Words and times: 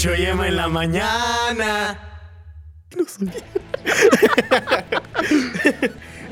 Chucho 0.00 0.14
y 0.14 0.24
Emma 0.24 0.48
en 0.48 0.56
la 0.56 0.66
mañana. 0.68 1.98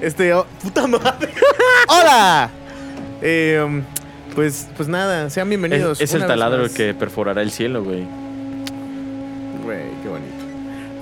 Este, 0.00 0.32
oh, 0.32 0.46
puta 0.62 0.86
madre. 0.86 1.28
¡Hola! 1.88 2.48
Eh, 3.20 3.60
um, 3.62 3.82
pues, 4.34 4.68
pues 4.76 4.88
nada, 4.88 5.28
sean 5.28 5.48
bienvenidos. 5.50 6.00
Es, 6.00 6.08
es 6.08 6.14
el 6.14 6.20
una 6.20 6.26
vez 6.28 6.32
taladro 6.32 6.62
más. 6.62 6.72
que 6.72 6.94
perforará 6.94 7.42
el 7.42 7.50
cielo, 7.50 7.82
güey. 7.84 8.06
Güey, 9.64 9.90
qué 10.02 10.08
bonito. 10.08 10.44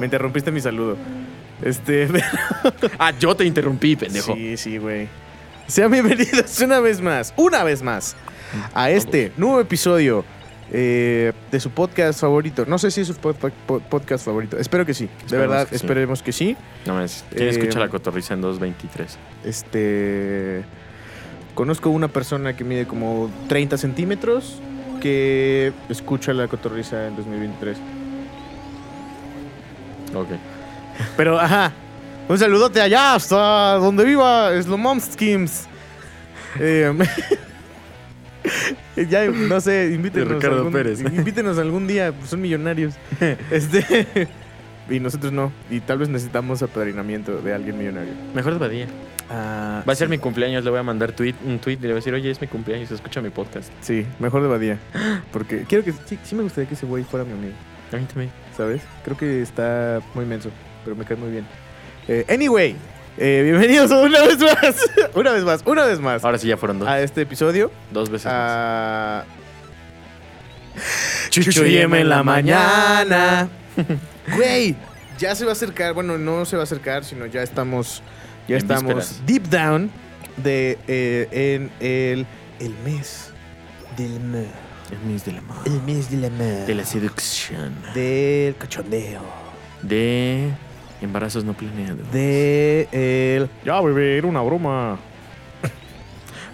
Me 0.01 0.07
interrumpiste 0.07 0.51
mi 0.51 0.61
saludo. 0.61 0.97
Este, 1.63 2.09
Ah, 2.99 3.13
yo 3.13 3.37
te 3.37 3.45
interrumpí, 3.45 3.95
pendejo. 3.95 4.35
sí, 4.35 4.57
sí, 4.57 4.79
güey. 4.79 5.07
Sean 5.69 5.93
bienvenidos 5.93 6.59
una 6.61 6.81
vez 6.81 7.01
más, 7.01 7.33
una 7.37 7.63
vez 7.63 7.83
más, 7.83 8.17
a 8.75 8.91
este 8.91 9.31
nuevo 9.37 9.61
episodio 9.61 10.25
eh, 10.73 11.33
de 11.51 11.61
su 11.61 11.71
podcast 11.71 12.21
favorito. 12.21 12.65
No 12.67 12.79
sé 12.79 12.91
si 12.91 13.01
es 13.03 13.07
su 13.09 13.15
pod- 13.15 13.37
pod- 13.67 13.83
podcast 13.83 14.25
favorito. 14.25 14.59
Espero 14.59 14.85
que 14.87 14.95
sí. 14.95 15.09
De 15.31 15.37
verdad, 15.37 15.65
que 15.69 15.79
sí. 15.79 15.85
esperemos 15.85 16.23
que 16.23 16.33
sí. 16.33 16.57
No 16.87 16.95
mames. 16.95 17.25
¿Quién 17.31 17.45
Eh, 17.49 17.51
escucha 17.51 17.79
la 17.79 17.89
cotorriza 17.89 18.35
en 18.35 18.41
223? 18.41 19.19
Este. 19.45 20.65
Conozco 21.55 21.91
una 21.91 22.09
persona 22.09 22.55
que 22.57 22.65
mide 22.65 22.87
como 22.87 23.31
30 23.49 23.79
centímetros 23.79 24.61
que 25.01 25.73
escucha 25.89 26.33
la 26.33 26.49
cotorriza 26.49 27.07
en 27.07 27.17
2023. 27.17 27.79
Ok. 30.15 30.29
Pero, 31.17 31.39
ajá. 31.39 31.73
Un 32.29 32.39
saludote 32.39 32.81
allá 32.81 33.15
hasta 33.15 33.75
donde 33.75 34.05
viva 34.05 34.51
Slomomskims. 34.61 35.67
Eh, 36.59 36.93
ya, 39.09 39.27
no 39.27 39.61
sé, 39.61 39.93
invítenos. 39.95 40.29
De 40.29 40.35
Ricardo 40.35 40.57
algún, 40.59 40.73
Pérez. 40.73 41.01
Invítenos 41.13 41.59
algún 41.59 41.87
día, 41.87 42.13
pues 42.13 42.31
son 42.31 42.41
millonarios. 42.41 42.95
Este. 43.51 44.29
Y 44.89 45.01
nosotros 45.01 45.33
no. 45.33 45.53
Y 45.71 45.81
tal 45.81 45.99
vez 45.99 46.09
necesitamos 46.09 46.63
apadrinamiento 46.63 47.41
de 47.43 47.53
alguien 47.53 47.77
millonario. 47.77 48.13
Mejor 48.35 48.53
de 48.53 48.59
Badía. 48.59 48.87
Ah, 49.29 49.83
Va 49.89 49.93
a 49.93 49.97
ser 49.97 50.07
sí. 50.07 50.13
mi 50.13 50.19
cumpleaños, 50.19 50.63
le 50.65 50.71
voy 50.71 50.79
a 50.79 50.85
mandar 50.85 51.11
tweet, 51.11 51.35
un 51.45 51.59
tweet 51.59 51.79
y 51.79 51.83
le 51.83 51.89
voy 51.89 51.93
a 51.93 51.97
decir, 51.97 52.15
oye, 52.15 52.31
es 52.31 52.41
mi 52.41 52.47
cumpleaños, 52.47 52.93
escucha 52.93 53.21
mi 53.21 53.31
podcast. 53.31 53.73
Sí, 53.81 54.07
mejor 54.21 54.43
de 54.43 54.49
Badía. 54.49 54.79
Porque 55.33 55.65
quiero 55.69 55.85
que. 55.85 55.93
Sí, 56.05 56.19
sí 56.23 56.35
me 56.37 56.43
gustaría 56.43 56.69
que 56.69 56.75
ese 56.75 56.87
güey 56.87 57.03
fuera 57.03 57.25
mi 57.25 57.33
amigo. 57.33 57.55
A 57.93 57.97
mí 57.97 58.05
también. 58.05 58.31
¿Sabes? 58.57 58.83
Creo 59.05 59.17
que 59.17 59.43
está 59.43 60.01
muy 60.15 60.25
menso, 60.25 60.51
pero 60.85 60.97
me 60.97 61.05
cae 61.05 61.17
muy 61.17 61.31
bien. 61.31 61.47
Eh, 62.09 62.25
anyway, 62.29 62.77
eh, 63.19 63.41
bienvenidos 63.45 63.91
una 63.93 64.21
vez 64.23 64.39
más. 64.39 64.77
una 65.15 65.33
vez 65.33 65.45
más, 65.45 65.63
una 65.65 65.85
vez 65.85 66.01
más. 66.01 66.25
Ahora 66.25 66.39
sí 66.39 66.49
ya 66.49 66.57
fueron 66.57 66.79
dos. 66.79 66.89
A 66.89 67.01
este 67.01 67.23
episodio. 67.23 67.71
Dos 67.91 68.11
veces 68.11 68.27
más. 68.33 68.35
A. 68.35 69.25
Chucho 71.31 71.67
y 71.67 71.77
Emma 71.79 71.99
en 72.01 72.09
la 72.09 72.23
mañana. 72.23 73.49
Güey, 74.37 74.75
ya 75.19 75.35
se 75.37 75.45
va 75.45 75.51
a 75.51 75.53
acercar. 75.53 75.93
Bueno, 75.95 76.19
no 76.19 76.45
se 76.45 76.57
va 76.57 76.63
a 76.63 76.65
acercar, 76.65 77.05
sino 77.05 77.27
ya 77.27 77.43
estamos. 77.43 78.03
Ya 78.49 78.57
En 78.57 78.63
estamos 78.63 78.95
vísperas. 78.95 79.27
deep 79.27 79.43
down 79.49 79.91
de 80.37 80.79
eh, 80.89 81.29
en 81.33 81.71
el, 81.81 82.27
el 82.59 82.75
mes 82.85 83.31
del 83.97 84.17
amor. 84.17 84.47
El 84.91 84.99
mes 85.11 85.25
del 85.25 85.39
amor. 85.39 85.57
El 85.65 85.83
mes 85.83 86.11
del 86.11 86.25
amor. 86.25 86.67
De 86.67 86.75
la 86.75 86.85
seducción. 86.85 87.73
del 87.95 88.57
cachondeo. 88.57 89.21
De 89.83 90.51
embarazos 91.07 91.45
no 91.45 91.55
planeados. 91.55 92.11
De 92.13 92.89
el. 92.93 93.49
Ya, 93.65 93.81
bebé, 93.81 94.19
era 94.19 94.27
una 94.27 94.43
broma. 94.43 94.99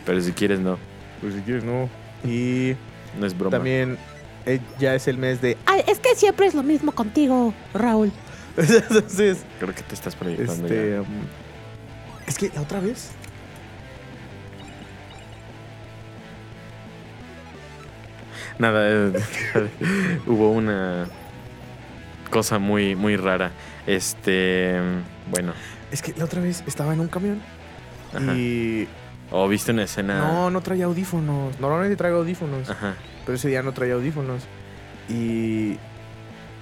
Pero 0.06 0.20
si 0.20 0.33
quieres, 0.33 0.61
no. 0.61 0.78
Pues 1.20 1.34
si 1.34 1.41
quieres, 1.41 1.64
no. 1.64 1.89
Y 2.24 2.74
No 3.18 3.27
es 3.27 3.36
broma. 3.36 3.51
también 3.57 3.98
eh, 4.46 4.61
ya 4.79 4.95
es 4.95 5.07
el 5.08 5.18
mes 5.18 5.40
de. 5.40 5.57
Ay, 5.67 5.83
es 5.86 5.98
que 5.98 6.14
siempre 6.17 6.46
es 6.46 6.55
lo 6.55 6.63
mismo 6.63 6.92
contigo, 6.92 7.52
Raúl. 7.74 8.11
Entonces, 8.57 9.45
Creo 9.61 9.74
que 9.74 9.83
te 9.83 9.95
estás 9.95 10.14
proyectando 10.14 10.67
este. 10.67 10.90
ya. 10.92 11.01
um, 11.01 11.07
es 12.27 12.39
que 12.39 12.51
la 12.55 12.61
otra 12.63 12.80
vez. 12.80 13.11
Nada, 18.58 18.89
eh, 18.89 19.13
hubo 20.27 20.51
una 20.52 21.07
cosa 22.30 22.58
muy, 22.58 22.95
muy 22.95 23.17
rara. 23.17 23.51
Este, 23.87 24.79
bueno, 25.31 25.53
Es 25.91 26.03
que 26.03 26.15
la 26.17 26.25
otra 26.25 26.41
vez 26.41 26.63
estaba 26.67 26.93
en 26.95 27.01
un 27.01 27.09
camión. 27.09 27.41
Ajá. 28.15 28.35
Y. 28.35 28.89
o 29.31 29.48
viste 29.48 29.73
una 29.73 29.85
escena. 29.85 30.19
No, 30.19 30.51
no 30.51 30.61
traía 30.61 30.85
audífonos. 30.85 31.59
Normalmente 31.61 31.97
traigo 31.97 32.19
audífonos. 32.19 32.70
Ajá. 32.70 32.95
Pero 33.25 33.37
ese 33.37 33.48
día 33.48 33.63
no 33.63 33.73
traía 33.73 33.95
audífonos. 33.95 34.43
Y. 35.09 35.79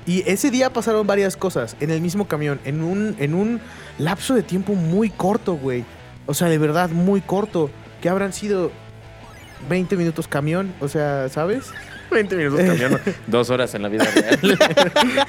Y 0.06 0.22
ese 0.26 0.50
día 0.50 0.72
pasaron 0.72 1.06
varias 1.06 1.36
cosas 1.36 1.76
en 1.78 1.90
el 1.90 2.00
mismo 2.00 2.26
camión, 2.26 2.58
en 2.64 2.82
un, 2.82 3.14
en 3.18 3.34
un 3.34 3.60
lapso 3.98 4.34
de 4.34 4.42
tiempo 4.42 4.74
muy 4.74 5.10
corto, 5.10 5.54
güey. 5.54 5.84
O 6.26 6.32
sea, 6.32 6.48
de 6.48 6.58
verdad, 6.58 6.88
muy 6.88 7.20
corto. 7.20 7.70
Que 8.00 8.08
habrán 8.08 8.32
sido 8.32 8.72
20 9.68 9.96
minutos 9.96 10.26
camión, 10.26 10.72
o 10.80 10.88
sea, 10.88 11.28
¿sabes? 11.28 11.72
20 12.14 12.36
minutos 12.36 12.60
cambiando. 12.60 13.00
Dos 13.26 13.50
horas 13.50 13.74
en 13.74 13.82
la 13.82 13.88
vida 13.88 14.04
real. 14.04 14.38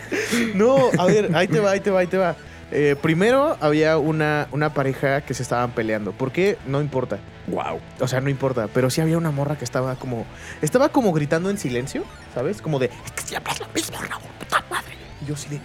No, 0.56 0.78
a 0.98 1.06
ver, 1.06 1.36
ahí 1.36 1.48
te 1.48 1.60
va, 1.60 1.72
ahí 1.72 1.80
te 1.80 1.92
va, 1.92 2.00
ahí 2.00 2.08
te 2.08 2.18
va. 2.18 2.36
Eh, 2.72 2.96
primero 3.02 3.58
había 3.60 3.98
una, 3.98 4.48
una 4.52 4.74
pareja 4.74 5.22
que 5.22 5.34
se 5.34 5.44
estaban 5.44 5.72
peleando. 5.72 6.14
¿Por 6.14 6.32
qué? 6.32 6.58
No 6.68 6.80
importa. 6.80 7.20
wow. 7.48 7.82
O 8.00 8.08
sea, 8.08 8.22
no 8.22 8.30
importa. 8.30 8.70
Pero 8.74 8.90
sí 8.90 9.02
había 9.02 9.18
una 9.18 9.32
morra 9.32 9.58
que 9.58 9.66
estaba 9.66 9.96
como. 9.96 10.26
Estaba 10.62 10.90
como 10.90 11.12
gritando 11.12 11.50
en 11.50 11.58
silencio, 11.58 12.04
¿sabes? 12.34 12.62
Como 12.62 12.80
de. 12.80 12.86
Es 13.06 13.12
que 13.12 13.22
siempre 13.24 13.52
es 13.54 13.60
lo 13.60 13.68
mismo, 13.76 13.98
Raúl, 14.00 14.24
puta 14.40 14.64
madre. 14.70 14.94
Y 15.22 15.26
yo 15.26 15.36
sí 15.36 15.50
de. 15.50 15.60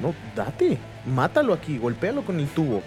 No, 0.00 0.14
date. 0.34 0.76
Mátalo 1.06 1.54
aquí, 1.54 1.78
golpéalo 1.78 2.22
con 2.22 2.38
el 2.40 2.48
tubo. 2.48 2.82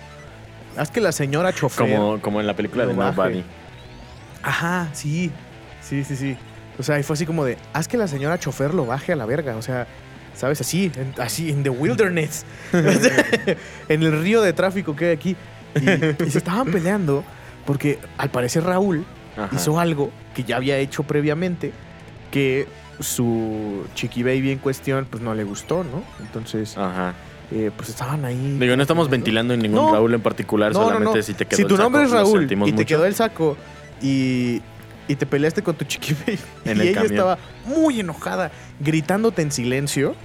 Haz 0.78 0.92
que 0.92 1.02
la 1.02 1.12
señora 1.12 1.52
chofer. 1.52 1.90
Como, 1.90 2.22
como 2.22 2.40
en 2.40 2.46
la 2.46 2.56
película 2.56 2.86
de. 2.86 2.94
Nobody. 2.94 3.44
Ajá, 4.44 4.88
sí. 4.94 5.32
Sí, 5.82 6.04
sí, 6.04 6.16
sí. 6.16 6.38
O 6.80 6.84
sea, 6.84 6.98
y 7.00 7.04
fue 7.04 7.14
así 7.16 7.26
como 7.26 7.46
de. 7.46 7.58
Haz 7.74 7.88
que 7.88 7.98
la 7.98 8.08
señora 8.08 8.40
chofer 8.40 8.74
lo 8.74 8.86
baje 8.86 9.12
a 9.14 9.16
la 9.16 9.26
verga. 9.26 9.56
O 9.58 9.62
sea. 9.62 9.86
¿Sabes? 10.36 10.62
Así, 10.62 10.90
en- 10.96 11.14
así, 11.22 11.50
en 11.50 11.64
the 11.64 11.70
wilderness. 11.70 12.46
en 13.90 14.04
el 14.04 14.22
río 14.22 14.42
de 14.42 14.54
tráfico 14.54 14.96
que 14.96 15.08
hay 15.08 15.12
aquí. 15.12 15.36
Y, 15.76 16.24
y 16.26 16.30
se 16.32 16.38
estaban 16.40 16.72
peleando 16.72 17.24
porque 17.66 18.00
al 18.18 18.32
parecer 18.32 18.64
Raúl 18.64 19.06
Ajá. 19.38 19.50
hizo 19.56 19.80
algo 19.80 20.12
que 20.34 20.44
ya 20.44 20.56
había 20.56 20.78
hecho 20.78 21.04
previamente 21.04 21.72
que 22.32 22.68
su 23.00 23.86
chiqui 23.96 24.24
baby 24.24 24.52
en 24.52 24.60
cuestión 24.60 25.06
pues 25.10 25.22
no 25.22 25.36
le 25.36 25.44
gustó, 25.44 25.84
¿no? 25.84 26.04
Entonces, 26.22 26.76
Ajá. 26.78 27.14
eh, 27.52 27.70
pues 27.76 27.90
estaban 27.90 28.26
ahí. 28.26 28.58
Digo, 28.60 28.76
no 28.76 28.82
estamos 28.82 29.10
ventilando 29.10 29.54
en 29.54 29.60
ningún 29.62 29.86
No. 29.86 29.92
Raúl 29.94 30.14
en 30.14 30.22
particular, 30.22 30.74
No, 30.74 30.86
solamente 30.86 31.18
no. 31.18 31.24
si 31.24 31.34
te 31.34 31.46
quedó 31.46 31.56
Si 31.58 31.62
el 31.64 31.68
tu 31.68 31.76
saco, 31.76 31.84
nombre 31.84 32.04
es 32.04 32.12
Raúl 32.12 32.52
y 32.68 32.72
te 32.74 32.86
quedó 32.86 33.06
el 33.06 33.14
saco 33.14 33.58
y, 34.02 34.62
y 35.10 35.16
te 35.18 35.26
peleaste 35.26 35.62
con 35.64 35.76
tu 35.76 35.84
chiqui 35.84 36.14
baby 36.14 36.40
En 36.64 36.78
y 36.78 36.82
el 36.82 36.88
ella 36.88 36.94
camión. 37.02 37.14
estaba 37.14 37.38
muy 37.66 38.00
enojada, 38.00 38.52
gritándote 38.80 39.42
en 39.42 39.52
silencio. 39.52 40.16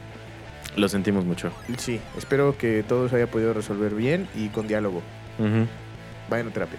Lo 0.76 0.88
sentimos 0.88 1.24
mucho. 1.24 1.50
Sí, 1.78 2.00
espero 2.16 2.56
que 2.56 2.84
todo 2.86 3.08
se 3.08 3.16
haya 3.16 3.26
podido 3.28 3.52
resolver 3.54 3.94
bien 3.94 4.28
y 4.36 4.48
con 4.50 4.68
diálogo. 4.68 5.02
Ujú. 5.38 5.66
Vayan 6.30 6.48
a 6.48 6.50
terapia. 6.52 6.78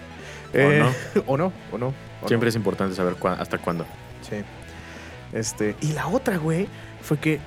O 1.26 1.32
o 1.34 1.36
no, 1.36 1.52
o 1.72 1.76
no. 1.78 1.92
o 2.22 2.28
Siempre 2.28 2.48
es 2.48 2.56
importante 2.56 2.94
saber 2.94 3.14
cuá- 3.16 3.36
hasta 3.38 3.58
cuándo. 3.58 3.84
Sí. 4.22 4.36
Este, 5.32 5.74
y 5.80 5.92
la 5.92 6.06
otra, 6.06 6.36
güey, 6.38 6.68
fue 7.02 7.18
que 7.18 7.40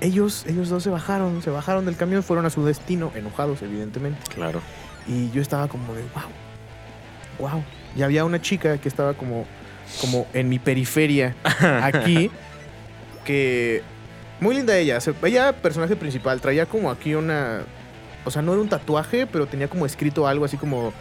ellos, 0.00 0.44
ellos 0.46 0.68
dos 0.68 0.82
se 0.82 0.90
bajaron, 0.90 1.42
se 1.42 1.50
bajaron 1.50 1.84
del 1.84 1.96
camión, 1.96 2.22
fueron 2.22 2.46
a 2.46 2.50
su 2.50 2.64
destino, 2.64 3.10
enojados, 3.14 3.62
evidentemente. 3.62 4.20
Claro. 4.34 4.60
Y 5.08 5.30
yo 5.30 5.40
estaba 5.42 5.66
como 5.68 5.94
de, 5.94 6.02
wow, 7.38 7.50
wow. 7.50 7.64
Y 7.96 8.02
había 8.02 8.24
una 8.24 8.40
chica 8.40 8.76
que 8.78 8.88
estaba 8.88 9.14
como, 9.14 9.46
como 10.00 10.26
en 10.32 10.48
mi 10.48 10.58
periferia, 10.58 11.34
aquí, 11.82 12.30
que... 13.24 13.82
Muy 14.38 14.54
linda 14.54 14.76
ella, 14.76 15.00
se- 15.00 15.14
ella 15.24 15.52
personaje 15.54 15.96
principal, 15.96 16.40
traía 16.40 16.66
como 16.66 16.90
aquí 16.90 17.14
una... 17.14 17.62
O 18.24 18.30
sea, 18.30 18.42
no 18.42 18.52
era 18.52 18.60
un 18.60 18.68
tatuaje, 18.68 19.26
pero 19.26 19.46
tenía 19.46 19.68
como 19.68 19.86
escrito 19.86 20.26
algo 20.26 20.44
así 20.44 20.56
como 20.58 20.92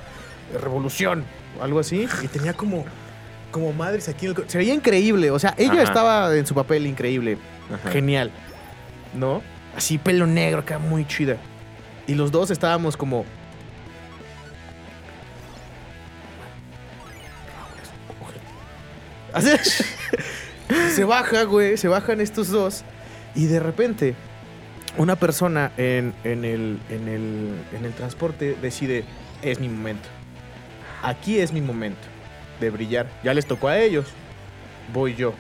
revolución, 0.62 1.26
o 1.60 1.64
algo 1.64 1.80
así, 1.80 2.08
y 2.24 2.28
tenía 2.28 2.54
como... 2.54 2.86
Como 3.52 3.72
madres 3.74 4.10
aquí 4.10 4.26
en 4.26 4.36
el 4.38 4.50
Se 4.50 4.58
veía 4.58 4.74
increíble, 4.74 5.32
o 5.32 5.40
sea, 5.40 5.54
ella 5.58 5.74
Ajá. 5.74 5.84
estaba 5.84 6.36
en 6.36 6.46
su 6.46 6.54
papel 6.54 6.88
increíble, 6.88 7.38
Ajá. 7.74 7.90
genial, 7.92 8.32
¿no? 9.14 9.42
Así 9.76 9.98
pelo 9.98 10.28
negro, 10.28 10.60
acá 10.60 10.78
muy 10.80 11.06
chida. 11.06 11.38
Y 12.08 12.16
los 12.16 12.32
dos 12.32 12.52
estábamos 12.52 12.96
como... 12.98 13.26
se 20.94 21.04
baja, 21.04 21.44
güey, 21.44 21.78
se 21.78 21.88
bajan 21.88 22.22
estos 22.22 22.50
dos 22.50 22.84
y 23.36 23.46
de 23.46 23.60
repente 23.60 24.16
una 24.98 25.16
persona 25.16 25.72
en, 25.78 26.14
en 26.24 26.46
el, 26.46 26.80
en, 26.90 27.08
el, 27.08 27.50
en 27.78 27.86
el 27.86 27.92
transporte 27.94 28.56
decide, 28.62 29.04
es 29.42 29.60
mi 29.60 29.68
momento. 29.70 30.08
Aquí 31.04 31.38
es 31.40 31.52
mi 31.52 31.62
momento 31.62 32.02
de 32.60 32.70
brillar. 32.70 33.08
Ya 33.24 33.34
les 33.34 33.46
tocó 33.46 33.68
a 33.68 33.78
ellos, 33.78 34.06
voy 34.94 35.16
yo. 35.16 35.34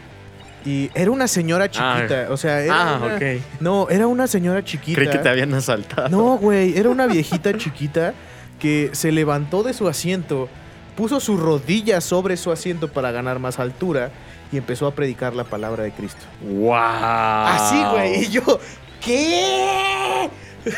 Y 0.66 0.90
era 0.96 1.12
una 1.12 1.28
señora 1.28 1.70
chiquita. 1.70 2.28
O 2.32 2.38
sea, 2.38 2.60
era 2.62 2.96
Ah, 2.96 3.00
una-. 3.04 3.20
No, 3.60 3.88
era 3.90 4.08
una 4.08 4.28
señora 4.28 4.64
chiquita. 4.64 5.00
Creí 5.00 5.10
que 5.12 5.20
te 5.20 5.30
habían 5.30 5.54
asaltado. 5.54 6.10
No, 6.10 6.38
güey, 6.38 6.78
era 6.78 6.90
una 6.90 7.08
viejita 7.08 7.56
chiquita 7.58 8.14
que 8.60 8.90
se 8.94 9.12
levantó 9.12 9.64
de 9.64 9.74
su 9.74 9.88
asiento, 9.88 10.50
puso 10.96 11.20
sus 11.20 11.40
rodillas 11.40 12.04
sobre 12.04 12.38
su 12.38 12.52
asiento 12.52 12.88
para 12.92 13.12
ganar 13.12 13.40
más 13.40 13.60
altura 13.60 14.12
y 14.52 14.58
empezó 14.58 14.88
a 14.88 14.92
predicar 14.96 15.36
la 15.36 15.44
palabra 15.44 15.84
de 15.84 15.92
Cristo. 15.92 16.22
¡Wow! 16.42 16.74
Así, 16.76 17.84
güey. 17.92 18.24
Y 18.24 18.30
yo, 18.30 18.60
¿qué? 19.02 20.30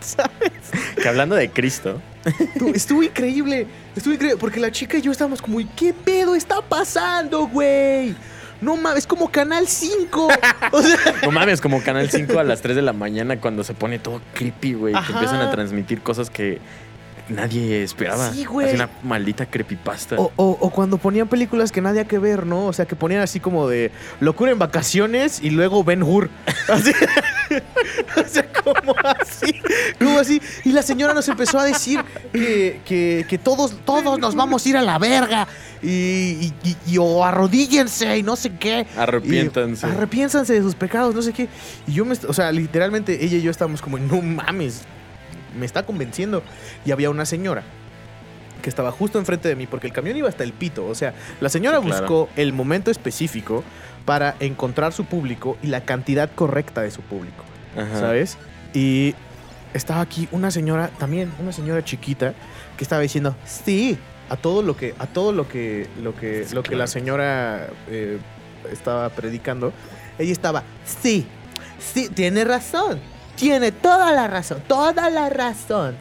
¿Sabes? 0.00 0.70
Que 1.00 1.08
hablando 1.08 1.34
de 1.34 1.50
Cristo, 1.50 2.00
Estuvo 2.74 3.02
increíble. 3.02 3.66
Estuvo 3.94 4.14
increíble. 4.14 4.38
Porque 4.38 4.58
la 4.58 4.70
chica 4.72 4.98
y 4.98 5.02
yo 5.02 5.12
estábamos 5.12 5.40
como, 5.40 5.60
"¿Y 5.60 5.64
¿qué 5.64 5.92
pedo 5.94 6.34
está 6.34 6.60
pasando, 6.60 7.46
güey? 7.46 8.14
No 8.60 8.76
mames, 8.76 9.00
es 9.00 9.06
como 9.06 9.30
Canal 9.30 9.68
5. 9.68 10.28
O 10.72 10.82
sea, 10.82 10.98
no 11.22 11.30
mames, 11.30 11.60
como 11.60 11.82
Canal 11.82 12.10
5 12.10 12.38
a 12.38 12.44
las 12.44 12.62
3 12.62 12.74
de 12.74 12.82
la 12.82 12.92
mañana 12.92 13.40
cuando 13.40 13.62
se 13.64 13.74
pone 13.74 13.98
todo 13.98 14.20
creepy, 14.34 14.74
güey. 14.74 14.94
Que 14.94 15.12
empiezan 15.12 15.40
a 15.40 15.50
transmitir 15.50 16.00
cosas 16.02 16.30
que 16.30 16.58
nadie 17.28 17.82
esperaba. 17.82 18.32
Sí, 18.32 18.44
güey. 18.44 18.66
Así 18.68 18.76
una 18.76 18.88
maldita 19.02 19.46
creepypasta. 19.46 20.16
O, 20.16 20.32
o- 20.36 20.58
o 20.60 20.70
cuando 20.70 20.98
ponían 20.98 21.28
películas 21.28 21.72
que 21.72 21.80
nadie 21.80 22.04
que 22.06 22.18
ver, 22.18 22.46
¿no? 22.46 22.66
O 22.66 22.72
sea, 22.72 22.84
que 22.86 22.96
ponían 22.96 23.20
así 23.22 23.40
como 23.40 23.68
de 23.68 23.90
locura 24.20 24.52
en 24.52 24.58
vacaciones 24.58 25.40
y 25.42 25.50
luego 25.50 25.84
Ben 25.84 26.02
Hur. 26.02 26.28
Así. 26.68 26.92
o 28.16 28.28
sea, 28.28 28.50
como 28.52 28.94
así. 29.04 29.54
Como 29.98 30.18
así. 30.18 30.40
Y 30.64 30.72
la 30.72 30.82
señora 30.82 31.14
nos 31.14 31.28
empezó 31.28 31.58
a 31.58 31.64
decir 31.64 32.00
que, 32.32 32.80
que- 32.84 33.24
que 33.28 33.38
todos, 33.38 33.76
todos 33.84 34.18
nos 34.18 34.34
vamos 34.34 34.64
a 34.64 34.68
ir 34.68 34.76
a 34.76 34.82
la 34.82 34.98
verga. 34.98 35.46
Y, 35.82 35.88
y- 35.88 36.54
y- 36.64 36.76
y 36.94 36.98
o 36.98 37.24
arrodíllense 37.24 38.16
y 38.18 38.22
no 38.22 38.34
sé 38.36 38.50
qué. 38.58 38.86
Arrepiéntanse. 38.96 39.86
Y 39.86 39.90
arrepiéntanse 39.90 40.54
de 40.54 40.62
sus 40.62 40.74
pecados, 40.74 41.14
no 41.14 41.22
sé 41.22 41.32
qué. 41.32 41.48
Y 41.86 41.92
yo 41.92 42.04
me. 42.04 42.14
O 42.28 42.32
sea, 42.32 42.50
literalmente 42.50 43.24
ella 43.24 43.36
y 43.36 43.42
yo 43.42 43.50
estábamos 43.50 43.80
como, 43.82 43.98
no 43.98 44.20
mames. 44.22 44.82
Me 45.58 45.66
está 45.66 45.84
convenciendo. 45.84 46.42
Y 46.84 46.92
había 46.92 47.10
una 47.10 47.24
señora 47.26 47.62
que 48.62 48.68
estaba 48.70 48.90
justo 48.90 49.18
enfrente 49.18 49.48
de 49.48 49.54
mí 49.56 49.66
porque 49.66 49.86
el 49.86 49.92
camión 49.92 50.16
iba 50.16 50.28
hasta 50.28 50.42
el 50.44 50.52
pito. 50.52 50.86
O 50.86 50.94
sea, 50.94 51.14
la 51.40 51.48
señora 51.48 51.78
Sí, 51.80 51.86
claro. 51.86 52.00
buscó 52.02 52.28
el 52.36 52.52
momento 52.52 52.90
específico 52.90 53.62
para 54.04 54.34
encontrar 54.40 54.92
su 54.92 55.04
público 55.04 55.56
y 55.62 55.68
la 55.68 55.82
cantidad 55.84 56.30
correcta 56.34 56.82
de 56.82 56.90
su 56.90 57.00
público. 57.02 57.44
Ajá. 57.76 58.00
¿Sabes? 58.00 58.38
Y 58.74 59.14
estaba 59.74 60.00
aquí 60.00 60.28
una 60.32 60.50
señora, 60.50 60.88
también 60.98 61.30
una 61.40 61.52
señora 61.52 61.84
chiquita, 61.84 62.34
que 62.76 62.84
estaba 62.84 63.02
diciendo, 63.02 63.36
sí, 63.44 63.98
a 64.28 64.36
todo 64.36 64.62
lo 64.62 64.76
que, 64.76 64.94
a 64.98 65.06
todo 65.06 65.32
lo 65.32 65.48
que, 65.48 65.86
lo 66.02 66.14
que, 66.16 66.44
Sí, 66.46 66.54
lo 66.54 66.62
que 66.62 66.68
claro. 66.70 66.78
la 66.80 66.86
señora 66.86 67.68
eh, 67.88 68.18
estaba 68.72 69.08
predicando. 69.10 69.72
Ella 70.18 70.32
estaba, 70.32 70.62
sí, 70.84 71.26
sí, 71.78 72.08
tiene 72.08 72.44
razón. 72.44 72.98
Tiene 73.36 73.70
toda 73.72 74.12
la 74.12 74.26
razón, 74.26 74.62
toda 74.66 75.08
la 75.10 75.28
razón. 75.28 75.94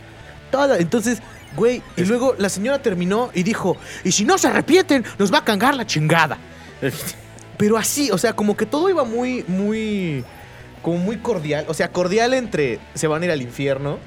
Toda. 0.51 0.77
Entonces, 0.77 1.21
güey, 1.55 1.81
y 1.97 2.01
Es- 2.01 2.07
luego 2.07 2.35
la 2.37 2.49
señora 2.49 2.81
terminó 2.81 3.29
y 3.33 3.43
dijo, 3.43 3.77
y 4.03 4.11
si 4.11 4.23
no 4.25 4.37
se 4.37 4.47
arrepienten, 4.47 5.03
nos 5.19 5.31
va 5.33 5.39
a 5.39 5.43
cangar 5.43 5.75
la 5.75 5.85
chingada. 5.85 6.37
Pero 7.57 7.77
así, 7.77 8.09
o 8.11 8.17
sea, 8.17 8.33
como 8.33 8.57
que 8.57 8.65
todo 8.65 8.89
iba 8.89 9.03
muy, 9.05 9.43
muy, 9.47 10.23
como 10.81 10.97
muy 10.97 11.17
cordial. 11.17 11.65
O 11.69 11.73
sea, 11.73 11.89
cordial 11.91 12.33
entre 12.33 12.79
se 12.93 13.07
van 13.07 13.21
a 13.21 13.25
ir 13.25 13.31
al 13.31 13.41
infierno, 13.41 13.97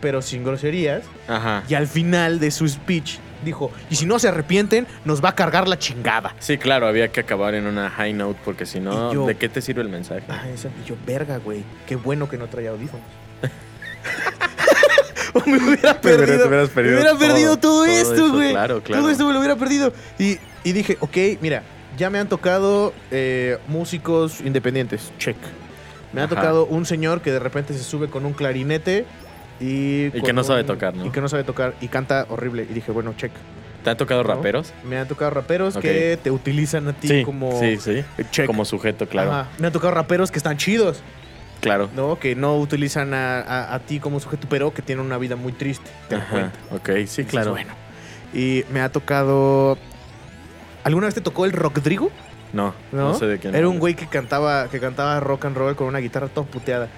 pero 0.00 0.22
sin 0.22 0.42
groserías. 0.44 1.02
Ajá. 1.28 1.62
Y 1.68 1.74
al 1.74 1.86
final 1.86 2.40
de 2.40 2.50
su 2.50 2.66
speech 2.66 3.18
dijo, 3.44 3.70
y 3.90 3.96
si 3.96 4.06
no 4.06 4.18
se 4.18 4.28
arrepienten, 4.28 4.86
nos 5.04 5.24
va 5.24 5.30
a 5.30 5.34
cargar 5.34 5.68
la 5.68 5.78
chingada. 5.78 6.34
Sí, 6.38 6.58
claro, 6.58 6.86
había 6.86 7.08
que 7.08 7.20
acabar 7.20 7.54
en 7.54 7.66
una 7.66 7.90
high 7.90 8.12
note 8.12 8.38
porque 8.44 8.66
si 8.66 8.80
no, 8.80 9.12
yo- 9.12 9.26
¿de 9.26 9.36
qué 9.36 9.48
te 9.48 9.60
sirve 9.60 9.82
el 9.82 9.88
mensaje? 9.88 10.22
Ah, 10.28 10.48
esa- 10.52 10.68
y 10.84 10.88
yo, 10.88 10.94
verga, 11.06 11.38
güey, 11.38 11.62
qué 11.86 11.96
bueno 11.96 12.28
que 12.28 12.36
no 12.38 12.46
traía 12.48 12.70
audífonos. 12.70 13.06
o 15.34 15.40
me 15.48 15.58
hubiera 15.58 16.00
perdido, 16.00 16.38
te 16.42 16.48
hubieras 16.48 16.68
perdido 16.70 16.94
me 16.96 17.00
hubiera 17.02 17.10
todo, 17.18 17.28
perdido 17.28 17.56
todo, 17.58 17.84
todo 17.84 17.86
esto, 17.86 18.32
güey. 18.32 18.50
claro, 18.50 18.82
claro. 18.82 19.02
Todo 19.02 19.10
esto 19.12 19.26
me 19.26 19.32
lo 19.32 19.38
hubiera 19.38 19.56
perdido. 19.56 19.92
Y, 20.18 20.38
y 20.64 20.72
dije, 20.72 20.96
ok, 21.00 21.16
mira, 21.40 21.62
ya 21.96 22.10
me 22.10 22.18
han 22.18 22.28
tocado 22.28 22.92
eh, 23.10 23.58
músicos 23.68 24.40
independientes, 24.40 25.12
check. 25.18 25.36
Me 26.12 26.20
ha 26.20 26.24
Ajá. 26.24 26.34
tocado 26.34 26.66
un 26.66 26.84
señor 26.86 27.20
que 27.20 27.30
de 27.30 27.38
repente 27.38 27.72
se 27.72 27.84
sube 27.84 28.08
con 28.08 28.26
un 28.26 28.32
clarinete 28.32 29.06
y... 29.60 30.10
Que 30.10 30.32
no 30.32 30.42
sabe 30.42 30.64
tocar, 30.64 30.94
¿no? 30.94 31.06
Y 31.06 31.10
que 31.10 31.20
no 31.20 31.28
sabe 31.28 31.44
tocar 31.44 31.74
y 31.80 31.88
canta 31.88 32.26
horrible. 32.28 32.66
Y 32.68 32.72
dije, 32.74 32.90
bueno, 32.92 33.14
check. 33.16 33.32
¿Te 33.84 33.90
han 33.90 33.96
tocado 33.96 34.22
¿no? 34.22 34.28
raperos? 34.34 34.72
Me 34.84 34.98
han 34.98 35.06
tocado 35.08 35.30
raperos 35.30 35.76
que 35.76 36.18
te 36.22 36.30
utilizan 36.30 36.88
a 36.88 36.92
ti 36.92 37.08
Sí, 37.08 37.22
como... 37.24 37.58
sí, 37.60 37.78
sí. 37.78 38.04
Check. 38.30 38.46
Como 38.46 38.64
sujeto, 38.64 39.06
claro. 39.06 39.30
Ajá. 39.32 39.48
Me 39.58 39.66
han 39.68 39.72
tocado 39.72 39.92
raperos 39.94 40.30
que 40.30 40.38
están 40.38 40.56
chidos. 40.58 41.02
Claro. 41.60 41.88
¿no? 41.94 42.18
Que 42.18 42.34
no 42.34 42.56
utilizan 42.58 43.12
a, 43.14 43.40
a- 43.40 43.74
a 43.74 43.78
ti 43.80 44.00
como 44.00 44.18
sujeto, 44.20 44.46
pero 44.50 44.72
que 44.72 44.80
tienen 44.82 45.04
una 45.04 45.18
vida 45.18 45.36
muy 45.36 45.52
triste. 45.52 45.90
Te 46.08 46.16
das 46.16 46.24
cuenta. 46.28 46.52
Ok, 46.72 46.90
sí, 47.06 47.24
claro. 47.24 47.50
Bueno. 47.52 47.72
Y 48.32 48.64
me 48.72 48.80
ha 48.80 48.90
tocado. 48.90 49.76
¿Alguna 50.84 51.06
vez 51.06 51.14
te 51.14 51.20
tocó 51.20 51.44
el 51.44 51.52
Rodrigo? 51.52 52.10
No, 52.52 52.74
¿No? 52.92 53.10
no, 53.10 53.14
sé 53.14 53.26
de 53.26 53.38
quién. 53.38 53.54
Era 53.54 53.68
un 53.68 53.78
güey 53.78 53.94
que 53.94 54.06
cantaba, 54.06 54.68
que 54.68 54.80
cantaba 54.80 55.20
rock 55.20 55.44
and 55.44 55.56
roll 55.56 55.76
con 55.76 55.86
una 55.86 55.98
guitarra 55.98 56.28
toda 56.28 56.46
puteada. 56.46 56.88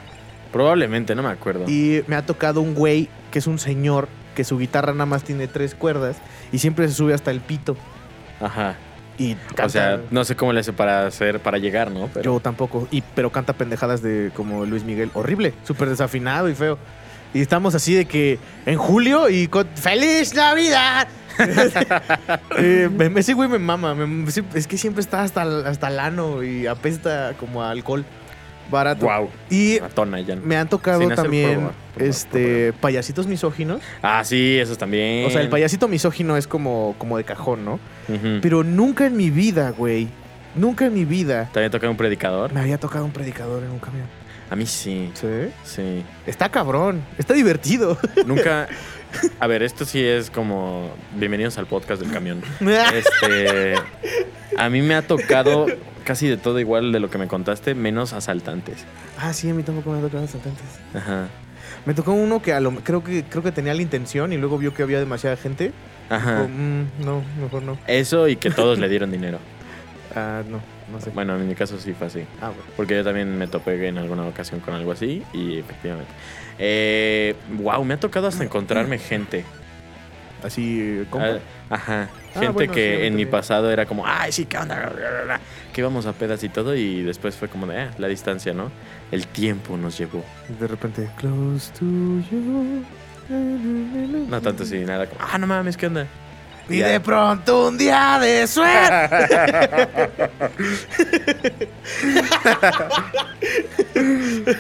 Probablemente, 0.53 1.15
no 1.15 1.23
me 1.23 1.31
acuerdo. 1.31 1.65
Y 1.69 2.03
me 2.07 2.17
ha 2.17 2.27
tocado 2.27 2.61
un 2.61 2.75
güey 2.75 3.09
que 3.31 3.39
es 3.39 3.47
un 3.47 3.59
señor 3.59 4.09
que 4.35 4.45
su 4.45 4.59
guitarra 4.59 4.93
nada 4.93 5.07
más 5.07 5.25
tiene 5.25 5.47
tres 5.49 5.75
cuerdas 5.75 6.17
y 6.53 6.59
siempre 6.59 6.87
se 6.89 6.95
sube 6.95 7.15
hasta 7.15 7.31
el 7.31 7.41
pito. 7.41 7.77
Ajá. 8.41 8.77
Y 9.19 9.35
canta. 9.35 9.67
O 9.67 9.69
sea, 9.69 10.01
no 10.11 10.25
sé 10.25 10.37
cómo 10.37 10.53
le 10.53 10.61
hace 10.61 10.73
para 10.73 11.07
hacer, 11.07 11.41
para 11.41 11.59
llegar, 11.59 11.91
¿no? 11.91 12.09
Pero 12.13 12.35
Yo 12.35 12.41
tampoco. 12.41 12.89
Y, 12.91 13.03
pero 13.15 13.31
canta 13.31 13.53
pendejadas 13.53 14.03
de 14.03 14.31
como 14.35 14.65
Luis 14.65 14.85
Miguel. 14.85 15.11
Horrible. 15.15 15.53
Súper 15.65 15.89
desafinado 15.91 16.49
y 16.49 16.55
feo. 16.55 16.79
Y 17.35 17.41
estamos 17.41 17.75
así 17.75 17.95
de 17.95 18.05
que 18.07 18.39
en 18.67 18.77
julio 18.79 19.29
y 19.31 19.49
con 19.49 19.67
¡Feliz 19.75 20.35
Navidad! 20.35 21.09
Eh, 22.59 22.89
me- 22.93 23.21
ese 23.21 23.35
güey 23.35 23.49
me 23.49 23.59
mama. 23.59 23.95
me- 23.95 24.29
es 24.55 24.67
que 24.67 24.77
siempre 24.79 25.01
está 25.01 25.23
hasta, 25.23 25.43
hasta 25.69 25.89
el 25.89 25.99
ano 25.99 26.43
y 26.43 26.67
apesta 26.67 27.33
como 27.39 27.63
a 27.63 27.71
alcohol 27.71 28.05
barato. 28.73 29.07
wow. 29.07 29.31
Y 29.51 29.79
me 30.43 30.57
han 30.57 30.69
tocado 30.69 31.09
también 31.11 31.71
este 31.97 32.73
payasitos 32.81 33.29
misóginos. 33.29 33.81
Ah, 34.03 34.25
sí, 34.25 34.59
esos 34.59 34.77
también. 34.77 35.27
O 35.27 35.31
sea, 35.31 35.41
el 35.41 35.49
payasito 35.49 35.87
misógino 35.87 36.37
es 36.37 36.49
como, 36.49 36.97
como 36.99 37.17
de 37.17 37.23
cajón, 37.25 37.65
¿no? 37.65 37.79
Pero 38.41 38.65
nunca 38.65 39.07
en 39.07 39.17
mi 39.17 39.31
vida, 39.31 39.71
güey. 39.71 40.09
Nunca 40.55 40.85
en 40.85 40.93
mi 40.93 41.07
vida 41.07 41.49
¿Te 41.51 41.61
había 41.61 41.71
tocado 41.71 41.91
un 41.91 41.97
predicador? 41.97 42.53
me 42.53 42.61
había 42.61 42.77
tocado 42.77 43.07
un 43.07 43.11
predicador 43.13 43.63
en 43.63 43.71
un 43.71 43.79
camión. 43.79 44.07
A 44.51 44.57
mí 44.57 44.67
sí. 44.67 45.11
¿Sí? 45.15 45.27
Sí. 45.65 46.05
Está 46.27 46.51
cabrón, 46.51 47.01
está 47.17 47.33
divertido. 47.33 47.97
Nunca. 48.27 48.69
A 49.41 49.47
ver, 49.47 49.63
esto 49.63 49.87
sí 49.87 50.05
es 50.05 50.31
como. 50.31 50.91
Bienvenidos 51.15 51.57
al 51.57 51.67
podcast 51.67 52.03
del 52.03 52.13
camión. 52.13 52.43
Este. 52.61 53.77
A 54.59 54.69
mí 54.69 54.83
me 54.83 54.95
ha 54.95 55.01
tocado 55.01 55.67
casi 56.03 56.29
de 56.29 56.37
todo 56.37 56.59
igual 56.61 56.93
de 56.93 57.01
lo 57.01 57.11
que 57.11 57.19
me 57.19 57.29
contaste, 57.29 57.75
menos 57.75 58.13
asaltantes. 58.13 58.85
ah, 59.19 59.33
sí, 59.33 59.49
a 59.51 59.55
mí 59.55 59.63
tampoco 59.63 59.91
me 59.93 59.99
ha 59.99 60.03
tocado 60.03 60.25
asaltantes. 60.25 60.65
Ajá. 60.95 61.29
Me 61.87 61.95
tocó 61.95 62.13
uno 62.13 62.43
que 62.43 62.53
a 62.53 62.61
lo, 62.61 62.73
creo 62.77 63.03
que 63.03 63.25
creo 63.25 63.43
que 63.43 63.53
tenía 63.53 63.75
la 63.75 63.83
intención 63.83 64.33
y 64.33 64.37
luego 64.37 64.59
vio 64.59 64.75
que 64.75 64.83
había 64.83 64.99
demasiada 64.99 65.37
gente. 65.37 65.73
Ajá. 66.11 66.43
Dijo, 66.43 66.49
"Mm, 66.49 67.05
no, 67.05 67.23
mejor 67.41 67.63
no. 67.63 67.79
Eso 67.87 68.29
y 68.29 68.37
que 68.37 68.51
todos 68.51 68.79
le 68.79 68.89
dieron 68.89 69.11
dinero. 69.11 69.39
Ah, 70.15 70.43
no, 70.47 70.61
no 70.93 71.01
sé. 71.01 71.09
Bueno, 71.09 71.37
en 71.37 71.49
mi 71.49 71.55
caso 71.55 71.79
sí 71.81 71.95
fue 71.95 72.07
así. 72.09 72.21
Ah, 72.43 72.49
bueno. 72.49 72.63
Porque 72.77 72.95
yo 72.97 73.03
también 73.03 73.39
me 73.39 73.47
topé 73.47 73.89
en 73.89 73.97
alguna 73.97 74.27
ocasión 74.27 74.61
con 74.61 74.75
algo 74.75 74.93
así 74.93 75.23
y 75.33 75.59
efectivamente. 75.59 76.11
Eh, 76.59 77.35
wow, 77.59 77.83
me 77.83 77.95
ha 77.95 77.97
tocado 78.01 78.27
hasta 78.27 78.45
encontrarme 78.45 78.99
gente. 78.99 79.47
Así, 80.45 81.05
compa. 81.11 81.39
Ah, 81.71 81.75
Ajá. 81.75 82.09
Ah, 82.35 82.41
Gente 82.41 82.53
bueno, 82.53 82.73
sí, 82.73 82.81
que 82.81 82.89
mí 82.89 82.95
en 82.95 83.01
mi 83.03 83.09
también. 83.11 83.31
pasado 83.31 83.71
era 83.71 83.87
como, 83.87 84.05
ay, 84.07 84.33
sí, 84.33 84.47
¿qué 84.47 84.59
onda? 84.59 85.39
Que 85.73 85.81
íbamos 85.81 86.07
a 86.07 86.13
pedas 86.13 86.43
y 86.45 86.49
todo. 86.49 86.75
Y 86.75 87.03
después 87.03 87.37
fue 87.37 87.49
como 87.49 87.67
de, 87.67 87.79
ah, 87.79 87.91
la 87.99 88.09
distancia, 88.09 88.53
¿no? 88.53 88.71
El 89.11 89.27
tiempo 89.27 89.77
nos 89.77 89.99
llevó. 89.99 90.25
De 90.61 90.67
repente, 90.67 91.09
close 91.19 91.71
to 91.79 91.85
you. 91.85 92.85
No 93.29 94.41
tanto 94.41 94.65
así, 94.65 94.79
nada 94.81 95.07
como, 95.07 95.21
ah, 95.23 95.39
no 95.39 95.47
mames, 95.47 95.77
¿qué 95.77 95.87
onda? 95.87 96.07
Y 96.69 96.79
de 96.79 97.01
pronto 97.01 97.69
un 97.69 97.77
día 97.79 98.19
de 98.21 98.47
suerte. 98.47 100.09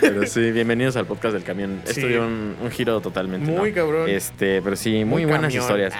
Pero 0.00 0.26
sí, 0.26 0.50
bienvenidos 0.50 0.96
al 0.96 1.06
podcast 1.06 1.34
del 1.34 1.44
camión. 1.44 1.80
Esto 1.86 2.06
dio 2.06 2.26
un, 2.26 2.56
un 2.60 2.70
giro 2.70 3.00
totalmente. 3.00 3.50
Muy 3.50 3.70
¿no? 3.70 3.74
cabrón. 3.74 4.08
Este, 4.08 4.60
pero 4.62 4.76
sí, 4.76 5.04
muy, 5.04 5.22
Muy 5.22 5.24
buenas 5.26 5.52
camión. 5.52 5.62
historias. 5.62 5.94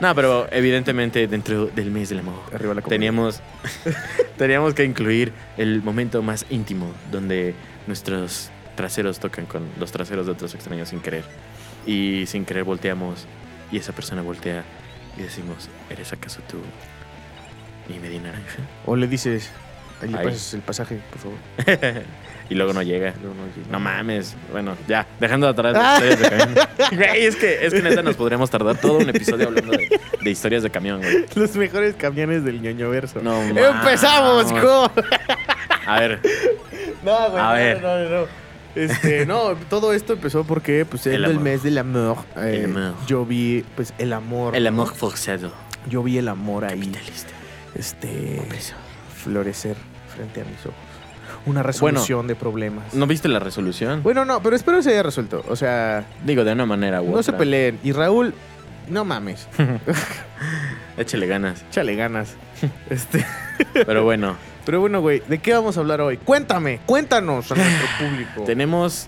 No, 0.00 0.14
pero 0.14 0.48
evidentemente 0.50 1.26
dentro 1.26 1.66
del 1.66 1.90
mes 1.90 2.08
del 2.08 2.20
amor 2.20 2.40
Arriba 2.54 2.72
la 2.72 2.80
teníamos, 2.80 3.40
teníamos 4.38 4.72
que 4.72 4.84
incluir 4.84 5.32
el 5.58 5.82
momento 5.82 6.22
más 6.22 6.46
íntimo 6.48 6.90
donde 7.12 7.54
nuestros 7.86 8.50
traseros 8.74 9.18
tocan 9.18 9.44
con 9.44 9.68
los 9.78 9.92
traseros 9.92 10.24
de 10.26 10.32
otros 10.32 10.54
extraños 10.54 10.88
sin 10.88 11.00
querer. 11.00 11.24
Y 11.86 12.24
sin 12.26 12.44
querer 12.44 12.64
volteamos 12.64 13.26
y 13.72 13.78
esa 13.78 13.92
persona 13.92 14.22
voltea 14.22 14.64
y 15.16 15.22
decimos, 15.22 15.68
¿eres 15.90 16.12
acaso 16.12 16.40
tú? 16.48 16.58
Y 17.92 17.98
media 17.98 18.20
naranja. 18.20 18.58
O 18.86 18.96
le 18.96 19.06
dices, 19.06 19.50
ahí 20.02 20.08
le 20.10 20.18
Ahí. 20.18 20.24
pasas 20.26 20.54
el 20.54 20.60
pasaje, 20.60 21.00
por 21.10 21.18
favor. 21.18 21.38
y 22.50 22.54
luego 22.54 22.72
no 22.74 22.82
llega. 22.82 23.14
Luego 23.22 23.34
no 23.34 23.46
llega. 23.46 23.68
No 23.70 23.80
mames. 23.80 24.36
Bueno, 24.52 24.76
ya, 24.86 25.06
dejando 25.18 25.48
atrás 25.48 25.72
las 25.74 26.02
historias 26.02 26.20
de 26.20 26.28
camión. 26.38 26.66
Güey, 26.92 27.24
es 27.26 27.36
que, 27.36 27.66
es 27.66 27.72
que 27.74 27.82
neta 27.82 28.02
nos 28.02 28.16
podríamos 28.16 28.50
tardar 28.50 28.76
todo 28.78 28.98
un 28.98 29.08
episodio 29.08 29.48
hablando 29.48 29.72
de, 29.72 30.00
de 30.20 30.30
historias 30.30 30.62
de 30.62 30.70
camión, 30.70 31.00
güey. 31.00 31.24
Los 31.34 31.56
mejores 31.56 31.94
camiones 31.94 32.44
del 32.44 32.60
ñoño 32.60 32.90
verso. 32.90 33.20
No 33.22 33.40
¡Empezamos 33.42 34.52
con... 34.52 34.90
A 35.86 36.00
ver, 36.00 36.20
No, 37.02 37.30
güey, 37.30 37.42
A 37.42 37.46
no, 37.48 37.52
ver. 37.54 37.82
no, 37.82 37.98
no, 37.98 38.08
no. 38.20 38.47
Este, 38.74 39.26
no, 39.26 39.54
todo 39.70 39.92
esto 39.92 40.12
empezó 40.12 40.44
porque, 40.44 40.84
pues, 40.84 41.06
El 41.06 41.24
el 41.24 41.40
mes 41.40 41.62
del 41.62 41.78
amor, 41.78 42.18
eh, 42.36 42.62
El 42.64 42.76
amor. 42.76 42.94
yo 43.06 43.24
vi, 43.26 43.64
pues, 43.76 43.92
el 43.98 44.12
amor. 44.12 44.54
el 44.54 44.66
amor 44.66 44.94
forzado. 44.94 45.52
Yo 45.88 46.02
vi 46.02 46.18
el 46.18 46.28
amor 46.28 46.64
ahí, 46.64 46.78
Capitalista. 46.80 47.30
este, 47.74 48.40
florecer 49.24 49.76
frente 50.14 50.42
a 50.42 50.44
mis 50.44 50.60
ojos. 50.60 50.74
Una 51.46 51.62
resolución 51.62 52.26
de 52.26 52.34
problemas. 52.36 52.92
¿No 52.94 53.06
viste 53.06 53.28
la 53.28 53.38
resolución? 53.38 54.02
Bueno, 54.02 54.24
no, 54.24 54.42
pero 54.42 54.54
espero 54.54 54.82
se 54.82 54.90
haya 54.90 55.02
resuelto. 55.02 55.42
O 55.48 55.56
sea, 55.56 56.04
Digo, 56.24 56.44
de 56.44 56.52
una 56.52 56.66
manera 56.66 57.00
u 57.00 57.10
no 57.12 57.22
se 57.22 57.32
peleen. 57.32 57.78
Y 57.82 57.92
Raúl, 57.92 58.34
no 58.88 59.04
mames, 59.04 59.48
Échale 60.96 61.26
ganas. 61.26 61.62
échale 61.70 61.94
ganas. 61.94 62.34
Este, 62.90 63.24
Pero 63.72 64.02
bueno, 64.04 64.36
pero 64.68 64.80
bueno, 64.80 65.00
güey, 65.00 65.22
¿de 65.26 65.38
qué 65.38 65.54
vamos 65.54 65.78
a 65.78 65.80
hablar 65.80 66.02
hoy? 66.02 66.18
Cuéntame, 66.18 66.80
cuéntanos 66.84 67.50
a 67.50 67.54
nuestro 67.54 67.86
público. 68.06 68.42
tenemos 68.44 69.06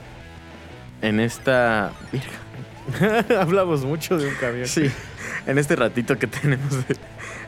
en 1.02 1.20
esta... 1.20 1.92
Hablamos 3.38 3.84
mucho 3.84 4.16
de 4.16 4.26
un 4.28 4.34
camión. 4.36 4.66
Sí, 4.66 4.90
en 5.46 5.58
este 5.58 5.76
ratito 5.76 6.18
que 6.18 6.26
tenemos 6.26 6.74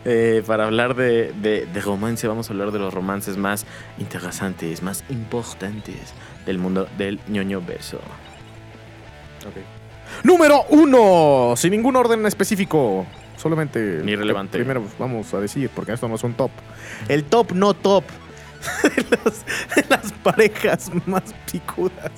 eh, 0.05 0.43
para 0.47 0.65
hablar 0.67 0.95
de, 0.95 1.33
de- 1.33 1.65
de 1.65 1.81
romance, 1.81 2.29
vamos 2.29 2.51
a 2.51 2.53
hablar 2.53 2.71
de 2.71 2.79
los 2.79 2.93
romances 2.93 3.39
más 3.39 3.65
interesantes, 3.99 4.83
más 4.83 5.05
importantes 5.09 6.13
del 6.45 6.59
mundo 6.59 6.87
del 6.99 7.19
ñoño 7.29 7.63
verso. 7.63 7.99
Número 10.23 10.65
uno, 10.69 11.55
sin 11.57 11.71
ningún 11.71 11.97
orden 11.97 12.27
específico. 12.27 13.07
Solamente. 13.43 14.01
Ni 14.05 14.15
relevante. 14.15 14.59
Primero 14.59 14.85
vamos 14.99 15.33
a 15.35 15.41
decir, 15.41 15.69
porque 15.75 15.93
esto 15.93 16.07
no 16.09 16.15
es 16.15 16.23
un 16.23 16.35
top. 16.35 16.51
El 17.09 17.25
top 17.25 17.53
no 17.53 17.75
top. 17.75 18.05
de 19.77 19.85
las 19.89 20.13
parejas 20.23 20.91
más 21.07 21.35
picudas. 21.51 22.13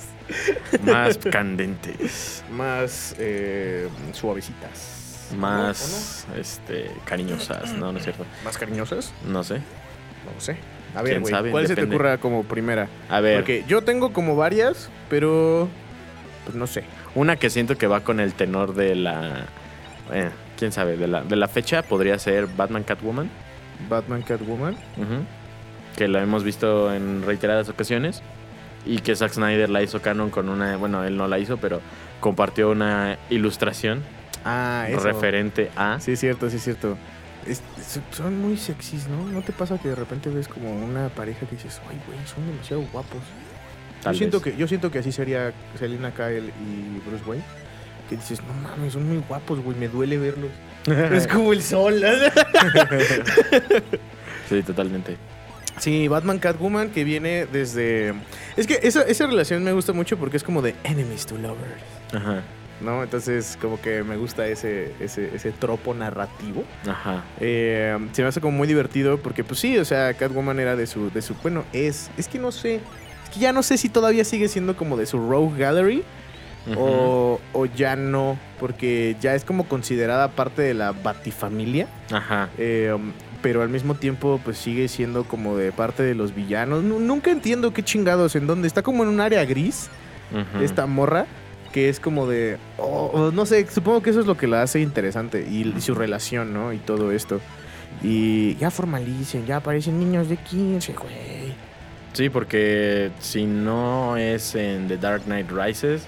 Más 0.83 1.17
candentes, 1.17 2.43
Más 2.51 3.15
eh, 3.17 3.87
suavecitas. 4.11 5.27
más 5.37 6.27
este, 6.37 6.91
cariñosas, 7.05 7.73
no, 7.73 7.91
no 7.91 7.97
es 7.97 8.03
cierto. 8.03 8.25
¿Más 8.43 8.57
cariñosas? 8.57 9.11
No 9.27 9.43
sé. 9.43 9.55
No 9.55 10.39
sé. 10.39 10.57
A 10.95 11.01
ver, 11.01 11.13
¿Quién 11.13 11.21
güey, 11.23 11.33
sabe? 11.33 11.51
¿cuál 11.51 11.67
se 11.67 11.75
te 11.75 11.83
ocurra 11.83 12.17
como 12.19 12.43
primera? 12.43 12.87
A 13.09 13.19
ver, 13.21 13.37
Porque 13.37 13.63
yo 13.67 13.81
tengo 13.83 14.13
como 14.13 14.35
varias, 14.35 14.89
pero. 15.09 15.67
Pues 16.45 16.55
no 16.55 16.67
sé. 16.67 16.83
una 17.15 17.35
que 17.37 17.49
siento 17.49 17.75
que 17.77 17.87
va 17.87 18.01
con 18.01 18.19
el 18.19 18.33
tenor 18.35 18.75
de 18.75 18.93
la... 18.95 19.47
eh, 20.13 20.29
¿Quién 20.57 20.71
sabe? 20.71 20.97
De 20.97 21.07
la, 21.07 21.21
de 21.23 21.35
la 21.35 21.47
fecha 21.47 21.81
podría 21.83 22.17
ser 22.19 22.47
Batman 22.47 22.83
Catwoman. 22.83 23.29
Batman 23.89 24.21
Catwoman. 24.21 24.75
Que 25.95 26.07
la 26.07 26.21
hemos 26.21 26.43
visto 26.43 26.93
en 26.93 27.23
reiteradas 27.25 27.69
ocasiones. 27.69 28.21
Y 28.85 28.99
que 28.99 29.15
Zack 29.15 29.33
Snyder 29.33 29.69
la 29.69 29.81
hizo 29.81 30.01
canon 30.01 30.29
con 30.29 30.47
una. 30.49 30.77
Bueno, 30.77 31.03
él 31.03 31.17
no 31.17 31.27
la 31.27 31.39
hizo, 31.39 31.57
pero 31.57 31.81
compartió 32.19 32.69
una 32.69 33.17
ilustración 33.29 34.03
Ah, 34.43 34.85
eso. 34.89 34.99
referente 34.99 35.71
a. 35.75 35.99
Sí, 35.99 36.11
es 36.11 36.19
cierto, 36.19 36.49
sí, 36.49 36.57
es 36.57 36.63
cierto. 36.63 36.95
Es- 37.47 37.63
son 38.11 38.39
muy 38.41 38.57
sexys, 38.57 39.07
¿no? 39.07 39.25
¿No 39.31 39.41
te 39.41 39.51
pasa 39.53 39.77
que 39.79 39.89
de 39.89 39.95
repente 39.95 40.29
ves 40.29 40.47
como 40.47 40.71
una 40.71 41.09
pareja 41.09 41.45
que 41.47 41.55
dices, 41.55 41.81
ay, 41.89 41.99
güey, 42.07 42.17
son 42.27 42.45
demasiado 42.47 42.83
guapos? 42.91 43.21
Tal 44.03 44.13
yo, 44.13 44.19
siento 44.19 44.41
que, 44.41 44.55
yo 44.55 44.67
siento 44.67 44.91
que 44.91 44.99
así 44.99 45.11
sería 45.11 45.51
Selena 45.79 46.11
Kyle 46.11 46.49
y 46.61 46.99
Bruce 47.07 47.23
Wayne. 47.27 47.43
Que 48.09 48.15
dices, 48.17 48.41
no 48.43 48.53
mames, 48.69 48.93
son 48.93 49.07
muy 49.07 49.17
guapos, 49.27 49.59
güey, 49.59 49.77
me 49.77 49.87
duele 49.87 50.17
verlos. 50.17 50.51
es 51.13 51.27
como 51.27 51.53
el 51.53 51.61
sol. 51.61 52.03
Sí, 54.47 54.61
totalmente. 54.61 55.17
sí, 55.79 56.07
Batman 56.07 56.37
Catwoman 56.37 56.91
que 56.91 57.03
viene 57.03 57.47
desde... 57.47 58.13
Es 58.55 58.67
que 58.67 58.79
esa, 58.83 59.01
esa 59.01 59.25
relación 59.25 59.63
me 59.63 59.71
gusta 59.71 59.91
mucho 59.91 60.17
porque 60.17 60.37
es 60.37 60.43
como 60.43 60.61
de 60.61 60.75
enemies 60.83 61.25
to 61.25 61.35
lovers. 61.35 61.81
Ajá. 62.13 62.43
¿No? 62.79 63.01
Entonces, 63.01 63.57
como 63.59 63.81
que 63.81 64.03
me 64.03 64.17
gusta 64.17 64.47
ese, 64.47 64.93
ese, 64.99 65.33
ese 65.33 65.51
tropo 65.51 65.95
narrativo. 65.95 66.63
Ajá. 66.87 67.23
Eh, 67.39 67.97
se 68.11 68.21
me 68.21 68.27
hace 68.27 68.39
como 68.39 68.55
muy 68.55 68.67
divertido 68.67 69.17
porque, 69.17 69.43
pues 69.43 69.59
sí, 69.59 69.79
o 69.79 69.85
sea, 69.85 70.13
Catwoman 70.13 70.59
era 70.59 70.75
de 70.75 70.85
su, 70.85 71.09
de 71.09 71.23
su, 71.23 71.33
bueno, 71.41 71.63
es, 71.73 72.11
es 72.17 72.27
que 72.27 72.37
no 72.37 72.51
sé, 72.51 72.75
es 72.75 73.29
que 73.33 73.39
ya 73.39 73.51
no 73.51 73.63
sé 73.63 73.77
si 73.79 73.89
todavía 73.89 74.25
sigue 74.25 74.47
siendo 74.47 74.75
como 74.77 74.95
de 74.95 75.07
su 75.07 75.17
Rogue 75.17 75.57
Gallery 75.57 76.03
O, 76.75 77.39
o 77.53 77.65
ya 77.67 77.95
no, 77.95 78.39
porque 78.59 79.15
ya 79.21 79.35
es 79.35 79.45
como 79.45 79.65
considerada 79.67 80.29
parte 80.31 80.61
de 80.63 80.73
la 80.73 80.91
Batifamilia, 80.93 81.87
Ajá. 82.11 82.49
eh, 82.57 82.91
um, 82.95 83.11
pero 83.43 83.61
al 83.61 83.69
mismo 83.69 83.93
tiempo, 83.93 84.39
pues 84.43 84.57
sigue 84.57 84.87
siendo 84.87 85.25
como 85.25 85.55
de 85.57 85.71
parte 85.71 86.01
de 86.01 86.15
los 86.15 86.33
villanos. 86.33 86.83
Nu- 86.83 86.99
nunca 86.99 87.29
entiendo 87.29 87.71
qué 87.73 87.83
chingados, 87.83 88.35
en 88.35 88.47
dónde 88.47 88.67
está 88.67 88.81
como 88.81 89.03
en 89.03 89.09
un 89.09 89.19
área 89.21 89.45
gris 89.45 89.89
esta 90.61 90.85
morra. 90.87 91.25
Que 91.71 91.89
es 91.89 91.99
como 91.99 92.25
de. 92.25 92.57
oh, 92.77 93.31
no 93.33 93.45
sé, 93.45 93.67
supongo 93.69 94.01
que 94.01 94.09
eso 94.11 94.21
es 94.21 94.25
lo 94.25 94.37
que 94.37 94.47
la 94.47 94.61
hace 94.61 94.79
interesante. 94.79 95.45
Y, 95.47 95.73
y 95.77 95.81
su 95.81 95.93
relación, 95.93 96.53
¿no? 96.53 96.71
Y 96.71 96.77
todo 96.77 97.11
esto. 97.11 97.41
Y 98.01 98.55
ya 98.55 98.71
formalicen, 98.71 99.45
ya 99.45 99.57
aparecen 99.57 99.99
niños 99.99 100.29
de 100.29 100.37
15, 100.37 100.93
güey. 100.93 101.53
Sí, 102.13 102.29
porque 102.29 103.11
si 103.19 103.45
no 103.45 104.15
es 104.15 104.55
en 104.55 104.87
The 104.87 104.95
Dark 104.97 105.23
Knight 105.25 105.51
Rises, 105.51 106.07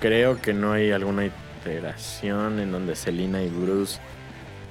creo 0.00 0.40
que 0.40 0.52
no 0.52 0.72
hay 0.72 0.90
alguna 0.92 1.26
iteración 1.26 2.58
en 2.60 2.72
donde 2.72 2.96
Selina 2.96 3.42
y 3.42 3.48
Bruce 3.48 3.98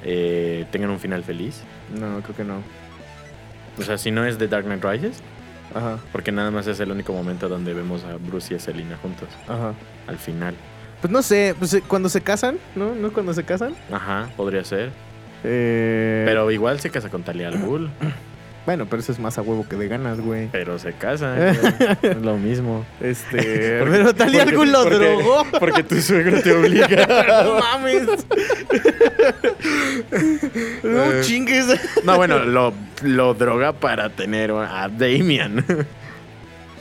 eh, 0.03 0.65
tengan 0.71 0.89
un 0.89 0.99
final 0.99 1.23
feliz. 1.23 1.61
No, 1.97 2.21
creo 2.21 2.35
que 2.35 2.43
no. 2.43 2.61
O 3.77 3.83
sea, 3.83 3.97
si 3.97 4.11
no 4.11 4.25
es 4.25 4.37
The 4.37 4.47
Dark 4.47 4.65
Knight 4.65 4.83
Rises, 4.83 5.21
Ajá, 5.73 5.99
porque 6.11 6.31
nada 6.31 6.51
más 6.51 6.65
es 6.67 6.79
el 6.79 6.91
único 6.91 7.13
momento 7.13 7.47
donde 7.47 7.73
vemos 7.73 8.03
a 8.03 8.15
Bruce 8.17 8.53
y 8.53 8.57
a 8.57 8.59
Selina 8.59 8.97
juntos, 8.97 9.29
ajá. 9.47 9.73
al 10.07 10.17
final. 10.17 10.55
Pues 11.01 11.11
no 11.11 11.21
sé, 11.21 11.55
pues 11.57 11.73
eh, 11.75 11.83
cuando 11.87 12.09
se 12.09 12.21
casan, 12.21 12.57
¿no? 12.75 12.93
¿No 12.95 13.13
cuando 13.13 13.33
se 13.33 13.43
casan? 13.43 13.73
Ajá, 13.91 14.29
podría 14.35 14.63
ser. 14.63 14.89
Eh, 15.43 16.23
Pero 16.25 16.51
igual 16.51 16.79
se 16.79 16.89
casa 16.89 17.09
con 17.09 17.23
Talia 17.23 17.47
al 17.47 17.59
Ghul, 17.59 17.89
Bueno, 18.65 18.85
pero 18.87 19.01
eso 19.01 19.11
es 19.11 19.19
más 19.19 19.37
a 19.37 19.41
huevo 19.41 19.65
que 19.67 19.75
de 19.77 19.87
ganas, 19.87 20.19
güey. 20.19 20.47
pero 20.51 20.77
se 20.77 20.93
casan. 20.93 21.37
güey. 21.37 21.89
es 22.11 22.17
lo 22.17 22.37
mismo. 22.37 22.85
Este. 23.01 23.79
Pero 23.83 24.13
Talia 24.13 24.43
porque- 24.43 24.51
algún 24.55 24.71
lo 24.71 24.83
porque- 24.83 24.95
drogó. 24.97 25.45
Porque 25.59 25.83
tu 25.83 25.99
suegro 26.01 26.41
te 26.41 26.51
obliga. 26.53 27.07
no 27.43 27.59
mames. 27.59 28.07
no 30.83 31.03
Eh. 31.13 31.21
chingues. 31.21 31.65
No, 32.03 32.17
bueno, 32.17 32.39
lo, 32.39 32.73
lo 33.03 33.33
droga 33.33 33.73
para 33.73 34.09
tener 34.09 34.51
a 34.51 34.87
Damian. 34.89 35.65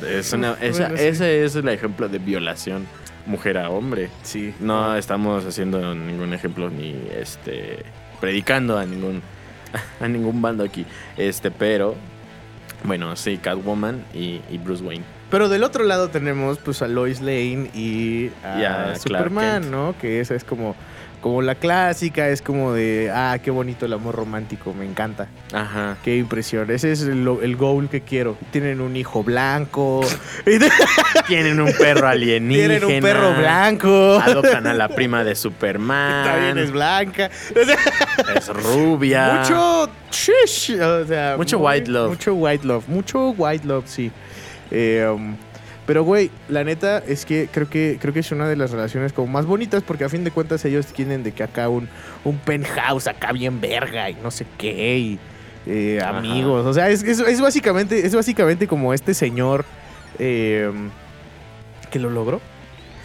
Es 0.06 0.32
una, 0.32 0.54
esa- 0.60 0.82
Bueno, 0.84 0.96
sí. 0.98 1.04
Ese 1.04 1.44
es 1.44 1.56
el 1.56 1.68
ejemplo 1.68 2.08
de 2.08 2.18
violación 2.18 2.86
mujer 3.26 3.58
a 3.58 3.70
hombre. 3.70 4.10
Sí. 4.22 4.54
No 4.60 4.96
estamos 4.96 5.44
haciendo 5.44 5.94
ningún 5.94 6.32
ejemplo 6.34 6.70
ni 6.70 6.96
este 7.18 7.84
predicando 8.20 8.78
a 8.78 8.84
ningún 8.84 9.22
a 10.00 10.08
ningún 10.08 10.40
bando 10.42 10.64
aquí. 10.64 10.86
Este, 11.16 11.50
pero 11.50 11.94
bueno, 12.84 13.14
sí, 13.16 13.38
Catwoman 13.38 14.04
y, 14.14 14.40
y 14.50 14.58
Bruce 14.58 14.84
Wayne. 14.84 15.04
Pero 15.30 15.48
del 15.48 15.62
otro 15.62 15.84
lado 15.84 16.08
tenemos 16.08 16.58
pues 16.58 16.80
a 16.80 16.88
Lois 16.88 17.20
Lane 17.20 17.70
y 17.74 18.30
a, 18.42 18.60
Y 18.60 18.64
a 18.64 18.96
Superman. 18.96 19.70
¿no? 19.70 19.94
Que 20.00 20.20
esa 20.20 20.34
es 20.34 20.44
como, 20.44 20.74
como 21.20 21.42
la 21.42 21.54
clásica, 21.54 22.28
es 22.28 22.42
como 22.42 22.72
de, 22.72 23.10
ah, 23.12 23.38
qué 23.42 23.50
bonito 23.50 23.86
el 23.86 23.92
amor 23.92 24.14
romántico, 24.14 24.72
me 24.72 24.84
encanta. 24.84 25.28
Ajá. 25.52 25.96
Qué 26.04 26.16
impresión, 26.16 26.70
ese 26.70 26.92
es 26.92 27.02
el, 27.02 27.26
el 27.42 27.56
goal 27.56 27.88
que 27.88 28.00
quiero. 28.02 28.36
Tienen 28.50 28.80
un 28.80 28.96
hijo 28.96 29.22
blanco, 29.22 30.00
Tienen 31.26 31.60
un 31.60 31.72
perro 31.72 32.08
alienígena. 32.08 32.78
tienen 32.78 32.96
un 32.96 33.02
perro 33.02 33.34
blanco, 33.34 34.18
Adoptan 34.22 34.66
a 34.66 34.74
la 34.74 34.88
prima 34.88 35.24
de 35.24 35.34
Superman. 35.34 36.24
también 36.24 36.58
es 36.58 36.70
blanca. 36.72 37.30
Es 38.34 38.48
rubia. 38.48 39.40
mucho 39.40 39.90
shish, 40.10 40.80
o 40.80 41.06
sea, 41.06 41.34
Mucho 41.36 41.58
white 41.58 41.90
love. 41.90 42.10
Mucho 42.10 42.34
white 42.34 42.66
love, 42.66 42.88
mucho 42.88 43.30
white 43.30 43.66
love, 43.66 43.84
sí. 43.86 44.10
Eh, 44.70 45.06
um, 45.10 45.34
pero 45.88 46.02
güey, 46.02 46.30
la 46.50 46.64
neta 46.64 46.98
es 46.98 47.24
que 47.24 47.48
creo 47.50 47.70
que 47.70 47.96
creo 47.98 48.12
que 48.12 48.20
es 48.20 48.30
una 48.30 48.46
de 48.46 48.56
las 48.56 48.72
relaciones 48.72 49.14
como 49.14 49.26
más 49.28 49.46
bonitas 49.46 49.82
porque 49.82 50.04
a 50.04 50.10
fin 50.10 50.22
de 50.22 50.30
cuentas 50.30 50.62
ellos 50.66 50.84
tienen 50.84 51.22
de 51.22 51.32
que 51.32 51.42
acá 51.42 51.70
un, 51.70 51.88
un 52.24 52.36
penthouse 52.36 53.06
acá 53.06 53.32
bien 53.32 53.58
verga 53.58 54.10
y 54.10 54.14
no 54.22 54.30
sé 54.30 54.44
qué 54.58 54.98
y 54.98 55.18
eh, 55.66 55.98
amigos, 56.04 56.66
o 56.66 56.74
sea, 56.74 56.90
es, 56.90 57.02
es, 57.02 57.20
es 57.20 57.40
básicamente 57.40 58.06
es 58.06 58.14
básicamente 58.14 58.68
como 58.68 58.92
este 58.92 59.14
señor 59.14 59.64
eh, 60.18 60.70
que 61.90 61.98
lo 61.98 62.10
logró, 62.10 62.42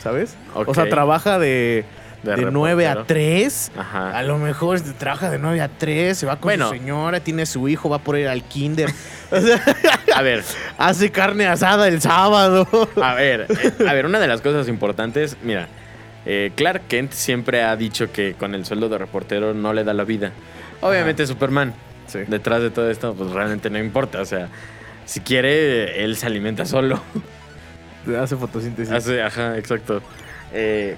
¿sabes? 0.02 0.36
O 0.54 0.74
sea, 0.74 0.90
trabaja 0.90 1.40
de 1.40 1.86
De 2.22 2.36
de, 2.36 2.52
9 2.52 2.86
a 2.86 2.96
reportero. 2.96 3.20
3. 3.20 3.72
Ajá. 3.78 4.18
A 4.18 4.24
lo 4.24 4.40
mejor 4.40 4.82
trabaja 4.98 5.30
de 5.30 5.40
9 5.40 5.62
a 5.62 5.70
3, 5.70 6.18
se 6.18 6.25
va 6.25 6.34
con 6.36 6.50
Bueno. 6.50 6.68
su 6.68 6.74
señora, 6.74 7.22
tiene 7.22 7.46
su 7.46 7.70
hijo, 7.70 7.90
va 7.90 8.00
por 8.00 8.18
ir 8.18 8.28
al 8.28 8.44
kinder. 8.44 8.90
O 9.34 9.42
sea, 9.46 9.62
A 10.16 10.22
ver, 10.22 10.44
hace 10.78 11.12
carne 11.12 11.48
asada 11.48 11.88
el 11.88 12.02
sábado. 12.02 12.68
a 13.02 13.13
ver, 13.16 13.48
eh, 13.50 13.86
a 13.88 13.94
ver, 13.94 14.06
una 14.06 14.20
de 14.20 14.28
las 14.28 14.42
cosas 14.42 14.68
importantes, 14.68 15.38
mira, 15.44 15.68
eh, 16.25 16.52
Clark 16.56 16.84
Kent 16.88 17.12
siempre 17.12 17.63
ha 17.63 17.75
dicho 17.75 18.12
que 18.12 18.34
con 18.36 18.56
el 18.56 18.66
sueldo 18.66 18.90
de 18.90 18.98
reportero 18.98 19.54
no 19.54 19.74
le 19.74 19.84
da 19.84 19.94
la 19.94 20.04
vida. 20.04 20.32
Obviamente 20.82 21.25
Superman, 21.28 21.74
Sí. 22.08 22.20
detrás 22.28 22.62
de 22.62 22.70
todo 22.70 22.90
esto, 22.92 23.13
pues 23.16 23.32
realmente 23.32 23.70
no 23.70 23.80
importa. 23.80 24.22
O 24.22 24.25
sea, 24.25 24.50
si 25.06 25.20
quiere, 25.22 26.04
él 26.04 26.16
se 26.18 26.25
alimenta 26.28 26.66
solo. 26.66 27.02
Hace 28.22 28.36
fotosíntesis. 28.36 28.94
Hace, 28.94 29.22
ajá, 29.22 29.58
exacto. 29.58 30.02
Eh, 30.54 30.96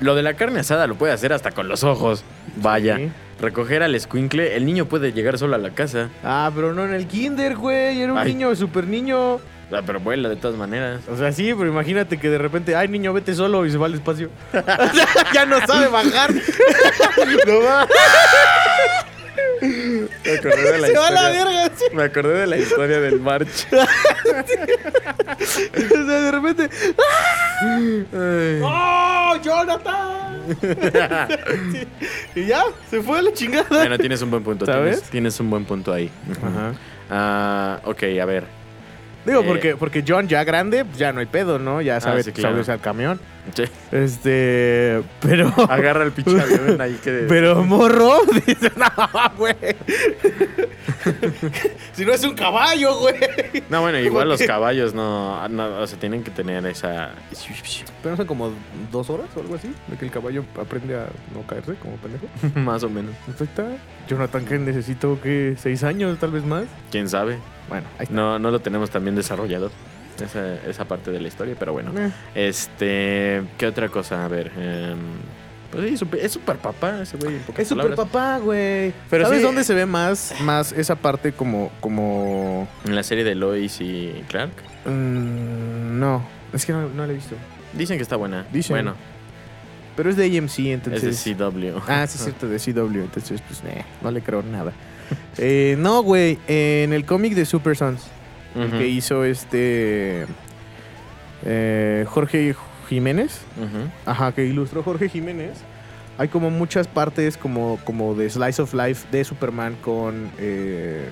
lo 0.00 0.14
de 0.14 0.22
la 0.22 0.34
carne 0.34 0.60
asada 0.60 0.86
lo 0.86 0.94
puede 0.94 1.12
hacer 1.12 1.32
hasta 1.32 1.50
con 1.52 1.68
los 1.68 1.82
ojos. 1.84 2.22
Vaya. 2.56 2.96
Sí. 2.96 3.10
Recoger 3.40 3.82
al 3.84 3.94
escuincle, 3.94 4.56
el 4.56 4.66
niño 4.66 4.86
puede 4.86 5.12
llegar 5.12 5.38
solo 5.38 5.54
a 5.54 5.58
la 5.58 5.70
casa. 5.70 6.08
Ah, 6.24 6.50
pero 6.54 6.74
no 6.74 6.84
en 6.84 6.92
el 6.92 7.06
kinder, 7.06 7.56
güey. 7.56 8.00
Era 8.00 8.12
un 8.12 8.18
Ay. 8.18 8.34
niño, 8.34 8.54
super 8.56 8.86
niño. 8.86 9.36
Ah, 9.70 9.82
pero 9.86 10.00
vuela 10.00 10.28
de 10.28 10.36
todas 10.36 10.56
maneras. 10.56 11.02
O 11.08 11.16
sea, 11.16 11.30
sí, 11.30 11.54
pero 11.56 11.70
imagínate 11.70 12.18
que 12.18 12.30
de 12.30 12.38
repente, 12.38 12.74
ay, 12.74 12.88
niño, 12.88 13.12
vete 13.12 13.34
solo 13.34 13.64
y 13.64 13.70
se 13.70 13.78
va 13.78 13.86
al 13.86 13.94
espacio. 13.94 14.30
ya 15.34 15.46
no 15.46 15.64
sabe 15.66 15.88
bajar. 15.88 16.34
no 17.46 17.62
va. 17.62 17.86
Me 19.62 20.32
acordé 20.32 20.72
de 20.72 20.78
la 20.78 20.86
Se 20.86 20.92
va 20.98 21.06
a 21.08 21.10
la 21.10 21.30
historia. 21.30 21.44
verga. 21.44 21.70
sí. 21.76 21.84
Me 21.92 22.02
acordé 22.04 22.34
de 22.40 22.46
la 22.46 22.56
historia 22.56 23.00
del 23.00 23.20
March. 23.20 23.66
O 25.38 26.06
sea, 26.06 26.20
de 26.20 26.30
repente. 26.30 26.68
¡Oh, 28.62 29.36
Jonathan! 29.42 30.42
Sí. 31.72 31.86
Y 32.40 32.46
ya, 32.46 32.62
se 32.90 33.02
fue 33.02 33.18
a 33.18 33.22
la 33.22 33.32
chingada. 33.32 33.66
bueno, 33.68 33.98
tienes 33.98 34.22
un 34.22 34.30
buen 34.30 34.42
punto. 34.42 34.64
¿Sabes? 34.66 34.96
Tienes, 34.96 35.10
tienes 35.10 35.40
un 35.40 35.50
buen 35.50 35.64
punto 35.64 35.92
ahí. 35.92 36.10
Ajá. 36.42 36.72
Ah, 37.10 37.80
ok, 37.84 38.02
a 38.20 38.24
ver. 38.24 38.44
Digo, 39.26 39.40
Eh. 39.42 39.44
porque, 39.46 39.76
porque 39.76 40.04
John 40.06 40.26
ya 40.28 40.44
grande, 40.44 40.84
pues 40.84 40.98
ya 40.98 41.12
no 41.12 41.20
hay 41.20 41.26
pedo, 41.26 41.58
¿no? 41.58 41.80
Ya 41.82 42.00
sabe 42.00 42.22
sí, 42.22 42.32
claro. 42.32 42.54
subirse 42.54 42.72
al 42.72 42.80
camión. 42.80 43.20
Sí. 43.54 43.64
Este. 43.92 45.02
Pero. 45.20 45.52
Agarra 45.68 46.04
el 46.04 46.12
pinche 46.12 46.40
avión 46.40 46.80
ahí 46.80 46.98
que... 47.02 47.26
Pero 47.28 47.64
morro, 47.64 48.20
dice, 48.46 48.70
no, 48.76 48.86
güey. 49.36 49.54
si 51.92 52.04
no 52.04 52.12
es 52.12 52.24
un 52.24 52.34
caballo, 52.34 52.98
güey. 52.98 53.14
No, 53.68 53.80
bueno, 53.80 53.98
igual 53.98 54.28
los 54.28 54.42
caballos 54.42 54.94
no, 54.94 55.48
no, 55.48 55.80
o 55.80 55.86
sea, 55.86 55.98
tienen 55.98 56.22
que 56.22 56.30
tener 56.30 56.64
esa... 56.66 57.12
Pero 58.02 58.12
no 58.12 58.16
son 58.16 58.26
como 58.26 58.52
dos 58.90 59.10
horas 59.10 59.26
o 59.36 59.40
algo 59.40 59.54
así, 59.54 59.72
de 59.86 59.96
que 59.96 60.04
el 60.04 60.10
caballo 60.10 60.44
aprende 60.60 60.96
a 60.96 61.06
no 61.34 61.46
caerse 61.46 61.74
como 61.74 61.96
pendejo. 61.96 62.26
Más 62.54 62.82
o 62.82 62.90
menos. 62.90 63.14
Ahí 63.26 63.46
está. 63.46 63.66
Jonathan, 64.08 64.44
que 64.44 64.58
necesito 64.58 65.20
que 65.20 65.54
seis 65.58 65.84
años, 65.84 66.18
tal 66.18 66.30
vez 66.30 66.44
más. 66.44 66.64
¿Quién 66.90 67.08
sabe? 67.08 67.38
Bueno, 67.68 67.86
ahí 67.98 68.04
está. 68.04 68.14
No, 68.14 68.38
no 68.38 68.50
lo 68.50 68.60
tenemos 68.60 68.90
tan 68.90 69.04
bien 69.04 69.16
desarrollado. 69.16 69.70
Esa, 70.20 70.54
esa 70.68 70.84
parte 70.86 71.10
de 71.10 71.20
la 71.20 71.28
historia, 71.28 71.54
pero 71.58 71.72
bueno. 71.72 71.92
Eh, 71.98 72.10
Este, 72.34 73.42
¿qué 73.56 73.66
otra 73.66 73.88
cosa? 73.88 74.24
A 74.24 74.28
ver, 74.28 74.50
em, 74.56 74.98
pues 75.70 75.90
sí, 75.90 75.96
super- 75.96 76.20
es 76.20 76.32
super 76.32 76.56
papá 76.56 77.02
ese 77.02 77.16
güey. 77.18 77.36
Es 77.56 77.68
super 77.68 77.84
palabras. 77.84 77.96
papá, 78.08 78.38
güey. 78.38 78.92
Pero 79.10 79.24
¿Sabes 79.24 79.38
sí- 79.40 79.44
dónde 79.44 79.64
se 79.64 79.74
ve 79.74 79.86
más, 79.86 80.34
más 80.40 80.72
esa 80.72 80.96
parte 80.96 81.32
como, 81.32 81.70
como... 81.80 82.66
En 82.84 82.94
la 82.96 83.02
serie 83.02 83.22
de 83.24 83.34
Lois 83.34 83.80
y 83.80 84.24
Clark. 84.28 84.50
mm, 84.86 85.98
no, 85.98 86.24
es 86.52 86.64
que 86.66 86.72
no, 86.72 86.88
no 86.88 87.06
la 87.06 87.12
he 87.12 87.16
visto. 87.16 87.34
Dicen 87.74 87.96
que 87.98 88.02
está 88.02 88.16
buena. 88.16 88.46
Dicen. 88.52 88.74
Bueno, 88.74 88.94
Pero 89.96 90.10
es 90.10 90.16
de 90.16 90.24
AMC, 90.38 90.58
entonces... 90.72 91.04
es 91.04 91.24
de 91.24 91.34
CW. 91.34 91.78
Ah, 91.88 92.06
sí, 92.06 92.16
es 92.18 92.24
cierto, 92.24 92.48
de 92.48 92.58
CW. 92.58 93.00
Entonces, 93.04 93.40
pues, 93.46 93.60
eh, 93.66 93.84
no 94.02 94.10
le 94.10 94.20
creo 94.22 94.42
nada. 94.42 94.72
Eh, 95.38 95.76
no, 95.78 96.02
güey. 96.02 96.38
En 96.48 96.92
el 96.92 97.04
cómic 97.06 97.32
de 97.34 97.44
Super 97.46 97.76
Sons, 97.76 98.02
el 98.62 98.68
Ujú, 98.68 98.78
que 98.78 98.88
hizo 98.88 99.24
este. 99.24 100.26
eh, 101.44 102.04
Jorge 102.08 102.54
Jiménez. 102.88 103.40
Ajá, 104.06 104.32
que 104.32 104.44
ilustró 104.44 104.82
Jorge 104.82 105.08
Jiménez. 105.08 105.58
Hay 106.18 106.28
como 106.28 106.50
muchas 106.50 106.88
partes 106.88 107.36
como, 107.36 107.78
como 107.84 108.14
de 108.14 108.28
Slice 108.28 108.62
of 108.62 108.74
Life 108.74 109.06
de 109.12 109.24
Superman 109.24 109.76
con, 109.82 110.30
eh, 110.38 111.08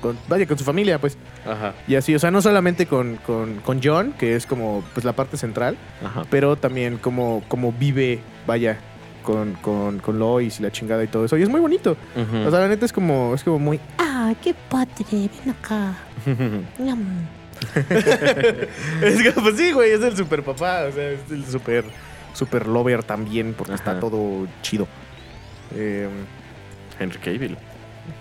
con. 0.00 0.18
Vaya, 0.28 0.46
con 0.46 0.58
su 0.58 0.64
familia, 0.64 0.98
pues. 0.98 1.16
Ajá, 1.46 1.74
Y 1.86 1.94
así, 1.94 2.14
o 2.14 2.18
sea, 2.18 2.30
no 2.32 2.42
solamente 2.42 2.86
con, 2.86 3.16
con, 3.24 3.56
con 3.60 3.80
John, 3.82 4.12
que 4.18 4.34
es 4.34 4.46
como 4.46 4.82
pues 4.94 5.04
la 5.04 5.12
parte 5.12 5.36
central, 5.36 5.76
ajá. 6.04 6.24
pero 6.28 6.56
también 6.56 6.98
como, 6.98 7.42
como 7.48 7.72
vive, 7.72 8.18
vaya, 8.46 8.78
con, 9.28 9.52
con, 9.60 9.98
con 9.98 10.18
Lois 10.18 10.58
y 10.58 10.62
la 10.62 10.72
chingada 10.72 11.04
y 11.04 11.06
todo 11.06 11.26
eso. 11.26 11.36
Y 11.36 11.42
es 11.42 11.50
muy 11.50 11.60
bonito. 11.60 11.98
O 12.46 12.50
sea, 12.50 12.60
la 12.60 12.68
neta 12.68 12.86
es 12.86 12.94
como, 12.94 13.34
es 13.34 13.44
como 13.44 13.58
muy. 13.58 13.78
Ah, 13.98 14.32
qué 14.42 14.54
padre, 14.54 15.04
ven 15.10 15.50
acá. 15.50 15.94
Es 19.02 19.34
como, 19.34 19.46
pues 19.46 19.56
sí, 19.56 19.72
güey, 19.72 19.90
es 19.90 20.00
el 20.00 20.16
super 20.16 20.42
papá. 20.42 20.84
O 20.88 20.92
sea, 20.92 21.10
es 21.10 21.30
el 21.30 21.44
super, 21.44 21.84
super 22.32 22.66
lover 22.66 23.02
también, 23.02 23.52
porque 23.52 23.74
está 23.74 24.00
todo 24.00 24.46
chido. 24.62 24.88
Eh, 25.74 26.08
Henry 26.98 27.18
Cavill. 27.18 27.58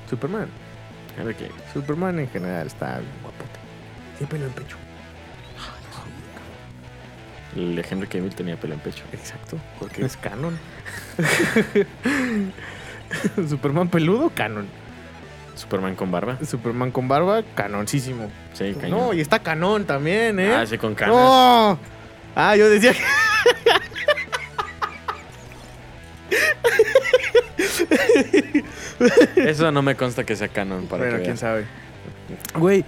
Superman. 0.09 0.49
Henry 1.17 1.35
Cavill. 1.35 1.53
Superman 1.71 2.19
en 2.19 2.27
general 2.29 2.67
está 2.67 2.99
guapote. 3.21 3.59
Tiene 4.17 4.29
pelo 4.29 4.45
en 4.47 4.51
pecho. 4.51 4.75
El 7.57 7.75
de 7.75 7.85
Henry 7.89 8.07
Cavill 8.07 8.35
tenía 8.35 8.55
pelo 8.55 8.75
en 8.75 8.79
pecho. 8.79 9.03
Exacto, 9.11 9.57
porque 9.79 10.05
es 10.05 10.15
canon. 10.15 10.57
Superman 13.49 13.89
peludo, 13.89 14.29
canon. 14.29 14.67
Superman 15.55 15.95
con 15.95 16.11
barba. 16.11 16.37
Superman 16.45 16.91
con 16.91 17.07
barba, 17.07 17.41
canoncísimo. 17.55 18.29
Sí, 18.53 18.75
cañón. 18.79 18.99
No, 18.99 19.13
y 19.13 19.21
está 19.21 19.39
canón 19.39 19.85
también, 19.85 20.39
¿eh? 20.39 20.53
Ah, 20.53 20.67
sí, 20.67 20.77
con 20.77 20.93
canas. 20.93 21.15
¡No! 21.15 21.79
Ah, 22.35 22.55
yo 22.55 22.69
decía 22.69 22.93
que. 22.93 23.01
Eso 29.35 29.71
no 29.71 29.81
me 29.81 29.95
consta 29.95 30.23
que 30.23 30.35
sea 30.35 30.49
canon 30.49 30.85
para 30.85 31.05
bueno, 31.05 31.17
que 31.17 31.23
quién 31.23 31.37
sabe. 31.37 31.65
Güey, 32.53 32.85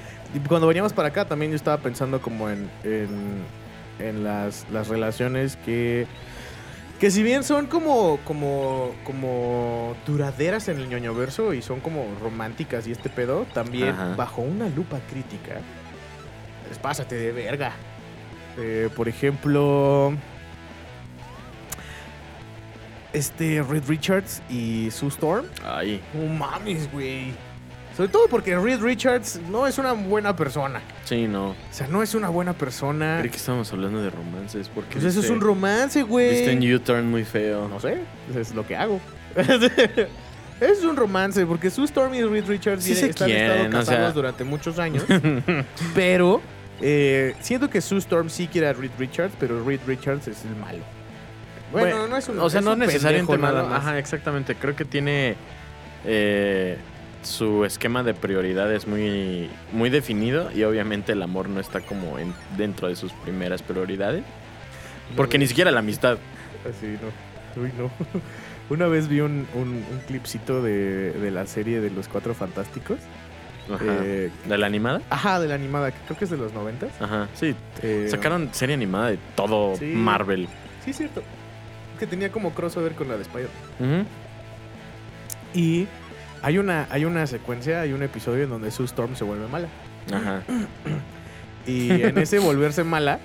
cuando 0.48 0.68
veníamos 0.68 0.94
para 0.94 1.08
acá 1.08 1.26
también 1.26 1.52
yo 1.52 1.56
estaba 1.56 1.78
pensando 1.78 2.22
como 2.22 2.52
en, 2.52 2.70
en, 2.84 3.42
en 4.00 4.24
las, 4.24 4.66
las 4.72 4.88
relaciones 4.88 5.56
que, 5.58 6.08
que 7.00 7.12
si 7.12 7.24
bien 7.24 7.44
son 7.44 7.68
como, 7.68 8.20
como, 8.26 8.96
como 9.04 9.96
duraderas 10.06 10.68
en 10.68 10.78
el 10.80 10.90
ñoño 10.90 11.14
verso 11.14 11.54
y 11.54 11.62
son 11.62 11.80
como 11.80 12.06
románticas 12.22 12.88
y 12.88 12.92
este 12.92 13.10
pedo, 13.10 13.46
también 13.54 13.90
Ajá. 13.90 14.16
bajo 14.16 14.42
una 14.42 14.68
lupa 14.70 15.00
crítica, 15.10 15.62
pues 16.68 16.78
pásate 16.80 17.16
de 17.16 17.32
verga. 17.32 17.74
Eh, 18.58 18.90
por 18.96 19.08
ejemplo, 19.08 20.14
este 23.14 23.64
Reed 23.64 23.84
Richards 23.88 24.42
y 24.50 24.92
Sue 24.92 25.10
Storm. 25.10 25.46
Ay, 25.64 26.02
No 26.14 26.26
mames, 26.34 26.92
güey. 26.92 27.32
Sobre 28.00 28.14
todo 28.14 28.30
porque 28.30 28.58
Reed 28.58 28.80
Richards 28.80 29.42
no 29.52 29.68
es 29.68 29.78
una 29.78 29.92
buena 29.92 30.34
persona. 30.34 30.80
sí, 31.04 31.28
no. 31.28 31.50
O 31.50 31.56
sea, 31.70 31.86
no 31.88 32.02
es 32.02 32.16
una 32.16 32.30
buena 32.30 32.54
persona. 32.54 33.18
Creí 33.20 33.30
que 33.30 33.36
estábamos 33.36 33.74
hablando 33.74 34.02
de 34.02 34.10
romances. 34.10 34.70
Porque 34.74 34.94
Pues 34.94 35.04
eso 35.04 35.20
es 35.20 35.30
un 35.30 35.42
romance, 35.42 36.02
Viste 36.06 36.50
en 36.50 36.60
güey. 36.60 36.76
U-Turn 36.76 37.12
muy 37.12 37.26
feo. 37.26 37.68
No 37.68 37.78
sé, 37.82 37.98
es 38.34 38.56
lo 38.56 38.66
que 38.66 38.78
hago. 38.78 39.02
es 40.62 40.82
un 40.86 40.96
romance 40.96 41.46
porque 41.46 41.70
Sue 41.70 41.84
Storm 41.84 42.14
y 42.14 42.24
Reed 42.24 42.46
Richards 42.46 42.86
Sí 42.86 42.94
están 42.94 43.28
quieren, 43.28 43.52
estado 43.52 43.68
o 43.68 43.70
casados 43.70 44.00
sea. 44.00 44.12
durante 44.14 44.46
muchos 44.46 44.80
años. 44.80 45.04
pero 45.94 46.40
eh, 46.80 47.36
siento 47.42 47.70
que 47.70 47.82
Sue 47.82 47.98
Storm 47.98 48.30
sí 48.30 48.48
quiere 48.48 48.68
a 48.68 48.72
Reed 48.72 48.92
Richards, 48.98 49.34
pero 49.38 49.62
Reed 49.62 49.82
Richards 49.86 50.26
es 50.30 50.46
el 50.46 50.56
malo. 50.56 50.86
Bueno, 51.74 52.08
no 52.08 52.16
es 52.16 52.30
un 52.30 52.40
O 52.40 52.50
sea, 52.50 52.62
es 52.62 52.66
no 52.66 52.78
necesariamente 52.78 53.38
malo. 53.38 53.68
Ajá, 53.68 54.00
exactamente. 54.00 54.56
Creo 54.56 54.74
que 54.74 54.86
tiene 54.86 55.36
eh, 56.06 56.78
su 57.22 57.66
esquema 57.66 58.04
de 58.04 58.14
prioridades 58.14 58.88
muy, 58.88 59.50
muy 59.74 59.90
definido 59.90 60.52
y 60.54 60.64
obviamente 60.64 61.12
el 61.12 61.22
amor 61.22 61.50
no 61.50 61.60
está 61.60 61.82
como 61.82 62.18
en- 62.20 62.34
dentro 62.58 62.88
de 62.88 62.96
sus 62.96 63.12
primeras 63.12 63.62
prioridades. 63.62 64.24
Porque 65.16 65.38
No, 65.38 65.42
ni 65.44 65.48
siquiera 65.48 65.72
la 65.72 65.80
amistad. 65.80 66.18
Así, 66.70 66.88
no. 67.02 67.62
Uy, 67.62 67.72
no. 67.78 67.92
Una 68.70 68.88
vez 68.88 69.08
vi 69.08 69.22
un, 69.22 69.48
un, 69.56 69.68
un 69.70 70.02
clipcito 70.08 70.62
de, 70.62 71.12
de 71.14 71.32
la 71.32 71.48
serie 71.48 71.82
de 71.82 71.90
los 71.90 72.08
Cuatro 72.08 72.34
Fantásticos. 72.36 73.00
Ajá. 73.74 73.84
Eh, 74.04 74.32
¿De 74.48 74.58
la 74.58 74.66
animada? 74.68 75.02
ajá, 75.10 75.40
de 75.40 75.48
la 75.48 75.56
animada, 75.56 75.92
que 75.92 75.98
creo 76.06 76.18
que 76.18 76.26
es 76.26 76.32
de 76.32 76.38
los 76.38 76.54
noventas. 76.54 76.90
Ajá, 77.02 77.28
sí. 77.34 77.56
Eh, 77.82 78.08
Sacaron 78.10 78.50
serie 78.54 78.76
animada 78.76 79.10
de 79.10 79.18
todo 79.36 79.76
Sí. 79.76 79.86
Marvel. 79.86 80.48
Sí, 80.86 80.94
cierto. 80.94 81.22
Que 82.00 82.08
tenía 82.08 82.32
como 82.32 82.52
crossover 82.54 82.94
con 82.94 83.08
la 83.10 83.16
de 83.16 83.24
Spider. 83.24 83.50
Ujú. 83.80 84.06
Y 85.54 85.88
hay 86.42 86.58
una, 86.58 86.88
hay 86.90 87.06
una 87.06 87.28
secuencia, 87.28 87.82
hay 87.82 87.94
un 87.94 88.04
episodio 88.04 88.44
en 88.44 88.50
donde 88.50 88.72
Sue 88.72 88.86
Storm 88.86 89.16
se 89.16 89.24
vuelve 89.24 89.48
mala. 89.48 89.68
Ajá. 90.12 90.42
Y 91.66 91.92
en 91.92 92.18
ese 92.18 92.40
volverse 92.40 92.84
mala, 92.84 93.20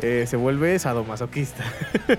eh, 0.00 0.24
se 0.26 0.36
vuelve 0.36 0.78
sadomasoquista. 0.78 1.64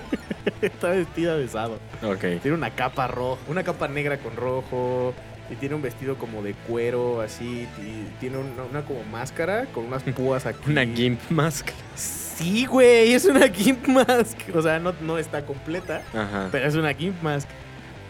Está 0.62 0.90
vestida 0.90 1.38
de 1.38 1.48
sado. 1.48 1.80
Ok. 2.04 2.42
Tiene 2.42 2.54
una 2.54 2.72
capa 2.72 3.08
roja, 3.08 3.42
una 3.48 3.64
capa 3.64 3.88
negra 3.88 4.18
con 4.18 4.36
rojo. 4.36 5.14
Y 5.50 5.56
tiene 5.56 5.76
un 5.76 5.82
vestido 5.82 6.16
como 6.16 6.42
de 6.42 6.54
cuero, 6.54 7.20
así. 7.22 7.68
Y 7.82 8.06
tiene 8.22 8.38
una, 8.38 8.64
una 8.64 8.82
como 8.84 9.04
máscara 9.04 9.66
con 9.74 9.86
unas 9.86 10.02
púas 10.04 10.46
aquí. 10.46 10.72
Una 10.72 10.86
Gimp 10.86 11.20
Mask. 11.30 11.70
Sí, 11.96 12.66
güey, 12.66 13.14
es 13.14 13.26
una 13.26 13.50
Gimp 13.50 13.86
Mask. 13.88 14.38
O 14.56 14.62
sea, 14.62 14.80
no, 14.80 14.94
no 15.02 15.18
está 15.18 15.46
completa, 15.46 16.04
Ajá. 16.14 16.48
pero 16.52 16.68
es 16.68 16.76
una 16.76 16.94
Gimp 16.94 17.22
Mask. 17.22 17.50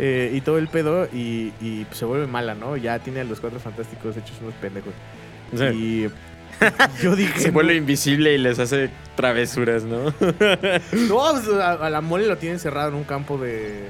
Eh, 0.04 0.32
y 0.34 0.42
todo 0.42 0.58
el 0.58 0.68
pedo, 0.68 1.06
y, 1.14 1.54
y, 1.62 1.86
pues, 1.86 2.00
se 2.00 2.06
vuelve 2.06 2.26
mala, 2.26 2.56
¿no? 2.56 2.76
Ya 2.76 2.98
tiene 2.98 3.20
a 3.20 3.24
los 3.24 3.40
cuatro 3.40 3.60
fantásticos 3.60 4.18
hechos 4.18 4.36
unos 4.42 4.56
pendejos. 4.56 4.94
Y 5.76 6.08
yo 7.04 7.16
dije. 7.16 7.40
se 7.40 7.52
vuelve 7.52 7.76
invisible 7.76 8.34
y 8.34 8.40
les 8.40 8.58
hace 8.58 8.90
travesuras, 9.16 9.84
¿no? 9.84 10.06
No, 10.12 11.32
pues, 11.34 11.48
a, 11.60 11.74
a 11.74 11.90
la 11.92 12.02
mole 12.02 12.26
lo 12.28 12.38
tiene 12.38 12.54
encerrado 12.56 12.90
en 12.90 12.96
un 12.96 13.04
campo 13.04 13.38
de, 13.38 13.90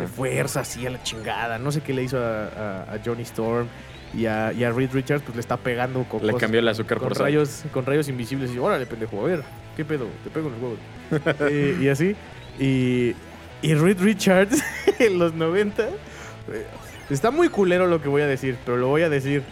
de 0.00 0.06
fuerza, 0.06 0.60
así 0.60 0.86
a 0.86 0.90
la 0.90 1.02
chingada. 1.02 1.58
No 1.58 1.70
sé 1.70 1.82
qué 1.82 1.92
le 1.92 2.02
hizo 2.04 2.18
a, 2.18 2.44
a- 2.46 2.82
a 2.94 2.98
Johnny 3.04 3.22
Storm. 3.22 3.66
Y 4.14 4.24
a, 4.24 4.52
y 4.54 4.64
a 4.64 4.70
Reed 4.70 4.90
Richards, 4.92 5.22
pues 5.24 5.34
le 5.34 5.40
está 5.40 5.58
pegando 5.58 6.04
con, 6.04 6.20
Le 6.24 6.32
cosas- 6.32 6.40
cambió 6.40 6.60
el 6.60 6.68
azúcar 6.68 6.96
con 6.98 7.08
por 7.08 7.16
sal. 7.16 7.24
rayos, 7.26 7.64
con 7.74 7.84
rayos 7.84 8.08
invisibles. 8.08 8.50
Y 8.54 8.58
órale, 8.58 8.86
pendejo, 8.86 9.20
a 9.20 9.24
ver, 9.28 9.42
¿qué 9.76 9.84
pedo? 9.84 10.06
Te 10.24 10.30
pego 10.30 10.48
en 10.48 10.54
los 10.54 10.62
huevos. 10.62 11.50
y, 11.80 11.84
y 11.84 11.88
así. 11.90 12.16
Y, 12.58 13.14
y 13.62 13.74
Reed 13.74 14.00
Richards, 14.00 14.62
en 14.98 15.18
los 15.18 15.34
90. 15.34 15.82
eh, 15.84 16.66
Está 17.10 17.30
muy 17.30 17.48
culero 17.48 17.86
lo 17.86 18.02
que 18.02 18.08
voy 18.08 18.22
a 18.22 18.26
decir, 18.26 18.58
pero 18.64 18.76
lo 18.78 18.88
voy 18.88 19.02
a 19.02 19.08
decir. 19.08 19.42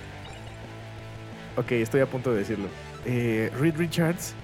Ok, 1.56 1.70
estoy 1.72 2.00
a 2.00 2.06
punto 2.06 2.32
de 2.32 2.38
decirlo. 2.38 2.66
Eh, 3.06 3.50
Reed 3.60 3.76
Richards, 3.76 4.34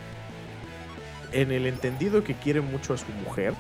en 1.33 1.51
el 1.51 1.67
entendido 1.67 2.23
que 2.23 2.35
quiere 2.35 2.61
mucho 2.61 2.95
a 2.95 2.99
su 2.99 3.07
mujer, 3.25 3.55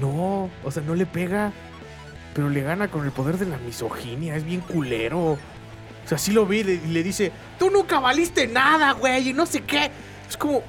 no, 0.00 0.50
o 0.64 0.70
sea, 0.70 0.82
no 0.82 0.94
le 0.94 1.04
pega, 1.06 1.52
pero 2.34 2.48
le 2.48 2.62
gana 2.62 2.88
con 2.88 3.04
el 3.04 3.10
poder 3.12 3.38
de 3.38 3.46
la 3.46 3.58
misoginia, 3.58 4.36
es 4.36 4.44
bien 4.44 4.60
culero. 4.60 5.32
O 5.32 5.38
sea, 6.08 6.18
sí 6.18 6.32
lo 6.32 6.46
vi 6.46 6.60
y 6.60 6.88
le 6.88 7.02
dice, 7.02 7.32
tú 7.58 7.70
nunca 7.70 8.00
valiste 8.00 8.46
nada, 8.46 8.92
güey, 8.92 9.30
y 9.30 9.32
no 9.32 9.46
sé 9.46 9.62
qué. 9.62 9.90
Es 10.28 10.36
como, 10.36 10.62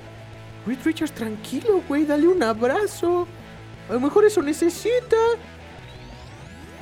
Reed 0.66 0.80
Richards, 0.84 1.14
tranquilo, 1.14 1.82
güey, 1.88 2.06
dale 2.06 2.28
un 2.28 2.42
abrazo. 2.42 3.28
A 3.90 3.94
lo 3.94 4.00
mejor 4.00 4.26
eso 4.26 4.42
necesita. 4.42 5.18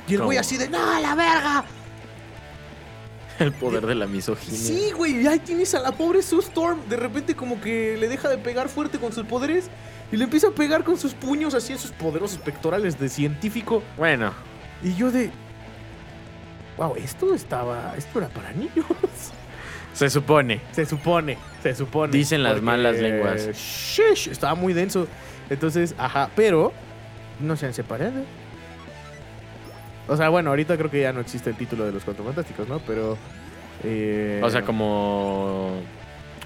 Y 0.06 0.14
el 0.14 0.22
güey 0.22 0.38
así 0.38 0.56
de, 0.56 0.68
no, 0.68 1.00
la 1.00 1.14
verga. 1.14 1.64
El 3.38 3.52
poder 3.52 3.86
de 3.86 3.94
la 3.94 4.06
misoginia. 4.06 4.58
Sí, 4.58 4.90
güey, 4.92 5.22
y 5.22 5.26
ahí 5.26 5.38
tienes 5.38 5.74
a 5.74 5.80
la 5.80 5.90
pobre 5.92 6.22
Sue 6.22 6.40
Storm. 6.40 6.80
De 6.88 6.96
repente 6.96 7.34
como 7.34 7.60
que 7.60 7.96
le 7.98 8.06
deja 8.08 8.28
de 8.28 8.38
pegar 8.38 8.68
fuerte 8.68 8.98
con 8.98 9.12
sus 9.12 9.26
poderes 9.26 9.68
y 10.12 10.16
le 10.16 10.24
empieza 10.24 10.48
a 10.48 10.50
pegar 10.50 10.84
con 10.84 10.98
sus 10.98 11.14
puños 11.14 11.54
así 11.54 11.72
en 11.72 11.78
sus 11.78 11.90
poderosos 11.92 12.38
pectorales 12.38 13.00
de 13.00 13.08
científico. 13.08 13.82
Bueno, 13.96 14.32
Y 14.82 14.94
yo 14.94 15.10
de... 15.10 15.30
Wow, 16.76 16.94
esto 16.96 17.34
estaba... 17.34 17.94
Esto 17.96 18.18
era 18.18 18.28
para 18.28 18.52
niños. 18.52 18.86
se 19.92 20.10
supone. 20.10 20.60
Se 20.72 20.86
supone, 20.86 21.36
se 21.62 21.74
supone. 21.74 22.12
Dicen 22.12 22.42
las 22.42 22.60
malas 22.62 22.96
lenguas. 22.98 23.48
Sheesh, 23.54 24.28
estaba 24.28 24.54
muy 24.54 24.72
denso. 24.72 25.06
Entonces, 25.50 25.94
ajá, 25.98 26.30
pero 26.34 26.72
no 27.40 27.56
se 27.56 27.66
han 27.66 27.74
separado. 27.74 28.22
O 30.08 30.16
sea, 30.16 30.28
bueno, 30.30 30.50
ahorita 30.50 30.76
creo 30.76 30.90
que 30.90 31.00
ya 31.00 31.12
no 31.12 31.20
existe 31.20 31.50
el 31.50 31.56
título 31.56 31.84
de 31.84 31.92
los 31.92 32.04
Cuatro 32.04 32.24
Fantásticos, 32.24 32.68
¿no? 32.68 32.80
Pero... 32.80 33.16
eh, 33.84 34.40
O 34.42 34.50
sea, 34.50 34.62
como. 34.62 35.80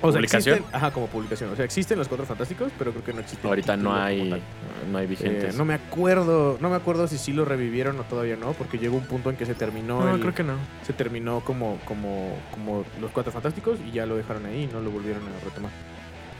O 0.03 0.13
sea, 0.13 0.19
¿Publicación? 0.21 0.59
existen- 0.59 0.75
ajá, 0.77 0.91
como 0.93 1.07
publicación. 1.07 1.51
O 1.51 1.57
sea, 1.57 1.65
existen 1.65 1.99
los 1.99 2.07
Cuatro 2.07 2.27
Fantásticos, 2.27 2.71
pero 2.79 2.91
creo 2.93 3.05
que 3.05 3.13
no 3.15 3.21
existe. 3.21 3.43
el 3.47 3.49
Ahorita 3.49 3.77
no 3.77 3.95
hay. 3.95 4.43
No 4.91 4.99
hay 4.99 5.05
Eh, 5.05 5.09
vigentes. 5.09 5.57
no 5.57 5.65
me 5.65 5.75
acuerdo, 5.75 6.59
no 6.61 6.69
me 6.69 6.77
acuerdo 6.77 7.09
si 7.09 7.17
sí 7.19 7.33
lo 7.33 7.45
revivieron 7.47 7.99
o 7.99 8.03
todavía 8.03 8.37
no, 8.37 8.53
porque 8.53 8.79
llegó 8.79 8.97
un 8.97 9.05
punto 9.07 9.31
en 9.31 9.37
que 9.37 9.47
se 9.47 9.55
terminó. 9.55 10.05
No, 10.05 10.15
el- 10.15 10.21
creo 10.21 10.35
que 10.35 10.43
no. 10.45 10.55
se 10.87 10.93
terminó 10.93 11.41
como, 11.41 11.79
como, 11.87 12.37
como 12.53 12.85
los 13.01 13.11
Cuatro 13.11 13.33
Fantásticos 13.33 13.79
y 13.89 13.93
ya 13.93 14.05
lo 14.07 14.17
dejaron 14.17 14.45
ahí 14.47 14.65
y 14.65 14.67
no 14.73 14.81
lo 14.81 14.91
volvieron 14.91 15.23
a 15.23 15.45
retomar. 15.45 15.71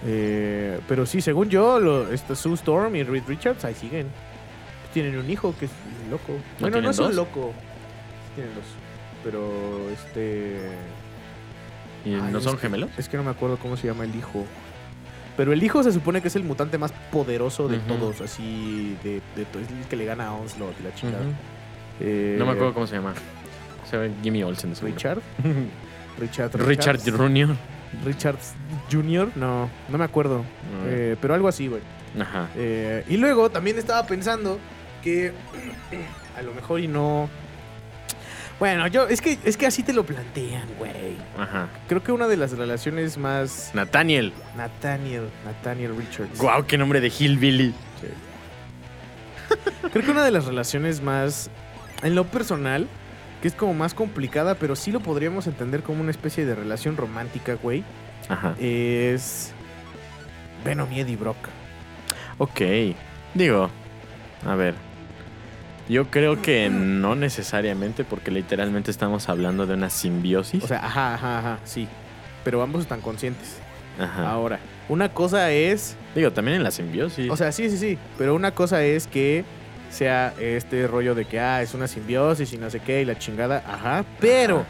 Eh, 0.05 0.79
pero 0.87 1.07
sí, 1.07 1.21
según 1.23 1.49
yo, 1.49 1.81
lo, 1.81 2.13
este 2.13 2.37
Sue 2.37 2.55
Storm 2.55 2.95
y 2.97 3.03
Reed 3.03 3.23
Richards 3.27 3.65
ahí 3.65 3.75
siguen. 3.75 4.07
Tienen 4.93 5.17
un 5.19 5.29
hijo 5.31 5.55
que 5.59 5.65
es 5.65 5.71
loco. 6.11 6.35
bueno, 6.61 6.81
no 6.83 6.91
es 6.91 6.99
un 6.99 7.17
loco. 7.17 7.53
Tienen 8.35 8.55
dos. 8.55 8.65
Pero 9.25 9.89
este. 9.91 10.57
¿Y 12.07 12.15
Ay, 12.15 12.33
no 12.33 12.41
son 12.41 12.55
que- 12.57 12.63
gemelos? 12.63 12.91
Es 12.97 13.09
que 13.09 13.17
no 13.17 13.25
me 13.25 13.31
acuerdo 13.31 13.59
cómo 13.59 13.77
se 13.77 13.87
llama 13.89 14.05
el 14.05 14.15
hijo. 14.15 14.47
Pero 15.37 15.53
el 15.53 15.63
hijo 15.63 15.83
se 15.83 15.93
supone 15.93 16.23
que 16.23 16.29
es 16.29 16.37
el 16.37 16.45
mutante 16.45 16.79
más 16.79 16.93
poderoso 17.13 17.69
de 17.69 17.79
todos, 17.81 18.23
así 18.23 18.97
de, 19.05 19.21
de 19.37 19.45
to- 19.45 19.61
es 19.61 19.69
el 19.71 19.85
que 19.89 19.97
le 19.97 20.07
gana 20.07 20.29
a 20.29 20.33
Onslaught 20.33 20.75
y 20.81 20.83
la. 20.85 20.89
Ujú. 20.91 21.31
Eh, 22.01 22.37
No 22.39 22.47
me 22.47 22.53
acuerdo 22.53 22.73
cómo 22.73 22.87
se 22.87 22.95
llama. 22.97 23.13
Se 23.91 23.99
llama 23.99 24.15
Jimmy 24.23 24.43
Olsen. 24.43 24.73
Richard. 24.81 25.21
Richard. 26.19 26.55
Richard. 26.67 27.01
Jr. 27.05 27.55
Richard 28.05 28.37
Jr. 28.91 29.31
No, 29.37 29.69
no 29.89 29.99
me 29.99 30.05
acuerdo. 30.05 30.45
Eh, 30.87 31.17
pero 31.21 31.35
algo 31.35 31.49
así, 31.49 31.69
güey. 31.69 31.83
Ajá. 32.19 32.49
Eh, 32.57 33.05
y 33.09 33.17
luego 33.19 33.51
también 33.51 33.79
estaba 33.79 34.07
pensando 34.07 34.59
que 35.03 35.33
a 36.39 36.43
lo 36.43 36.53
mejor 36.55 36.81
y 36.81 36.89
no. 36.89 37.29
Bueno, 38.59 38.87
yo 38.87 39.07
es 39.07 39.21
que 39.21 39.39
es 39.45 39.57
que 39.57 39.67
así 39.67 39.83
te 39.83 39.93
lo 39.93 40.05
plantean, 40.05 40.67
güey. 40.79 41.17
Ajá. 41.39 41.69
Creo 41.89 42.03
que 42.03 42.11
una 42.13 42.27
de 42.27 42.39
las 42.39 42.53
relaciones 42.57 43.19
más 43.19 43.71
Nathaniel. 43.75 44.33
Nathaniel, 44.57 45.29
Nathaniel 45.45 45.95
Richards. 45.97 46.39
Guau, 46.41 46.65
qué 46.65 46.79
nombre 46.79 47.01
de 47.01 47.09
Hillbilly. 47.09 47.75
Creo 49.93 50.05
que 50.05 50.11
una 50.11 50.25
de 50.25 50.31
las 50.31 50.47
relaciones 50.47 51.03
más, 51.03 51.51
en 52.03 52.15
lo 52.15 52.25
personal, 52.25 52.89
que 53.43 53.49
es 53.49 53.55
como 53.55 53.75
más 53.75 53.95
complicada, 53.95 54.55
pero 54.57 54.75
sí 54.75 54.91
lo 54.91 55.01
podríamos 55.01 55.47
entender 55.47 55.83
como 55.83 56.01
una 56.01 56.11
especie 56.11 56.45
de 56.45 56.55
relación 56.55 56.97
romántica, 56.97 57.55
güey, 57.55 57.85
Ajá. 58.29 58.55
es 58.59 59.53
Venom 60.65 60.93
y 60.93 61.01
Eddie 61.01 61.17
Brock. 61.17 61.37
Ok. 62.39 62.61
Digo, 63.35 63.71
a 64.45 64.55
ver. 64.55 64.75
Yo 65.89 66.07
creo 66.11 66.43
que 66.43 66.69
no 66.69 67.15
necesariamente, 67.15 68.03
porque 68.05 68.31
literalmente 68.31 68.91
estamos 68.91 69.29
hablando 69.29 69.67
de 69.67 69.75
una 69.75 69.89
simbiosis. 69.91 70.65
O 70.65 70.67
sea, 70.67 70.79
ajá, 70.85 71.15
ajá, 71.15 71.39
ajá, 71.39 71.59
sí. 71.65 71.87
Pero 72.45 72.63
ambos 72.63 72.83
están 72.83 73.01
conscientes. 73.01 73.59
Ajá. 73.99 74.29
Ahora, 74.31 74.59
una 74.89 75.09
cosa 75.11 75.53
es, 75.53 75.97
Digo, 76.15 76.33
también 76.33 76.57
en 76.59 76.63
la 76.65 76.71
simbiosis. 76.71 77.31
o 77.31 77.37
sea, 77.37 77.53
sí, 77.53 77.71
sí, 77.71 77.79
sí, 77.79 77.99
pero 78.19 78.35
una 78.35 78.51
cosa 78.53 78.85
es 78.85 79.07
que 79.07 79.45
sea 79.91 80.35
este 80.41 80.87
rollo 80.89 81.15
de 81.15 81.25
que, 81.25 81.39
ah, 81.41 81.63
es 81.63 81.73
una 81.73 81.87
simbiosis 81.89 82.53
y 82.53 82.59
no 82.59 82.69
sé 82.69 82.81
qué, 82.81 83.03
y 83.03 83.05
la 83.05 83.17
chingada, 83.19 83.63
ajá, 83.67 84.05
pero 84.21 84.57
Ajá. 84.61 84.67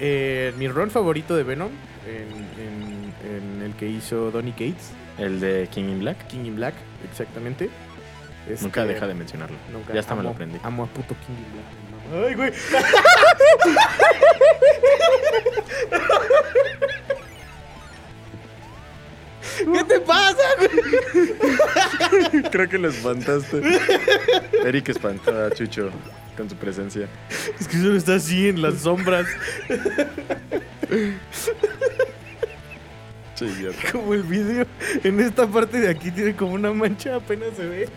eh, 0.00 0.52
mi 0.58 0.68
rol 0.68 0.90
favorito 0.90 1.36
de 1.36 1.44
Venom, 1.44 1.70
en, 2.06 2.28
en- 2.64 3.00
en 3.56 3.62
el 3.62 3.72
que 3.74 3.86
hizo 3.88 4.30
Donny 4.30 4.52
Cates, 4.52 4.90
el 5.18 5.40
de 5.40 5.68
King 5.70 5.84
in 5.84 5.98
Black. 6.00 6.26
King 6.26 6.44
in 6.46 6.56
Black, 6.56 6.74
exactamente. 7.10 7.70
Este, 8.48 8.64
Nunca 8.64 8.84
deja 8.84 9.06
de 9.06 9.14
mencionarlo. 9.14 9.56
nunca- 9.72 9.92
ya 9.92 10.00
hasta 10.00 10.14
me 10.14 10.22
lo 10.22 10.28
amo- 10.30 10.34
aprendí. 10.34 10.58
Amo 10.62 10.84
a 10.84 10.86
puto 10.86 11.14
King 11.26 11.34
in 11.34 11.52
Black. 11.52 12.28
Ay, 12.28 12.34
güey. 12.34 12.52
¿Qué 19.58 19.84
te 19.84 20.00
pasa, 20.00 20.42
güey? 20.58 20.70
Creo 22.50 22.68
que 22.68 22.78
lo 22.78 22.88
espantaste. 22.88 23.60
Eric 24.64 24.88
espantó 24.90 25.44
a 25.46 25.50
Chucho 25.50 25.90
con 26.36 26.48
su 26.48 26.56
presencia. 26.56 27.08
Es 27.58 27.68
que 27.68 27.76
solo 27.78 27.96
está 27.96 28.14
así 28.14 28.48
en 28.48 28.62
las 28.62 28.74
sombras, 28.80 29.26
Che, 33.34 33.44
idiota. 33.44 33.78
como 33.92 34.14
el 34.14 34.22
video. 34.22 34.66
En 35.04 35.20
esta 35.20 35.46
parte 35.46 35.78
de 35.80 35.88
aquí 35.90 36.10
tiene 36.10 36.34
como 36.34 36.52
una 36.52 36.72
mancha, 36.72 37.16
apenas 37.16 37.50
se 37.56 37.66
ve. 37.66 37.88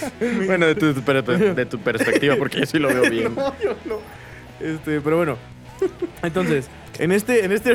Bueno, 0.46 0.66
de 0.66 0.74
tu, 0.74 0.94
per- 1.02 1.24
de 1.24 1.66
tu 1.66 1.78
perspectiva, 1.78 2.36
porque 2.36 2.60
yo 2.60 2.66
sí 2.66 2.78
lo 2.78 2.88
veo 2.88 3.02
bien. 3.10 3.34
No, 3.34 3.54
yo 3.62 3.76
no. 3.86 3.98
Este, 4.60 5.00
pero 5.00 5.16
bueno. 5.18 5.36
Entonces, 6.22 6.68
en 6.98 7.12
este, 7.12 7.44
en 7.44 7.52
este, 7.52 7.74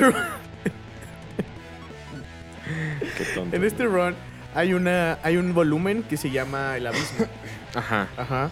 Qué 3.17 3.23
tonto. 3.33 3.55
en 3.55 3.63
este 3.63 3.85
run 3.85 4.15
hay 4.53 4.73
una, 4.73 5.17
hay 5.23 5.37
un 5.37 5.53
volumen 5.53 6.03
que 6.03 6.17
se 6.17 6.29
llama 6.31 6.77
el 6.77 6.87
abismo. 6.87 7.25
Ajá. 7.73 8.07
Ajá. 8.17 8.49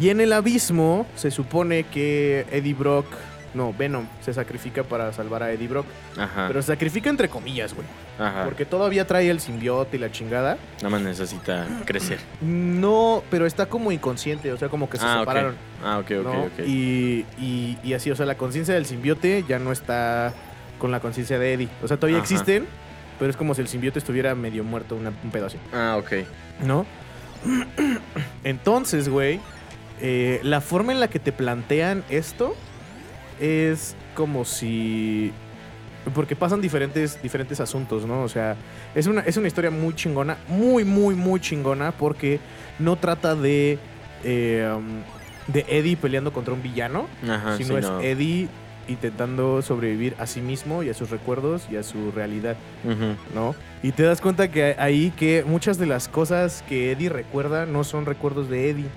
Y 0.00 0.10
en 0.10 0.20
el 0.20 0.32
abismo 0.32 1.06
se 1.16 1.30
supone 1.30 1.84
que 1.84 2.46
Eddie 2.52 2.74
Brock, 2.74 3.06
no, 3.58 3.74
Venom, 3.76 4.06
se 4.24 4.32
sacrifica 4.32 4.82
para 4.84 5.12
salvar 5.12 5.42
a 5.42 5.52
Eddie 5.52 5.68
Brock. 5.68 5.86
Ajá. 6.16 6.46
Pero 6.48 6.62
se 6.62 6.68
sacrifica 6.72 7.10
entre 7.10 7.28
comillas, 7.28 7.74
güey. 7.74 7.86
Ajá. 8.18 8.44
Porque 8.44 8.64
todavía 8.64 9.06
trae 9.06 9.28
el 9.28 9.40
simbiote 9.40 9.96
y 9.96 10.00
la 10.00 10.10
chingada. 10.10 10.56
Nada 10.78 10.88
más 10.90 11.02
necesita 11.02 11.66
crecer. 11.84 12.18
No, 12.40 13.22
pero 13.30 13.44
está 13.46 13.66
como 13.66 13.92
inconsciente, 13.92 14.52
o 14.52 14.56
sea, 14.56 14.68
como 14.68 14.88
que 14.88 14.96
se 14.98 15.04
ah, 15.06 15.18
separaron. 15.20 15.54
Ah, 15.84 15.98
ok, 15.98 16.10
ok, 16.20 16.24
¿no? 16.24 16.42
ok. 16.44 16.58
Y, 16.66 17.26
y- 17.38 17.78
y 17.84 17.92
así, 17.92 18.10
o 18.10 18.16
sea, 18.16 18.24
la 18.26 18.36
conciencia 18.36 18.74
del 18.74 18.86
simbiote 18.86 19.44
ya 19.48 19.58
no 19.58 19.72
está 19.72 20.32
con 20.78 20.90
la 20.90 21.00
conciencia 21.00 21.38
de 21.38 21.52
Eddie. 21.54 21.68
O 21.82 21.88
sea, 21.88 21.96
todavía 21.96 22.18
Ajá. 22.18 22.24
existen, 22.24 22.66
pero 23.18 23.30
es 23.30 23.36
como 23.36 23.54
si 23.54 23.60
el 23.60 23.68
simbiote 23.68 23.98
estuviera 23.98 24.34
medio 24.34 24.64
muerto, 24.64 24.94
una- 24.96 25.12
un 25.24 25.30
pedo 25.30 25.46
así. 25.46 25.58
Ah, 25.72 25.96
ok. 25.98 26.12
¿no? 26.64 26.86
Entonces, 28.44 29.08
güey, 29.08 29.40
eh, 30.00 30.40
la 30.42 30.60
forma 30.60 30.92
en 30.92 31.00
la 31.00 31.08
que 31.08 31.18
te 31.18 31.32
plantean 31.32 32.04
esto 32.08 32.54
es 33.40 33.94
como 34.14 34.44
si... 34.44 35.32
Porque 36.14 36.34
pasan 36.34 36.60
diferentes, 36.60 37.20
diferentes 37.22 37.60
asuntos, 37.60 38.06
¿no? 38.06 38.22
O 38.22 38.28
sea, 38.28 38.56
es 38.94 39.06
una, 39.06 39.20
es 39.22 39.36
una 39.36 39.46
historia 39.48 39.70
muy 39.70 39.94
chingona, 39.94 40.38
muy, 40.48 40.84
muy, 40.84 41.14
muy 41.14 41.38
chingona, 41.38 41.92
porque 41.92 42.40
no 42.78 42.96
trata 42.96 43.34
de, 43.34 43.78
eh, 44.24 44.72
um, 44.74 45.02
de 45.52 45.66
Eddie 45.68 45.96
peleando 45.96 46.32
contra 46.32 46.54
un 46.54 46.62
villano, 46.62 47.06
Ajá, 47.28 47.56
sino 47.58 47.74
sí, 47.74 47.74
es 47.74 47.90
no. 47.90 48.00
Eddie 48.00 48.48
intentando 48.88 49.62
sobrevivir 49.62 50.14
a 50.18 50.26
sí 50.26 50.40
mismo 50.40 50.82
y 50.82 50.88
a 50.88 50.94
sus 50.94 51.10
recuerdos 51.10 51.68
y 51.70 51.76
a 51.76 51.82
su 51.82 52.10
realidad. 52.10 52.56
¿no? 53.34 53.54
Y 53.82 53.92
te 53.92 54.02
das 54.02 54.20
cuenta 54.20 54.50
que 54.50 54.76
ahí 54.78 55.12
que 55.16 55.44
muchas 55.46 55.78
de 55.78 55.86
las 55.86 56.08
cosas 56.08 56.64
que 56.68 56.92
Eddie 56.92 57.10
recuerda 57.10 57.66
no 57.66 57.84
son 57.84 58.06
recuerdos 58.06 58.48
de 58.48 58.70
Eddie, 58.70 58.88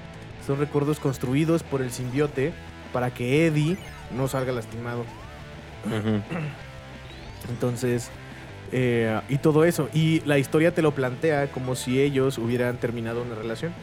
son 0.45 0.59
recuerdos 0.59 0.99
construidos 0.99 1.63
por 1.63 1.81
el 1.81 1.91
simbiote 1.91 2.53
para 2.93 3.11
que 3.11 3.45
Eddie 3.45 3.77
no 4.15 4.27
salga 4.27 4.51
lastimado. 4.51 5.05
Entonces, 7.49 8.09
eh, 8.71 9.19
y 9.29 9.37
todo 9.37 9.65
eso. 9.65 9.89
Y 9.93 10.21
la 10.25 10.37
historia 10.37 10.73
te 10.73 10.81
lo 10.81 10.91
plantea 10.91 11.47
como 11.51 11.75
si 11.75 12.01
ellos 12.01 12.37
hubieran 12.37 12.77
terminado 12.77 13.21
una 13.21 13.35
relación. 13.35 13.73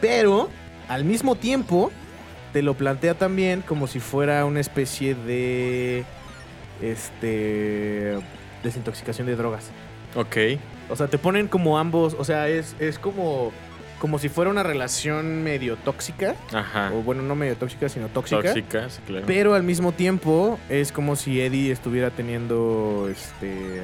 Pero, 0.00 0.48
al 0.88 1.04
mismo 1.04 1.36
tiempo, 1.36 1.92
te 2.52 2.62
lo 2.62 2.74
plantea 2.74 3.14
también 3.14 3.62
como 3.62 3.86
si 3.86 4.00
fuera 4.00 4.44
una 4.44 4.60
especie 4.60 5.14
de. 5.14 6.04
Este. 6.80 8.18
Desintoxicación 8.62 9.26
de 9.26 9.36
drogas. 9.36 9.70
Ok. 10.14 10.36
O 10.88 10.96
sea, 10.96 11.08
te 11.08 11.18
ponen 11.18 11.48
como 11.48 11.78
ambos. 11.78 12.16
O 12.18 12.24
sea, 12.24 12.48
es, 12.48 12.76
es 12.78 12.98
como. 12.98 13.52
Como 14.02 14.18
si 14.18 14.28
fuera 14.28 14.50
una 14.50 14.64
relación 14.64 15.44
medio 15.44 15.76
tóxica. 15.76 16.34
Ajá. 16.52 16.90
O 16.92 17.02
bueno, 17.04 17.22
no 17.22 17.36
medio 17.36 17.56
tóxica, 17.56 17.88
sino 17.88 18.08
tóxica. 18.08 18.42
Tóxica, 18.42 18.90
sí, 18.90 19.00
claro. 19.06 19.24
Pero 19.28 19.54
al 19.54 19.62
mismo 19.62 19.92
tiempo 19.92 20.58
es 20.68 20.90
como 20.90 21.14
si 21.14 21.40
Eddie 21.40 21.70
estuviera 21.70 22.10
teniendo 22.10 23.08
este 23.08 23.82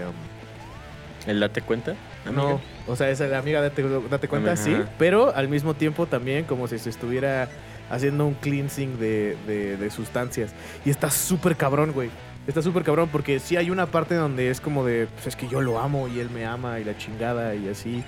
¿El 1.24 1.38
date 1.38 1.62
cuenta? 1.62 1.94
no, 2.35 2.61
o 2.88 2.96
sea, 2.96 3.11
esa 3.11 3.28
la 3.28 3.38
amiga 3.38 3.61
date, 3.62 3.85
date 4.11 4.26
cuenta, 4.26 4.52
Ajá. 4.54 4.62
sí, 4.64 4.74
pero 4.98 5.33
al 5.37 5.48
mismo 5.48 5.74
tiempo 5.74 6.07
también 6.07 6.44
como 6.46 6.66
si 6.66 6.81
se 6.81 6.90
estuviera 6.90 7.48
haciendo 7.88 8.26
un 8.26 8.35
cleansing 8.35 8.98
de, 8.98 9.37
de- 9.46 9.76
de 9.76 9.90
sustancias. 9.90 10.50
Y 10.85 10.90
está 10.90 11.11
súper 11.11 11.54
cabrón, 11.57 11.92
güey. 11.92 12.11
Está 12.48 12.62
súper 12.62 12.82
cabrón 12.82 13.08
porque 13.12 13.38
sí 13.38 13.56
hay 13.56 13.70
una 13.70 13.87
parte 13.87 14.14
donde 14.16 14.50
es 14.50 14.61
como 14.61 14.84
de, 14.84 15.06
pues 15.14 15.26
es 15.28 15.37
que 15.37 15.46
yo 15.48 15.61
lo 15.61 15.78
amo 15.78 16.08
y 16.08 16.18
él 16.18 16.30
me 16.30 16.44
ama 16.46 16.80
y 16.80 16.84
la 16.84 16.96
chingada 16.96 17.54
y 17.54 17.68
así 17.68 18.02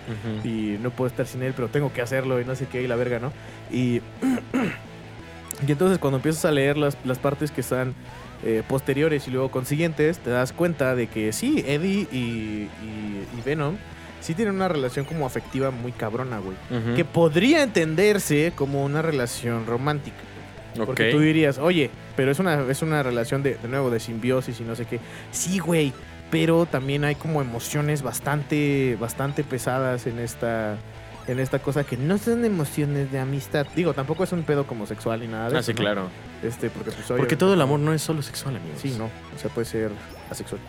y 0.48 0.79
no 0.83 0.90
puedo 0.90 1.09
estar 1.09 1.26
sin 1.26 1.42
él, 1.42 1.53
pero 1.55 1.68
tengo 1.68 1.92
que 1.92 2.00
hacerlo 2.00 2.40
y 2.40 2.44
no 2.46 2.57
sé 2.57 2.66
qué, 2.66 2.83
y 2.83 2.87
la 2.88 2.96
verga, 2.96 3.18
¿no? 3.18 3.33
Y, 3.70 4.00
y 5.66 5.70
entonces 5.72 5.98
cuando 5.98 6.16
empiezas 6.16 6.44
a 6.46 6.50
leer 6.53 6.79
las, 6.79 6.96
las 7.05 7.18
partes 7.18 7.50
que 7.50 7.61
están 7.61 7.94
eh, 8.42 8.62
posteriores 8.66 9.29
y 9.29 9.31
luego 9.31 9.50
consiguientes, 9.50 10.18
te 10.18 10.31
das 10.31 10.53
cuenta 10.55 10.94
de 10.94 11.07
que 11.09 11.33
sí, 11.33 11.62
Eddie 11.66 12.09
y, 12.11 12.16
y- 12.16 12.68
y 13.38 13.42
Venom 13.44 13.76
sí 14.22 14.35
tienen 14.35 14.55
una 14.55 14.68
relación 14.68 15.05
como 15.05 15.26
afectiva 15.26 15.70
muy 15.70 15.92
cabrona, 15.92 16.38
güey. 16.38 16.57
Que 16.96 17.05
podría 17.05 17.62
entenderse 17.62 18.53
como 18.57 18.85
una 18.85 19.03
relación 19.03 19.66
romántica. 19.66 20.16
Porque 20.76 21.11
tú 21.11 21.20
dirías, 21.20 21.59
oye, 21.59 21.90
pero 22.16 22.30
es 22.30 22.38
una, 22.38 22.62
es 22.70 22.83
una 22.83 23.02
relación 23.02 23.42
de, 23.42 23.56
de 23.56 23.68
nuevo, 23.68 23.90
de 23.90 24.00
simbiosis 24.00 24.61
y 24.61 24.64
no 24.64 24.74
sé 24.76 24.85
qué. 24.87 25.00
Sí, 25.33 25.59
güey, 25.59 25.92
pero 26.30 26.66
también 26.66 27.04
hay 27.04 27.14
como 27.16 27.40
emociones 27.40 28.02
bastante, 28.02 28.96
bastante 29.00 29.42
pesadas 29.44 30.06
en 30.06 30.18
esta, 30.20 30.76
en 31.26 31.40
esta 31.40 31.59
cosa 31.59 31.83
que 31.85 31.96
no 31.96 32.18
son 32.18 32.44
emociones 32.44 33.11
de 33.11 33.18
amistad. 33.18 33.66
Digo, 33.74 33.94
tampoco 33.94 34.24
es 34.24 34.33
un 34.33 34.42
pedo 34.44 34.66
como 34.66 34.87
sexual 34.87 35.20
ni 35.20 35.26
nada 35.26 35.50
de 35.50 35.56
Ah, 35.56 35.61
eso, 35.61 35.66
sí, 35.66 35.72
¿no? 35.74 35.80
claro. 35.80 36.09
Este, 36.42 36.70
porque 36.70 36.92
pues, 36.92 37.06
Porque 37.06 37.37
todo 37.37 37.54
el 37.54 37.61
amor 37.61 37.80
no 37.80 37.92
es 37.92 38.00
solo 38.02 38.22
sexual, 38.22 38.56
amigos. 38.56 38.78
Sí, 38.80 38.94
no, 38.96 39.06
o 39.06 39.38
sea, 39.38 39.50
puede 39.50 39.64
ser 39.66 39.90
asexual, 40.30 40.61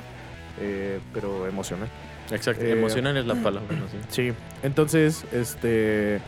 eh, 0.59 0.99
pero 1.13 1.47
emocional. 1.47 1.87
Exacto. 2.31 2.63
Eh, 2.63 2.71
Emocional 2.71 3.17
es 3.17 3.25
la 3.25 3.35
palabra, 3.35 3.75
¿no? 3.75 3.85
Sí. 4.09 4.29
Sí, 4.29 4.33
entonces, 4.63 5.25
este. 5.33 6.19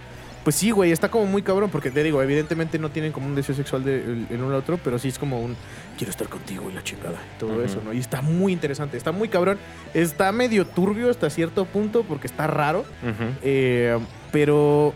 Pues 0.43 0.57
sí, 0.57 0.71
güey, 0.71 0.91
está 0.91 1.09
como 1.09 1.25
muy 1.25 1.41
cabrón, 1.41 1.69
porque 1.69 1.89
te 1.89 2.03
digo, 2.03 2.21
evidentemente 2.21 2.77
no 2.77 2.89
tienen 2.89 3.11
como 3.13 3.27
un 3.27 3.35
deseo 3.35 3.55
sexual 3.55 3.83
de, 3.85 4.03
el, 4.03 4.27
el 4.29 4.37
uno 4.41 4.49
al 4.49 4.55
otro, 4.55 4.77
pero 4.83 4.99
sí 4.99 5.07
es 5.07 5.17
como 5.17 5.39
un 5.39 5.55
quiero 5.97 6.11
estar 6.11 6.27
contigo 6.27 6.69
y 6.69 6.73
la 6.73 6.83
chingada, 6.83 7.21
y 7.35 7.39
todo 7.39 7.63
eso, 7.63 7.81
¿no? 7.83 7.93
Y 7.93 7.99
está 7.99 8.21
muy 8.21 8.51
interesante, 8.51 8.97
está 8.97 9.13
muy 9.13 9.29
cabrón, 9.29 9.57
está 9.93 10.31
medio 10.33 10.65
turbio 10.67 11.09
hasta 11.09 11.29
cierto 11.29 11.63
punto, 11.65 12.03
porque 12.03 12.27
está 12.27 12.47
raro, 12.47 12.79
Ujú. 12.79 13.31
eh, 13.41 13.97
pero. 14.31 14.93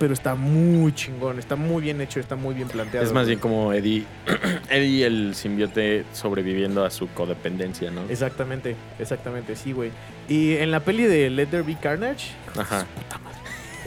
Pero 0.00 0.14
está 0.14 0.36
muy 0.36 0.94
chingón, 0.94 1.40
está 1.40 1.56
muy 1.56 1.82
bien 1.82 2.00
hecho, 2.00 2.20
está 2.20 2.36
muy 2.36 2.54
bien 2.54 2.68
planteado. 2.68 3.04
Es 3.04 3.12
más 3.12 3.26
bien 3.26 3.40
como 3.40 3.72
Eddie, 3.72 4.04
Eddie 4.70 5.04
el 5.04 5.34
simbiote 5.34 6.04
sobreviviendo 6.12 6.84
a 6.84 6.90
su 6.90 7.08
codependencia, 7.08 7.90
¿no? 7.90 8.02
Exactamente, 8.08 8.76
exactamente, 9.00 9.56
sí, 9.56 9.72
güey. 9.72 9.90
Y 10.28 10.52
en 10.54 10.70
la 10.70 10.78
peli 10.84 11.02
de 11.02 11.30
Let 11.30 11.46
There 11.46 11.64
Be 11.64 11.74
Carnage, 11.82 12.28
Ajá. 12.56 12.86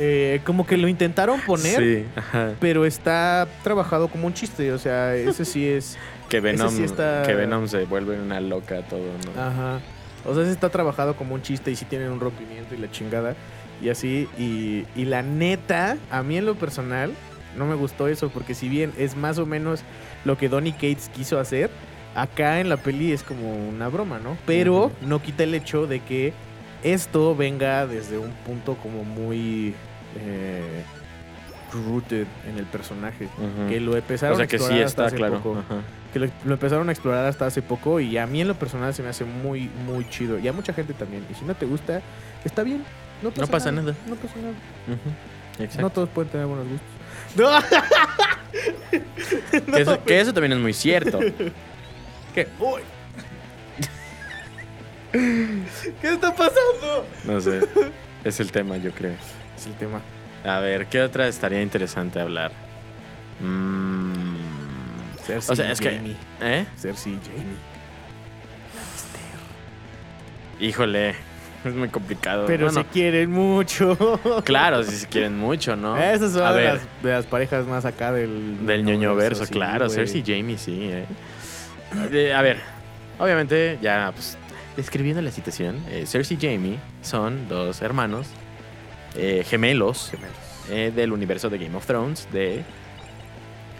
Eh, 0.03 0.41
como 0.43 0.65
que 0.65 0.77
lo 0.77 0.87
intentaron 0.87 1.39
poner. 1.41 1.79
Sí, 1.79 2.05
ajá. 2.15 2.53
pero 2.59 2.85
está 2.85 3.47
trabajado 3.63 4.07
como 4.07 4.25
un 4.25 4.33
chiste, 4.33 4.71
o 4.73 4.79
sea, 4.79 5.15
ese 5.15 5.45
sí 5.45 5.67
es, 5.67 5.97
Que 6.29 6.39
Venom, 6.39 6.69
sí 6.69 6.83
está- 6.83 7.23
que 7.23 7.35
Venom 7.35 7.67
se 7.67 7.83
vuelve 7.85 8.19
una 8.19 8.39
loca 8.41 8.81
todo, 8.87 9.01
¿no? 9.35 9.41
ajá, 9.41 9.79
o 10.25 10.33
sea, 10.33 10.43
ese 10.43 10.51
está 10.53 10.69
trabajado 10.69 11.15
como 11.15 11.35
un 11.35 11.41
chiste 11.41 11.69
y 11.71 11.75
sí 11.75 11.85
tienen 11.85 12.09
un 12.09 12.19
rompimiento 12.19 12.73
y 12.73 12.77
la 12.77 12.89
chingada 12.89 13.35
y 13.81 13.89
así 13.89 14.27
y, 14.37 14.85
y 14.95 15.05
la 15.05 15.21
neta, 15.23 15.97
a 16.09 16.23
mí 16.23 16.37
en 16.37 16.45
lo 16.45 16.55
personal 16.55 17.11
no 17.57 17.65
me 17.65 17.75
gustó 17.75 18.07
eso 18.07 18.29
porque 18.29 18.53
si 18.55 18.69
bien 18.69 18.93
es 18.97 19.15
más 19.15 19.37
o 19.39 19.45
menos 19.45 19.81
lo 20.25 20.37
que 20.37 20.47
Donny 20.49 20.71
Cates 20.71 21.09
quiso 21.13 21.37
hacer, 21.39 21.69
acá 22.15 22.59
en 22.59 22.69
la 22.69 22.77
peli 22.77 23.11
es 23.11 23.23
como 23.23 23.53
una 23.67 23.87
broma, 23.89 24.19
¿no? 24.19 24.37
Pero 24.45 24.91
no 25.01 25.21
quita 25.21 25.43
el 25.43 25.53
hecho 25.53 25.85
de 25.85 25.99
que 25.99 26.33
esto 26.83 27.35
venga 27.35 27.85
desde 27.87 28.17
un 28.17 28.31
punto 28.45 28.75
como 28.75 29.03
muy 29.03 29.73
eh, 30.19 30.83
rooted 31.71 32.27
en 32.47 32.57
el 32.57 32.65
personaje. 32.65 33.27
Que 33.69 33.79
lo 33.79 33.95
empezaron 33.95 34.33
o 34.33 34.37
sea 34.37 34.45
a 34.45 34.47
que 34.47 34.57
sí 34.57 34.63
explorar 34.63 34.85
hasta 34.85 35.03
está 35.03 35.05
hace 35.07 35.15
claro. 35.15 35.41
poco. 35.41 35.63
Que 36.13 36.19
lo, 36.19 36.27
lo 36.45 36.53
empezaron 36.53 36.89
a 36.89 36.91
explorar 36.91 37.25
hasta 37.25 37.45
hace 37.45 37.61
poco 37.61 37.99
y 37.99 38.17
a 38.17 38.27
mí 38.27 38.41
en 38.41 38.47
lo 38.47 38.55
personal 38.55 38.93
se 38.93 39.03
me 39.03 39.09
hace 39.09 39.23
muy, 39.23 39.69
muy 39.85 40.07
chido. 40.09 40.39
Y 40.39 40.47
a 40.47 40.53
mucha 40.53 40.73
gente 40.73 40.93
también. 40.93 41.25
Y 41.29 41.33
si 41.33 41.45
no 41.45 41.55
te 41.55 41.65
gusta, 41.65 42.01
está 42.43 42.63
bien. 42.63 42.83
No 43.21 43.29
pasa, 43.29 43.41
No 43.41 43.47
pasa 43.47 43.71
nada. 43.71 43.95
No 44.07 44.15
pasa 44.15 44.35
nada. 44.37 44.53
Ujú. 44.87 45.63
Exacto. 45.63 45.81
No 45.81 45.89
todos 45.89 46.09
pueden 46.09 46.31
tener 46.31 46.47
buenos 46.47 46.67
gustos. 46.67 46.89
No. 47.35 47.49
que, 49.71 49.81
eso, 49.81 50.03
que 50.03 50.19
eso 50.19 50.33
también 50.33 50.53
es 50.53 50.59
muy 50.59 50.73
cierto. 50.73 51.19
¿Qué? 52.35 52.47
Uy. 52.59 52.81
¿Qué 55.11 56.13
está 56.13 56.33
pasando? 56.33 57.05
No 57.25 57.39
sé. 57.41 57.61
Es 58.23 58.39
el 58.39 58.51
tema, 58.51 58.77
yo 58.77 58.91
creo. 58.91 59.15
Es 59.61 59.67
el 59.67 59.73
tema. 59.75 60.01
A 60.43 60.59
ver, 60.59 60.87
¿qué 60.87 61.01
otra 61.03 61.27
estaría 61.27 61.61
interesante 61.61 62.19
hablar? 62.19 62.51
Mm, 63.39 64.33
Cersei 65.23 65.53
o 65.53 65.55
sea, 65.55 65.71
es 65.71 65.79
y 65.79 65.83
que. 65.83 65.95
Jamie. 65.95 66.15
¿Eh? 66.41 66.65
Cersei 66.77 67.13
y 67.13 67.19
Jamie. 67.23 67.57
Híjole. 70.59 71.15
Es 71.63 71.75
muy 71.75 71.89
complicado. 71.89 72.45
Pero 72.47 72.65
Bueno, 72.65 72.81
se 72.81 72.87
quieren 72.87 73.29
mucho. 73.29 73.95
Claro, 74.43 74.83
si 74.83 74.95
se 74.95 75.05
quieren 75.07 75.37
mucho, 75.39 75.75
¿no? 75.75 75.95
Esas 75.95 76.31
son 76.31 76.41
A 76.41 76.53
de, 76.53 76.57
ver, 76.63 76.73
las, 76.73 77.03
de 77.03 77.11
las 77.11 77.25
parejas 77.27 77.67
más 77.67 77.85
acá 77.85 78.11
del... 78.11 78.65
del 78.65 78.83
ñoño 78.83 79.13
verso, 79.13 79.45
sí, 79.45 79.53
claro. 79.53 79.85
güey. 79.85 79.95
Cersei 79.95 80.23
y 80.27 80.37
Jamie, 80.37 80.57
sí. 80.57 80.89
eh. 80.91 81.05
Eh, 82.11 82.33
a 82.33 82.41
ver, 82.41 82.57
obviamente, 83.19 83.77
ya, 83.79 84.11
pues, 84.11 84.39
describiendo 84.75 85.21
la 85.21 85.29
situación, 85.29 85.77
eh, 85.91 86.05
Cersei 86.07 86.35
y 86.41 86.47
Jamie 86.47 86.79
son 87.03 87.47
dos 87.47 87.83
hermanos 87.83 88.25
eh, 89.15 89.43
gemelos 89.47 90.09
Gemelos. 90.11 90.35
eh, 90.69 90.91
del 90.95 91.11
universo 91.11 91.49
de 91.49 91.57
Game 91.57 91.75
of 91.77 91.85
Thrones, 91.85 92.27
de... 92.31 92.63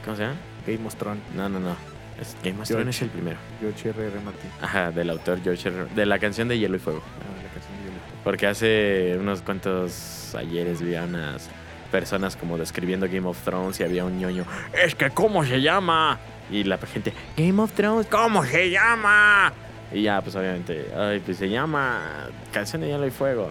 ¿Cómo 0.04 0.16
se 0.18 0.24
llama? 0.24 0.36
Game 0.66 0.86
of 0.88 0.96
Thrones. 0.96 1.22
No, 1.36 1.48
no, 1.50 1.60
no. 1.60 1.76
Es 2.20 2.36
Game 2.44 2.62
of. 2.62 2.68
Thrones 2.68 2.96
es 2.96 3.02
el 3.04 3.10
primero. 3.10 3.38
George 3.60 3.90
R. 3.90 4.08
R. 4.08 4.20
Martin. 4.20 4.50
Ajá, 4.62 4.92
del 4.92 5.10
autor 5.10 5.42
George 5.44 5.70
R. 5.70 5.86
De 5.96 6.06
la 6.06 6.20
canción 6.20 6.48
de 6.48 6.58
Hielo 6.60 6.76
y 6.76 6.80
Fuego. 6.80 7.02
Ah, 7.04 7.44
la 7.44 7.50
canción 7.50 7.78
de 7.78 7.84
Hielo. 7.84 8.00
Porque 8.24 8.48
hace 8.48 9.18
unos 9.20 9.42
cuantos 9.42 10.36
ayeres 10.36 10.82
vi 10.82 10.96
a 10.96 11.04
unas 11.04 11.50
personas 11.92 12.36
como 12.36 12.58
describiendo 12.58 13.08
Game 13.08 13.28
of 13.28 13.38
Thrones 13.44 13.80
y 13.80 13.84
había 13.84 14.06
un 14.06 14.18
ñoño. 14.20 14.46
Es 14.74 14.96
que, 14.96 15.10
¿cómo 15.10 15.44
se 15.46 15.62
llama? 15.62 16.20
Y 16.52 16.64
la 16.64 16.78
gente, 16.78 17.14
Game 17.38 17.62
of 17.62 17.72
Thrones, 17.74 18.08
¿cómo 18.08 18.44
se 18.46 18.70
llama? 18.70 19.54
Y 19.92 20.04
ya, 20.04 20.22
pues 20.22 20.36
obviamente, 20.36 20.86
ay, 20.96 21.20
pues 21.26 21.38
se 21.38 21.50
llama 21.50 22.28
Canción 22.52 22.82
de 22.82 22.88
Hielo 22.90 23.08
y 23.08 23.12
Fuego. 23.12 23.50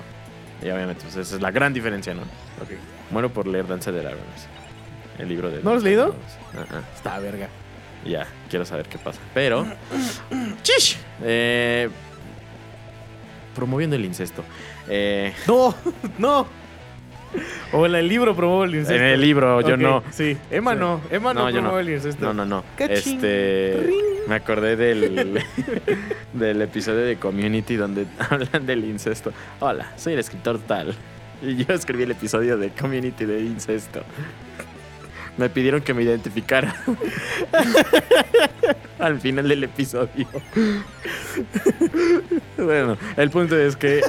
Y 0.63 0.71
obviamente, 0.71 1.03
pues 1.03 1.17
esa 1.17 1.37
es 1.37 1.43
la 1.43 1.51
gran 1.51 1.73
diferencia, 1.73 2.15
¿no? 2.15 2.23
Ok. 2.23 2.71
Muero 3.11 3.31
por 3.33 3.47
leer 3.47 3.67
Danza 3.67 3.91
de 3.93 4.01
Dragones. 4.01 4.47
El 5.19 5.29
libro 5.29 5.51
de... 5.51 5.63
¿No 5.63 5.71
lo 5.71 5.77
has 5.77 5.83
leído? 5.83 6.15
Ah, 6.57 6.65
ah. 6.71 6.81
Está 6.95 7.19
verga. 7.19 7.49
Ya, 8.05 8.27
quiero 8.49 8.65
saber 8.65 8.87
qué 8.87 8.99
pasa. 8.99 9.21
Pero. 9.35 9.67
¡Chish! 10.63 10.97
Eh, 11.23 11.89
promoviendo 13.55 13.97
el 13.97 14.05
incesto. 14.05 14.45
Eh, 14.89 15.35
No, 15.47 15.75
no. 16.19 16.47
O 17.73 17.87
en 17.87 17.95
el 17.95 18.09
libro 18.09 18.35
promueve 18.35 18.67
el 18.67 18.75
incesto. 18.81 18.95
en 19.03 19.03
el 19.11 19.21
libro, 19.21 19.61
yo 19.61 19.77
no. 19.77 20.03
Sí, 20.11 20.37
Emma 20.51 20.75
no. 20.75 21.01
Emma 21.11 21.33
no, 21.33 21.43
No, 21.45 21.51
yo 21.51 21.57
no. 21.57 21.69
promueve 21.69 21.89
el 21.91 21.97
incesto. 21.97 22.25
No, 22.27 22.35
no, 22.35 22.45
no. 22.45 22.65
Cachín. 22.77 23.15
Este. 23.17 23.81
Ring. 23.87 24.05
Me 24.29 24.35
acordé 24.37 24.77
del, 24.77 25.43
del 26.33 26.63
episodio 26.63 27.01
de 27.05 27.17
Community 27.17 27.77
donde 27.77 28.07
hablan 28.19 28.67
del 28.67 28.85
incesto. 28.85 29.33
Hola, 29.61 29.93
soy 29.97 30.15
el 30.15 30.19
escritor 30.19 30.59
tal. 30.59 30.95
Y 31.43 31.65
yo 31.65 31.73
escribí 31.75 32.03
el 32.03 32.11
episodio 32.11 32.59
de 32.59 32.71
Community 32.71 33.25
de 33.25 33.41
incesto. 33.41 34.03
Me 35.39 35.49
pidieron 35.49 35.81
que 35.81 35.95
me 35.95 36.03
identificara. 36.03 36.75
Al 38.99 39.19
final 39.21 39.49
del 39.49 39.65
episodio. 39.65 40.27
Bueno, 42.59 42.99
el 43.17 43.31
punto 43.31 43.57
es 43.59 43.75
que 43.77 44.03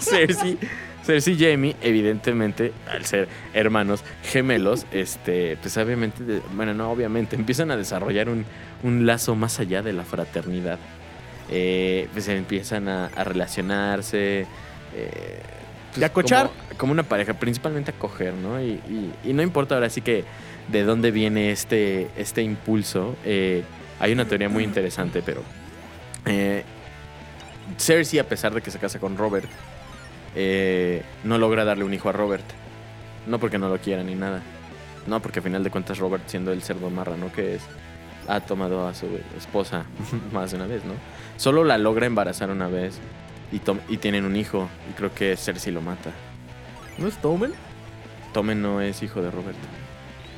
Cersei, 0.00 0.56
Cersei 1.04 1.34
y 1.34 1.38
Jamie, 1.38 1.76
evidentemente, 1.80 2.72
al 2.90 3.04
ser 3.06 3.28
hermanos 3.54 4.04
gemelos, 4.22 4.86
este, 4.92 5.56
pues 5.60 5.76
obviamente, 5.78 6.22
de- 6.24 6.42
bueno, 6.54 6.74
no 6.74 6.90
obviamente, 6.90 7.36
empiezan 7.36 7.70
a 7.70 7.76
desarrollar 7.76 8.28
un, 8.28 8.44
un 8.82 9.06
lazo 9.06 9.34
más 9.34 9.58
allá 9.60 9.82
de 9.82 9.92
la 9.92 10.04
fraternidad. 10.04 10.78
Eh, 11.50 12.06
pues 12.12 12.28
empiezan 12.28 12.88
a, 12.88 13.06
a 13.06 13.24
relacionarse. 13.24 14.46
eh, 14.94 15.40
pues, 15.88 15.98
Y 15.98 16.04
a 16.04 16.12
cochar. 16.12 16.46
Como, 16.48 16.78
como 16.78 16.92
una 16.92 17.02
pareja, 17.02 17.34
principalmente 17.34 17.90
a 17.90 17.94
coger, 17.94 18.34
¿no? 18.34 18.60
Y, 18.62 18.72
y- 18.88 19.12
y 19.24 19.32
no 19.32 19.42
importa 19.42 19.74
ahora 19.74 19.90
sí 19.90 20.00
que 20.02 20.24
de 20.68 20.84
dónde 20.84 21.10
viene 21.10 21.50
este, 21.50 22.08
este 22.16 22.42
impulso. 22.42 23.16
eh, 23.24 23.64
hay 23.98 24.12
una 24.12 24.24
teoría 24.26 24.48
muy 24.48 24.64
interesante, 24.64 25.22
pero 25.24 25.42
eh, 26.26 26.62
Cersei, 27.78 28.18
a 28.18 28.24
pesar 28.28 28.54
de 28.54 28.60
que 28.62 28.70
se 28.70 28.78
casa 28.78 28.98
con 28.98 29.16
Robert, 29.16 29.48
eh, 30.34 31.02
no 31.24 31.38
logra 31.38 31.64
darle 31.64 31.84
un 31.84 31.94
hijo 31.94 32.08
a 32.08 32.12
Robert. 32.12 32.44
No 33.26 33.38
porque 33.38 33.58
no 33.58 33.68
lo 33.68 33.78
quiera 33.78 34.02
ni 34.02 34.14
nada. 34.14 34.42
No, 35.06 35.20
porque 35.20 35.38
a 35.40 35.42
final 35.42 35.64
de 35.64 35.70
cuentas 35.70 35.98
Robert, 35.98 36.22
siendo 36.26 36.52
el 36.52 36.62
cerdo 36.62 36.90
marrano 36.90 37.32
que 37.32 37.54
es, 37.56 37.62
ha 38.28 38.40
tomado 38.40 38.86
a 38.86 38.94
su 38.94 39.06
esposa 39.36 39.84
más 40.32 40.50
de 40.50 40.56
una 40.58 40.66
vez, 40.66 40.84
¿no? 40.84 40.92
Solo 41.36 41.64
la 41.64 41.78
logra 41.78 42.06
embarazar 42.06 42.50
una 42.50 42.68
vez 42.68 42.98
y, 43.52 43.60
y 43.92 43.96
tienen 43.96 44.24
un 44.24 44.36
hijo. 44.36 44.68
Y 44.90 44.94
creo 44.94 45.12
que 45.14 45.36
Cersei 45.36 45.72
lo 45.72 45.80
mata. 45.80 46.10
¿No 46.98 47.08
es 47.08 47.16
Tomen? 47.18 47.52
Tommen 48.32 48.60
no 48.62 48.80
es 48.80 49.02
hijo 49.02 49.22
de 49.22 49.30
Robert. 49.30 49.56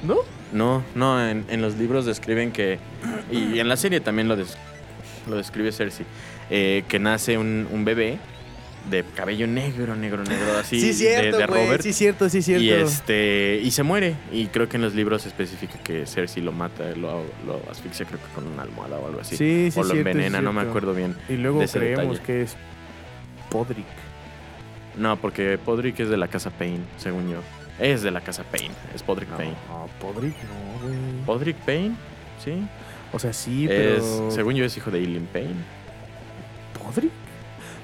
¿No? 0.05 0.17
No, 0.53 0.83
no, 0.95 1.25
en, 1.27 1.45
en 1.49 1.63
los 1.63 1.77
libros 1.77 2.05
describen 2.05 2.53
que, 2.53 2.79
y 3.31 3.59
en 3.59 3.69
la 3.69 3.77
serie 3.77 4.01
también 4.01 4.29
lo, 4.29 4.37
des- 4.37 4.57
lo 5.29 5.37
describe 5.37 5.73
Cersei, 5.73 6.05
eh, 6.51 6.85
que 6.89 6.99
nace 6.99 7.39
un, 7.39 7.67
un 7.71 7.85
bebé 7.85 8.19
de 8.91 9.05
cabello 9.15 9.47
negro, 9.47 9.95
negro, 9.97 10.23
negro, 10.25 10.59
así, 10.59 10.81
sí, 10.81 10.87
de- 10.89 10.93
cierto, 10.95 11.39
de, 11.39 11.47
güey. 11.47 11.65
Robert. 11.67 11.83
Sí, 11.83 11.93
cierto, 11.93 12.29
sí, 12.29 12.43
cierto. 12.43 12.63
Y 12.65 12.71
este 12.71 13.61
y 13.63 13.71
se 13.71 13.83
muere. 13.83 14.15
Y 14.33 14.47
creo 14.47 14.69
que 14.69 14.77
en 14.77 14.83
los 14.83 14.95
libros 14.95 15.25
especifica 15.27 15.79
que 15.79 16.07
Cersei 16.07 16.43
lo 16.43 16.53
mata, 16.53 16.91
lo, 16.97 17.23
lo 17.47 17.61
asfixia 17.71 18.07
creo 18.07 18.19
que 18.21 18.27
con 18.35 18.47
una 18.47 18.63
almohada 18.63 18.99
o 18.99 19.07
algo 19.07 19.21
así. 19.21 19.37
Sí, 19.37 19.71
sí, 19.71 19.79
o 19.79 19.85
lo 19.85 19.91
cierto, 19.91 20.11
envenena, 20.11 20.41
no 20.43 20.53
me 20.53 20.63
acuerdo 20.63 20.95
bien. 20.95 21.17
Y 21.29 21.35
luego 21.37 21.63
creemos 21.73 22.19
detalle. 22.19 22.21
que 22.27 22.43
es 22.43 22.57
Podrick. 23.51 23.87
No, 24.99 25.17
porque 25.17 25.59
Podrick 25.59 26.01
es 26.01 26.09
de 26.11 26.17
la 26.17 26.29
casa 26.29 26.51
Payne, 26.51 26.85
según 26.99 27.31
yo. 27.31 27.39
Es 27.79 28.03
de 28.03 28.11
la 28.11 28.21
casa 28.21 28.45
Payne, 28.45 28.75
es 28.95 29.03
Podrick 29.03 29.31
No, 29.31 29.37
Payne. 29.39 29.55
Podrick 30.01 30.37
no, 30.45 30.87
güey. 30.87 30.99
Podrick 31.25 31.57
Payne, 31.59 31.95
sí. 32.45 32.53
O 33.13 33.19
sea, 33.19 33.33
sí, 33.33 33.67
es, 33.71 34.03
pero... 34.03 34.31
según 34.31 34.55
yo 34.55 34.65
es 34.65 34.77
hijo 34.77 34.91
de 34.91 34.99
Eileen 34.99 35.27
Payne. 35.27 35.55
¿Podrick? 36.83 37.13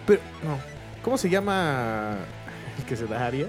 Pero, 0.06 0.20
no. 0.42 0.58
¿Cómo 1.08 1.16
se 1.16 1.30
llama 1.30 2.16
el 2.78 2.84
que 2.84 2.94
se 2.94 3.06
da 3.06 3.28
Aria? 3.28 3.46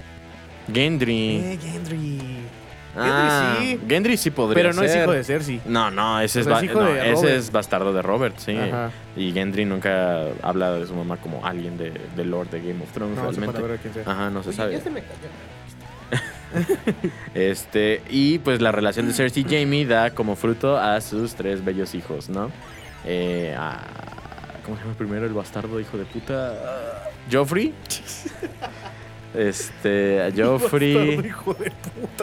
Gendry. 0.73 1.35
Eh, 1.43 1.59
Gendry. 1.61 2.21
ah, 2.95 3.57
sí. 3.59 3.77
Gendry 3.85 4.15
sí 4.15 4.31
podría 4.31 4.63
Pero 4.63 4.73
no 4.73 4.81
es 4.81 4.95
hijo 4.95 5.11
de 5.11 5.25
Cersei. 5.25 5.59
No, 5.65 5.91
no, 5.91 6.21
ese, 6.21 6.39
es, 6.39 6.47
es 6.47 6.63
hijo 6.63 6.79
no, 6.81 6.85
de 6.93 7.11
ese 7.11 7.35
es 7.35 7.51
bastardo 7.51 7.91
de 7.91 8.01
Robert, 8.01 8.37
sí. 8.37 8.55
Ajá. 8.55 8.91
Y 9.17 9.33
Gendry 9.33 9.65
nunca 9.65 10.21
habla 10.41 10.71
de 10.71 10.87
su 10.87 10.93
mamá 10.95 11.17
como 11.17 11.45
alguien 11.45 11.77
de, 11.77 11.91
de 12.15 12.23
Lord 12.23 12.49
de 12.49 12.61
Game 12.61 12.81
of 12.81 12.93
Thrones, 12.93 13.17
No, 13.17 13.33
se 13.33 13.41
realmente. 13.41 14.03
Ajá, 14.05 14.29
no 14.29 14.41
se 14.41 14.49
Oye, 14.51 14.55
sabe. 14.55 14.71
ya 14.77 14.81
se 14.81 14.89
me. 14.89 15.03
Este, 17.33 18.01
y 18.09 18.39
pues 18.39 18.61
la 18.61 18.71
relación 18.71 19.05
de 19.05 19.13
Cersei 19.13 19.43
y 19.45 19.59
Jamie 19.59 19.85
da 19.85 20.11
como 20.11 20.37
fruto 20.37 20.77
a 20.77 21.01
sus 21.01 21.35
tres 21.35 21.65
bellos 21.65 21.93
hijos, 21.93 22.29
¿no? 22.29 22.51
Eh, 23.03 23.53
a- 23.59 23.81
¿Cómo 24.63 24.77
se 24.77 24.83
llama 24.83 24.95
primero 24.97 25.25
el 25.25 25.33
bastardo, 25.33 25.77
hijo 25.81 25.97
de 25.97 26.05
puta? 26.05 27.08
Joffrey. 27.31 27.73
Este, 29.33 30.21
a 30.21 30.31
Joffrey, 30.35 31.31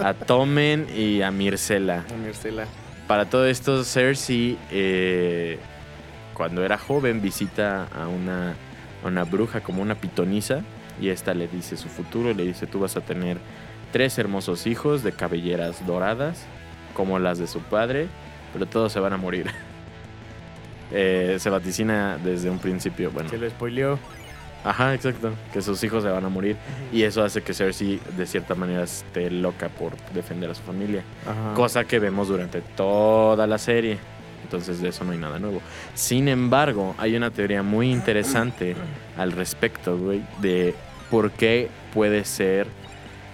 a 0.03 0.15
Tommen 0.15 0.87
y 0.95 1.23
a 1.23 1.31
Myrcella. 1.31 2.05
A 2.13 2.17
Mircela. 2.17 2.67
Para 3.07 3.27
todo 3.27 3.47
esto, 3.47 3.85
Cersei, 3.85 4.59
eh, 4.71 5.59
cuando 6.35 6.65
era 6.65 6.77
joven, 6.77 7.23
visita 7.23 7.87
a 7.95 8.09
una, 8.09 8.55
a 9.05 9.07
una 9.07 9.25
bruja 9.25 9.61
como 9.61 9.81
una 9.81 9.95
pitonisa 9.95 10.63
y 11.01 11.11
esta 11.11 11.35
le 11.35 11.47
dice 11.47 11.77
su 11.77 11.89
futuro, 11.89 12.33
le 12.35 12.45
dice 12.45 12.67
tú 12.67 12.81
vas 12.81 12.97
a 12.97 13.01
tener 13.01 13.39
tres 13.93 14.19
hermosos 14.19 14.67
hijos 14.67 15.03
de 15.03 15.13
cabelleras 15.13 15.87
doradas, 15.87 16.45
como 16.95 17.19
las 17.19 17.39
de 17.39 17.47
su 17.47 17.61
padre, 17.61 18.09
pero 18.53 18.67
todos 18.67 18.93
se 18.93 19.01
van 19.01 19.13
a 19.13 19.17
morir. 19.17 19.47
Eh, 20.93 21.39
se 21.41 21.51
vaticina 21.51 22.17
desde 22.17 22.49
un 22.49 22.61
principio, 22.61 23.11
bueno, 23.11 23.29
Se 23.29 23.39
lo 23.39 23.51
spoileó. 23.51 23.99
Ajá, 24.67 24.95
exacto, 24.95 25.33
que 25.53 25.63
sus 25.63 25.83
hijos 25.85 26.03
se 26.03 26.11
van 26.11 26.25
a 26.25 26.29
morir 26.29 26.57
y 26.93 27.05
eso 27.05 27.23
hace 27.23 27.41
que 27.41 27.55
Cersei 27.55 28.01
de 28.17 28.27
cierta 28.27 28.55
manera 28.55 28.83
esté 28.83 29.31
loca 29.31 29.69
por 29.69 29.97
defender 30.13 30.51
a 30.51 30.55
su 30.55 30.63
familia. 30.63 31.03
Ajá. 31.25 31.55
Cosa 31.55 31.85
que 31.85 31.99
vemos 32.01 32.29
durante 32.29 32.61
toda 32.61 33.47
la 33.47 33.59
serie. 33.59 33.99
Entonces 34.43 34.81
de 34.81 34.89
eso 34.91 35.05
no 35.05 35.13
hay 35.13 35.19
nada 35.19 35.39
nuevo. 35.39 35.61
Sin 35.95 36.29
embargo, 36.29 36.95
hay 36.99 37.17
una 37.17 37.31
teoría 37.31 37.63
muy 37.63 37.91
interesante 37.91 38.77
al 39.17 39.33
respecto, 39.33 39.97
güey, 39.97 40.23
de 40.41 40.75
por 41.11 41.33
qué 41.33 41.69
puede 41.93 42.25
ser 42.25 42.67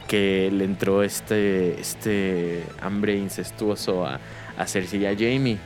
que 0.08 0.50
le 0.52 0.64
entró 0.64 1.02
este, 1.02 1.80
este 1.80 2.62
hambre 2.80 3.16
incestuoso 3.16 4.06
a, 4.06 4.20
a 4.56 4.66
Cersei 4.66 5.02
y 5.02 5.06
a 5.06 5.14
Jamie. 5.14 5.58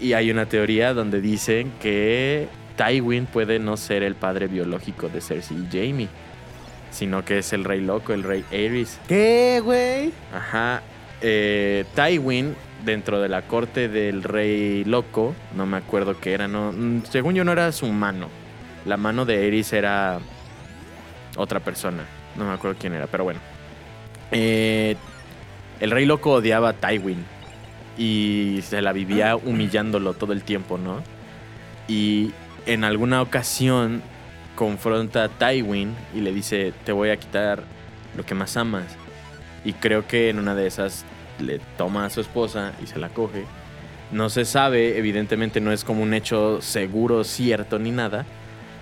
Y 0.00 0.12
hay 0.12 0.30
una 0.30 0.46
teoría 0.46 0.92
donde 0.92 1.20
dicen 1.20 1.72
que 1.80 2.48
Tywin 2.76 3.26
puede 3.26 3.58
no 3.58 3.76
ser 3.76 4.02
el 4.02 4.14
padre 4.14 4.46
biológico 4.46 5.08
de 5.08 5.20
Cersei 5.20 5.56
y 5.56 5.66
Jamie, 5.70 6.08
sino 6.90 7.24
que 7.24 7.38
es 7.38 7.52
el 7.52 7.64
rey 7.64 7.80
loco, 7.80 8.12
el 8.12 8.22
rey 8.22 8.44
Aerys. 8.50 8.98
¿Qué, 9.08 9.60
güey? 9.62 10.12
Ajá. 10.32 10.82
Eh, 11.20 11.84
Tywin, 11.94 12.54
dentro 12.84 13.20
de 13.20 13.28
la 13.28 13.42
corte 13.42 13.88
del 13.88 14.22
rey 14.22 14.84
loco, 14.84 15.34
no 15.56 15.66
me 15.66 15.76
acuerdo 15.76 16.20
qué 16.20 16.34
era, 16.34 16.48
no, 16.48 16.72
mm, 16.72 17.04
según 17.10 17.34
yo 17.34 17.44
no 17.44 17.52
era 17.52 17.70
su 17.72 17.86
mano. 17.86 18.28
La 18.84 18.96
mano 18.96 19.24
de 19.24 19.46
Eris 19.46 19.72
era 19.72 20.18
otra 21.36 21.60
persona. 21.60 22.04
No 22.36 22.44
me 22.44 22.52
acuerdo 22.52 22.76
quién 22.78 22.94
era, 22.94 23.06
pero 23.06 23.24
bueno. 23.24 23.40
Eh, 24.30 24.96
el 25.80 25.90
rey 25.90 26.04
loco 26.06 26.32
odiaba 26.32 26.70
a 26.70 26.72
Tywin 26.74 27.24
y 27.96 28.60
se 28.62 28.82
la 28.82 28.92
vivía 28.92 29.36
humillándolo 29.36 30.14
todo 30.14 30.32
el 30.32 30.42
tiempo, 30.42 30.78
¿no? 30.78 31.02
Y 31.88 32.32
en 32.66 32.84
alguna 32.84 33.22
ocasión 33.22 34.02
confronta 34.54 35.24
a 35.24 35.28
Tywin 35.28 35.94
y 36.14 36.20
le 36.20 36.32
dice, 36.32 36.72
te 36.84 36.92
voy 36.92 37.10
a 37.10 37.16
quitar 37.16 37.62
lo 38.16 38.24
que 38.24 38.34
más 38.34 38.56
amas. 38.56 38.84
Y 39.64 39.72
creo 39.72 40.06
que 40.06 40.28
en 40.30 40.38
una 40.38 40.54
de 40.54 40.66
esas 40.66 41.04
le 41.40 41.60
toma 41.76 42.06
a 42.06 42.10
su 42.10 42.20
esposa 42.20 42.72
y 42.82 42.86
se 42.86 42.98
la 42.98 43.08
coge. 43.08 43.44
No 44.12 44.28
se 44.28 44.44
sabe, 44.44 44.98
evidentemente 44.98 45.60
no 45.60 45.72
es 45.72 45.84
como 45.84 46.02
un 46.02 46.14
hecho 46.14 46.60
seguro, 46.60 47.24
cierto 47.24 47.78
ni 47.78 47.90
nada. 47.90 48.24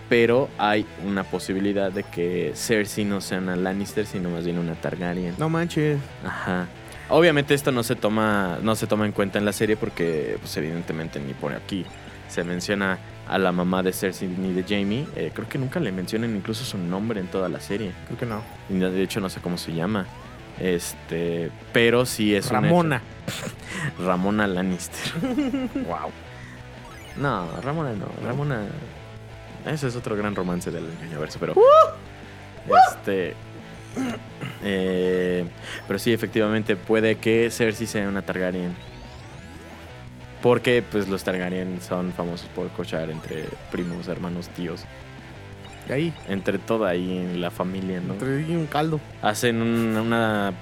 Pero 0.08 0.50
hay 0.58 0.84
una 1.06 1.24
posibilidad 1.24 1.90
de 1.90 2.02
que 2.02 2.52
Cersei 2.54 3.04
no 3.04 3.22
sea 3.22 3.38
una 3.38 3.56
Lannister, 3.56 4.04
sino 4.04 4.28
más 4.28 4.44
bien 4.44 4.58
una 4.58 4.74
Targaryen. 4.74 5.36
No 5.38 5.48
manches. 5.48 5.98
Ajá. 6.24 6.66
Obviamente 7.08 7.54
esto 7.54 7.72
no 7.72 7.82
se 7.82 7.94
toma, 7.94 8.58
no 8.62 8.74
se 8.74 8.86
toma 8.86 9.06
en 9.06 9.12
cuenta 9.12 9.38
en 9.38 9.44
la 9.44 9.52
serie 9.52 9.76
porque, 9.76 10.36
pues 10.40 10.54
evidentemente 10.56 11.18
ni 11.18 11.32
por 11.32 11.54
aquí 11.54 11.86
se 12.28 12.44
menciona 12.44 12.98
a 13.32 13.38
la 13.38 13.50
mamá 13.50 13.82
de 13.82 13.92
Cersei 13.92 14.28
ni 14.28 14.52
de 14.52 14.62
Jamie. 14.62 15.06
Eh, 15.16 15.30
creo 15.34 15.48
que 15.48 15.56
nunca 15.58 15.80
le 15.80 15.90
mencionan 15.90 16.36
incluso 16.36 16.64
su 16.64 16.76
nombre 16.76 17.18
en 17.18 17.28
toda 17.28 17.48
la 17.48 17.60
serie. 17.60 17.92
Creo 18.06 18.18
que 18.18 18.26
no. 18.26 18.42
De 18.68 19.02
hecho 19.02 19.20
no 19.20 19.30
sé 19.30 19.40
cómo 19.40 19.56
se 19.56 19.72
llama. 19.72 20.06
Este, 20.60 21.50
pero 21.72 22.04
sí 22.04 22.34
es 22.34 22.50
Ramona. 22.50 22.96
hecho. 23.26 24.04
Ramona 24.04 24.46
Lannister. 24.46 25.00
wow. 25.86 26.10
No, 27.16 27.48
Ramona 27.62 27.94
no. 27.94 28.06
Ramona. 28.22 28.60
Ese 29.66 29.88
es 29.88 29.96
otro 29.96 30.14
gran 30.14 30.34
romance 30.34 30.70
del 30.70 30.84
universo, 31.08 31.38
pero. 31.40 31.54
Este. 32.90 33.34
eh, 34.62 35.46
pero 35.86 35.98
sí, 35.98 36.12
efectivamente, 36.12 36.76
puede 36.76 37.16
que 37.16 37.50
Cersei 37.50 37.86
sea 37.86 38.08
una 38.08 38.20
Targaryen. 38.20 38.91
Porque, 40.42 40.82
pues, 40.82 41.08
los 41.08 41.22
Targaryen 41.24 41.80
son 41.80 42.12
famosos 42.12 42.48
por 42.54 42.68
cochar 42.70 43.10
entre 43.10 43.44
primos, 43.70 44.08
hermanos, 44.08 44.48
tíos. 44.48 44.84
Y 45.88 45.92
ahí, 45.92 46.12
Entre 46.28 46.58
toda 46.58 46.90
ahí 46.90 47.16
en 47.18 47.40
la 47.40 47.50
familia, 47.50 48.00
¿no? 48.00 48.12
entre 48.14 48.38
ahí 48.38 48.54
un 48.56 48.66
caldo. 48.66 49.00
Hacen 49.20 49.60
un- 49.62 49.96
una, 49.96 50.52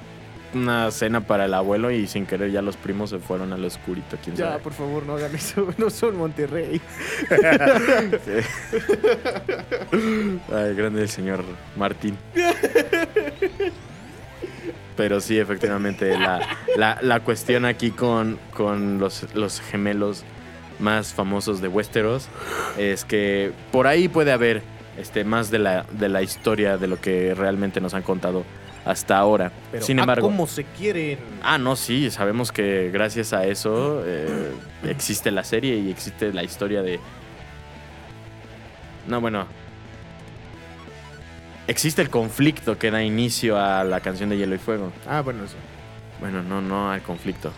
una 0.54 0.90
cena 0.90 1.20
para 1.20 1.44
el 1.46 1.54
abuelo 1.54 1.90
y 1.90 2.06
sin 2.06 2.26
querer 2.26 2.50
ya 2.50 2.60
los 2.62 2.76
primos 2.76 3.10
se 3.10 3.18
fueron 3.18 3.52
al 3.52 3.64
oscurito, 3.64 4.16
quién 4.22 4.36
Ya, 4.36 4.46
sabe. 4.50 4.62
por 4.62 4.72
favor, 4.72 5.04
no 5.06 5.14
hagan 5.14 5.34
eso. 5.34 5.66
No 5.78 5.88
son 5.90 6.16
Monterrey. 6.16 6.80
Ay, 10.52 10.74
grande 10.74 11.02
el 11.02 11.08
señor 11.08 11.44
Martín. 11.76 12.16
Pero 14.96 15.20
sí, 15.20 15.38
efectivamente, 15.38 16.18
la, 16.18 16.40
la- 16.76 16.98
la 17.00 17.20
cuestión 17.20 17.64
aquí 17.64 17.90
con, 17.90 18.38
con 18.54 18.98
los, 18.98 19.26
los 19.34 19.60
gemelos 19.60 20.24
más 20.78 21.12
famosos 21.14 21.60
de 21.60 21.68
Westeros 21.68 22.28
es 22.78 23.04
que 23.04 23.52
por 23.72 23.86
ahí 23.86 24.08
puede 24.08 24.32
haber 24.32 24.62
este, 24.98 25.24
más 25.24 25.50
de 25.50 25.58
la, 25.58 25.84
de 25.92 26.08
la 26.08 26.22
historia 26.22 26.76
de 26.76 26.86
lo 26.86 27.00
que 27.00 27.34
realmente 27.34 27.80
nos 27.80 27.94
han 27.94 28.02
contado 28.02 28.44
hasta 28.84 29.16
ahora. 29.18 29.52
Pero, 29.70 29.84
Sin 29.84 29.98
embargo, 29.98 30.26
¿cómo 30.28 30.46
se 30.46 30.64
quieren? 30.64 31.18
Ah, 31.42 31.58
no, 31.58 31.76
sí, 31.76 32.10
sabemos 32.10 32.50
que 32.50 32.90
gracias 32.92 33.32
a 33.32 33.44
eso 33.46 34.02
eh, 34.06 34.52
existe 34.88 35.30
la 35.30 35.44
serie 35.44 35.76
y 35.76 35.90
existe 35.90 36.32
la 36.32 36.42
historia 36.42 36.82
de... 36.82 36.98
No, 39.06 39.20
bueno. 39.20 39.46
Existe 41.70 42.02
el 42.02 42.10
conflicto 42.10 42.76
que 42.76 42.90
da 42.90 43.00
inicio 43.00 43.56
a 43.56 43.84
la 43.84 44.00
canción 44.00 44.28
de 44.30 44.36
Hielo 44.36 44.56
y 44.56 44.58
Fuego. 44.58 44.92
Ah, 45.08 45.20
bueno, 45.20 45.46
sí. 45.46 45.54
Bueno, 46.18 46.42
no, 46.42 46.60
no 46.60 46.90
al 46.90 47.00
conflicto. 47.02 47.52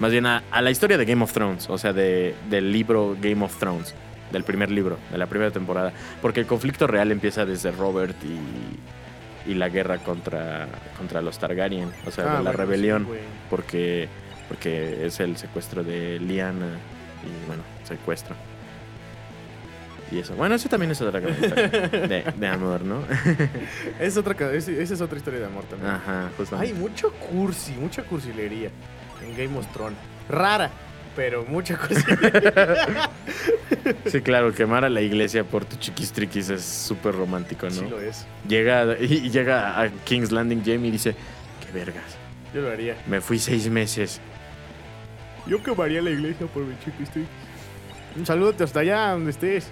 Más 0.00 0.10
bien 0.10 0.26
a, 0.26 0.42
a 0.50 0.60
la 0.60 0.72
historia 0.72 0.98
de 0.98 1.04
Game 1.04 1.22
of 1.22 1.32
Thrones, 1.32 1.70
o 1.70 1.78
sea, 1.78 1.92
de- 1.92 2.34
del 2.50 2.72
libro 2.72 3.16
Game 3.20 3.44
of 3.44 3.56
Thrones, 3.60 3.94
del 4.32 4.42
primer 4.42 4.72
libro, 4.72 4.98
de 5.12 5.18
la 5.18 5.26
primera 5.28 5.52
temporada. 5.52 5.92
Porque 6.20 6.40
el 6.40 6.46
conflicto 6.46 6.88
real 6.88 7.12
empieza 7.12 7.46
desde 7.46 7.70
Robert 7.70 8.16
y, 8.24 9.50
y 9.52 9.54
la 9.54 9.68
guerra 9.68 9.98
contra, 9.98 10.66
contra 10.98 11.22
los 11.22 11.38
Targaryen, 11.38 11.92
o 12.06 12.10
sea, 12.10 12.24
Ah, 12.24 12.38
de 12.38 12.42
la 12.42 12.50
bueno, 12.50 12.58
rebelión 12.58 13.06
sí, 13.08 13.18
porque, 13.48 14.08
porque 14.48 15.06
es 15.06 15.20
el 15.20 15.36
secuestro 15.36 15.84
de 15.84 16.18
Liana 16.18 16.66
y 17.22 17.46
bueno, 17.46 17.62
secuestro. 17.84 18.34
Y 20.14 20.20
eso. 20.20 20.34
Bueno, 20.34 20.54
eso 20.54 20.68
también 20.68 20.92
es 20.92 21.00
otra 21.00 21.20
de, 21.20 22.24
de 22.36 22.46
amor, 22.46 22.82
¿no? 22.82 23.02
es 24.00 24.16
otra, 24.16 24.52
es- 24.52 24.68
esa 24.68 24.94
es 24.94 25.00
otra 25.00 25.18
historia 25.18 25.40
de 25.40 25.46
amor 25.46 25.64
también. 25.64 25.90
Ajá, 25.90 26.30
justo. 26.36 26.56
Hay 26.58 26.72
mucho 26.72 27.12
cursi, 27.12 27.72
mucha 27.72 28.02
cursilería 28.04 28.70
en 29.22 29.36
Game 29.36 29.58
of 29.58 29.66
Thrones. 29.72 29.98
Rara, 30.28 30.70
pero 31.16 31.44
mucha 31.44 31.76
cursilería. 31.76 33.10
Sí, 34.06 34.22
claro, 34.22 34.52
quemar 34.54 34.84
a 34.84 34.88
la 34.88 35.02
iglesia 35.02 35.44
por 35.44 35.64
tu 35.66 35.76
chiquistriquis 35.76 36.48
es 36.48 36.62
súper 36.64 37.14
romántico, 37.14 37.66
¿no? 37.66 37.72
Sí 37.72 37.84
lo 37.90 38.00
es. 38.00 38.24
Llega, 38.48 38.96
y 38.98 39.28
llega 39.30 39.78
a 39.78 39.90
King's 40.04 40.32
Landing 40.32 40.62
Jamie 40.64 40.88
y 40.88 40.92
dice, 40.92 41.14
qué 41.64 41.70
vergas, 41.78 42.16
Yo 42.54 42.62
lo 42.62 42.70
haría. 42.70 42.96
me 43.06 43.20
fui 43.20 43.38
seis 43.38 43.68
meses. 43.68 44.20
Yo 45.46 45.62
quemaría 45.62 46.00
la 46.00 46.10
iglesia 46.10 46.46
por 46.46 46.62
mi 46.64 46.74
estoy. 47.02 47.26
Un 48.16 48.24
saludo 48.24 48.54
hasta 48.64 48.80
allá 48.80 49.10
donde 49.10 49.30
estés. 49.32 49.66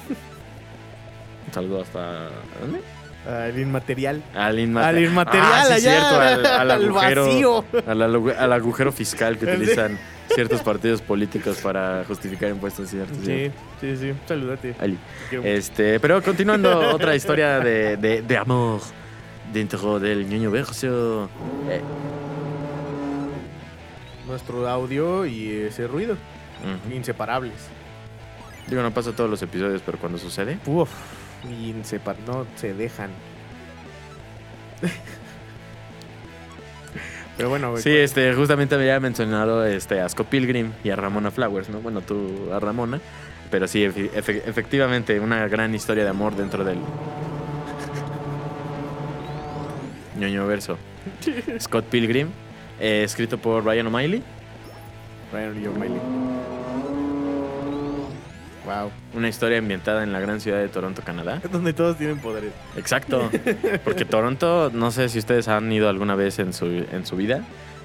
Saludo 1.52 1.82
hasta... 1.82 2.28
¿Dónde? 2.60 2.80
Al 3.28 3.58
inmaterial. 3.58 4.22
Al, 4.34 4.58
inmate- 4.58 4.84
Al 4.86 5.02
inmaterial 5.02 5.52
Ah, 5.52 5.64
sí, 5.66 5.72
allá. 5.72 5.90
cierto, 5.90 6.20
al, 6.20 6.46
al 6.46 6.70
al 6.70 6.70
agujero, 6.84 7.26
vacío. 7.26 7.64
Al, 8.38 8.52
agujero 8.52 8.92
fiscal 8.92 9.36
que 9.36 9.46
Sí. 9.50 9.52
utilizan 9.52 9.98
ciertos 10.32 10.62
partidos 10.62 11.02
políticos 11.02 11.58
para 11.58 12.04
justificar 12.06 12.50
impuestos, 12.50 12.88
¿cierto? 12.90 13.14
Sí, 13.24 13.50
sí, 13.80 13.96
sí. 13.96 14.12
Saludate. 14.26 14.76
Ali. 14.78 14.96
Quiero 15.28 15.42
mucho. 15.42 15.54
Este, 15.54 15.98
pero 15.98 16.22
continuando 16.22 16.90
otra 16.94 17.16
historia 17.16 17.58
de, 17.58 17.96
de, 17.96 18.22
de 18.22 18.36
amor 18.36 18.80
dentro 19.52 19.98
del 19.98 20.28
ñoño 20.28 20.50
verso. 20.52 21.28
Eh, 21.68 21.80
Nuestro 24.28 24.68
audio 24.68 25.24
y 25.26 25.50
ese 25.68 25.86
ruido. 25.86 26.16
Inseparables. 26.92 27.54
Digo, 28.66 28.82
no 28.82 28.90
pasa 28.92 29.12
todos 29.12 29.30
los 29.30 29.40
episodios, 29.42 29.82
pero 29.84 29.98
cuando 29.98 30.18
sucede. 30.18 30.58
Uf. 30.66 30.90
Insepar 31.48 32.16
no 32.26 32.46
se 32.56 32.74
dejan. 32.74 33.10
Pero 37.36 37.50
bueno, 37.50 37.70
güey, 37.72 37.82
Sí, 37.82 37.90
este, 37.94 38.32
justamente 38.34 38.74
había 38.74 38.98
mencionado 38.98 39.64
este, 39.66 40.00
a 40.00 40.08
Scott 40.08 40.28
Pilgrim 40.28 40.72
y 40.82 40.90
a 40.90 40.96
Ramona 40.96 41.30
Flowers, 41.30 41.68
¿no? 41.68 41.80
Bueno, 41.80 42.00
tú 42.00 42.50
a 42.52 42.58
Ramona. 42.58 42.98
Pero 43.50 43.68
sí, 43.68 43.84
efe- 43.84 44.10
efe- 44.12 44.42
efectivamente, 44.46 45.20
una 45.20 45.46
gran 45.46 45.74
historia 45.74 46.02
de 46.04 46.10
amor 46.10 46.34
dentro 46.34 46.64
del. 46.64 46.78
ñoño 50.18 50.46
verso. 50.46 50.78
Scott 51.60 51.84
Pilgrim, 51.84 52.28
eh, 52.80 53.02
escrito 53.04 53.38
por 53.38 53.64
Ryan 53.64 53.86
O'Malley. 53.88 54.22
Ryan 55.32 55.62
y 55.62 55.66
O'Malley. 55.66 56.00
Wow. 58.66 58.90
Una 59.14 59.28
historia 59.28 59.58
ambientada 59.58 60.02
en 60.02 60.12
la 60.12 60.20
gran 60.20 60.40
ciudad 60.40 60.58
de 60.58 60.68
Toronto, 60.68 61.02
Canadá. 61.04 61.40
Es 61.42 61.50
donde 61.50 61.72
todos 61.72 61.96
tienen 61.96 62.18
poderes. 62.18 62.52
Exacto. 62.76 63.30
Porque 63.84 64.04
Toronto, 64.04 64.70
no 64.74 64.90
sé 64.90 65.08
si 65.08 65.20
ustedes 65.20 65.46
han 65.46 65.70
ido 65.72 65.88
alguna 65.88 66.16
vez 66.16 66.40
en 66.40 66.52
su, 66.52 66.66
en 66.66 67.06
su 67.06 67.16
vida, 67.16 67.44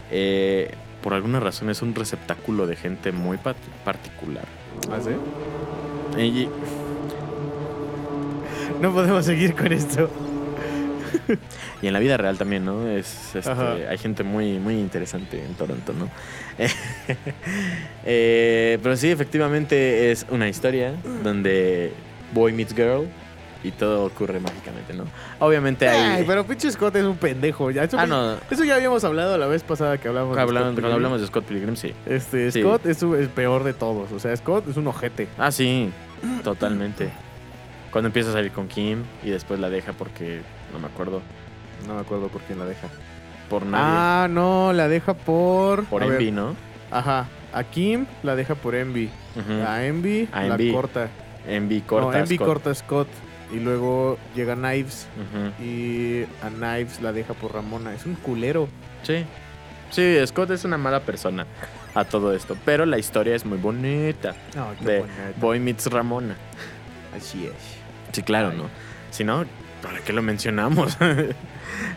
eh, 0.09 0.73
por 1.03 1.13
alguna 1.13 1.39
razón 1.39 1.69
es 1.69 1.81
un 1.81 1.93
receptáculo 1.93 2.65
de 2.65 2.75
gente 2.75 3.11
muy 3.11 3.37
particular. 3.85 4.45
¿Ah, 4.91 4.99
sí? 4.99 5.11
Y, 6.21 6.49
No 8.81 8.91
podemos 8.91 9.23
seguir 9.25 9.55
con 9.55 9.71
esto. 9.71 10.09
y 11.81 11.87
en 11.87 11.93
la 11.93 11.99
vida 11.99 12.17
real 12.17 12.37
también, 12.37 12.65
¿no? 12.65 12.87
Es, 12.89 13.35
este, 13.35 13.87
hay 13.87 13.97
gente 13.97 14.23
muy, 14.23 14.59
muy 14.59 14.75
interesante 14.75 15.43
en 15.43 15.53
Toronto, 15.55 15.93
¿no? 15.93 16.09
Eh, 18.05 18.79
pero 18.81 18.95
sí, 18.97 19.09
efectivamente 19.11 20.11
es 20.11 20.25
una 20.29 20.47
historia 20.49 20.93
donde 21.23 21.91
boy 22.33 22.51
meets 22.53 22.73
girl 22.73 23.07
y 23.63 23.69
todo 23.71 24.05
ocurre 24.05 24.39
mágicamente, 24.39 24.93
¿no? 24.93 25.03
Obviamente 25.39 25.87
hay... 25.87 26.19
Ay, 26.19 26.23
pero 26.25 26.45
pinche 26.47 26.71
Scott 26.71 26.95
es 26.95 27.03
un 27.03 27.17
pendejo. 27.17 27.69
Ya, 27.69 27.83
eso, 27.83 27.97
Ah, 27.99 28.07
no. 28.07 28.37
eso 28.49 28.63
ya 28.63 28.75
habíamos 28.75 29.03
hablado 29.03 29.37
la 29.37 29.45
vez 29.45 29.61
pasada 29.63 29.99
que 29.99 30.07
hablamos 30.07 30.35
de 30.35 30.41
Scott 30.41 30.51
cuando 30.79 30.93
hablamos 30.93 31.21
de 31.21 31.27
Scott 31.27 31.45
Pilgrim, 31.45 31.75
sí. 31.75 31.93
Este, 32.07 32.51
Sí. 32.51 32.61
Scott 32.61 32.85
es 32.87 33.03
el 33.03 33.29
peor 33.29 33.63
de 33.63 33.73
todos. 33.73 34.11
O 34.11 34.19
sea, 34.19 34.35
Scott 34.35 34.67
es 34.67 34.77
un 34.77 34.87
ojete. 34.87 35.27
Ah, 35.37 35.51
sí, 35.51 35.91
totalmente. 36.43 37.09
Cuando 37.91 38.07
empieza 38.07 38.29
a 38.31 38.33
salir 38.33 38.51
con 38.51 38.67
Kim 38.67 39.03
y 39.23 39.29
después 39.29 39.59
la 39.59 39.69
deja 39.69 39.93
porque 39.93 40.41
no 40.71 40.79
me 40.79 40.87
acuerdo 40.87 41.21
No 41.87 41.95
me 41.95 42.01
acuerdo 42.01 42.27
por 42.27 42.41
quién 42.41 42.59
la 42.59 42.65
deja. 42.65 42.87
por 43.49 43.65
nadie. 43.65 43.83
Ah, 43.85 44.27
no, 44.29 44.71
la 44.73 44.87
deja 44.87 45.13
por. 45.13 45.83
por 45.85 46.03
a 46.03 46.05
ver, 46.05 46.15
Envy, 46.21 46.31
¿no? 46.31 46.55
Ajá. 46.91 47.27
A 47.53 47.63
Kim 47.65 48.05
la 48.23 48.35
deja 48.35 48.55
por 48.55 48.75
Envy. 48.75 49.09
A 49.67 49.83
Envy 49.83 50.29
A 50.31 50.43
la 50.43 50.55
Envy. 50.55 50.71
corta. 50.71 51.09
Envy 51.47 51.81
corta. 51.81 52.11
no, 52.11 52.17
Envy 52.23 52.35
Scott. 52.35 52.47
corta 52.47 52.69
a 52.71 52.75
Scott. 52.75 53.07
Y 53.51 53.59
luego 53.59 54.17
llega 54.35 54.55
Knives. 54.55 55.07
Y 55.61 56.23
a 56.43 56.49
Knives 56.49 57.01
la 57.01 57.11
deja 57.11 57.33
por 57.33 57.53
Ramona. 57.53 57.93
Es 57.93 58.05
un 58.05 58.15
culero. 58.15 58.67
Sí. 59.03 59.25
Sí, 59.89 60.15
Scott 60.25 60.51
es 60.51 60.63
una 60.63 60.77
mala 60.77 61.01
persona 61.01 61.45
a 61.93 62.05
todo 62.05 62.33
esto, 62.33 62.55
pero 62.63 62.85
la 62.85 62.97
historia 62.97 63.35
es 63.35 63.45
muy 63.45 63.57
bonita. 63.57 64.33
No, 64.55 64.67
qué 64.79 64.85
De 64.85 64.99
bonita. 64.99 65.21
Boy 65.41 65.59
Meets 65.59 65.87
Ramona. 65.91 66.37
Así 67.17 67.45
es. 67.45 67.53
Sí, 68.13 68.23
claro, 68.23 68.53
¿no? 68.53 68.69
Si 69.09 69.25
no, 69.25 69.43
¿para 69.81 69.99
qué 69.99 70.13
lo 70.13 70.21
mencionamos? 70.21 70.97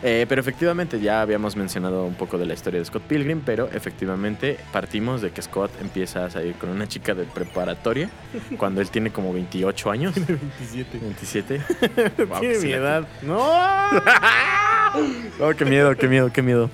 Eh, 0.03 0.25
pero 0.27 0.41
efectivamente 0.41 0.99
ya 0.99 1.21
habíamos 1.21 1.55
mencionado 1.55 2.05
un 2.05 2.15
poco 2.15 2.37
de 2.37 2.45
la 2.45 2.53
historia 2.53 2.79
de 2.79 2.85
Scott 2.85 3.03
Pilgrim, 3.03 3.41
pero 3.45 3.69
efectivamente 3.71 4.57
partimos 4.71 5.21
de 5.21 5.31
que 5.31 5.41
Scott 5.41 5.71
empieza 5.81 6.25
a 6.25 6.29
salir 6.29 6.55
con 6.55 6.69
una 6.69 6.87
chica 6.87 7.13
de 7.13 7.23
preparatoria 7.23 8.09
cuando 8.57 8.81
él 8.81 8.89
tiene 8.89 9.11
como 9.11 9.33
28 9.33 9.91
años. 9.91 10.13
27. 10.15 10.97
27. 10.99 11.61
Wow, 12.27 12.39
Tiene 12.39 12.59
mi 12.59 12.71
edad. 12.73 13.07
¡No! 13.21 13.37
Oh, 15.39 15.53
qué 15.57 15.65
miedo, 15.65 15.95
qué 15.95 16.07
miedo, 16.07 16.31
qué 16.31 16.41
miedo. 16.41 16.69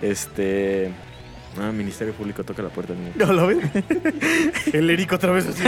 este. 0.00 0.90
Ah, 1.60 1.72
Ministerio 1.72 2.14
Público 2.14 2.44
toca 2.44 2.62
la 2.62 2.70
puerta. 2.70 2.94
¿No 3.16 3.32
lo 3.32 3.46
ves? 3.48 3.58
El 4.72 4.88
Eric 4.88 5.12
otra 5.12 5.32
vez 5.32 5.46
así. 5.46 5.62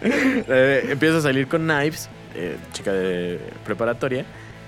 Eh, 0.52 0.86
empieza 0.90 1.18
a 1.18 1.20
salir 1.20 1.46
con 1.46 1.62
Knives, 1.62 2.08
eh, 2.34 2.56
chica 2.72 2.92
de 2.92 3.38
preparatoria. 3.64 4.24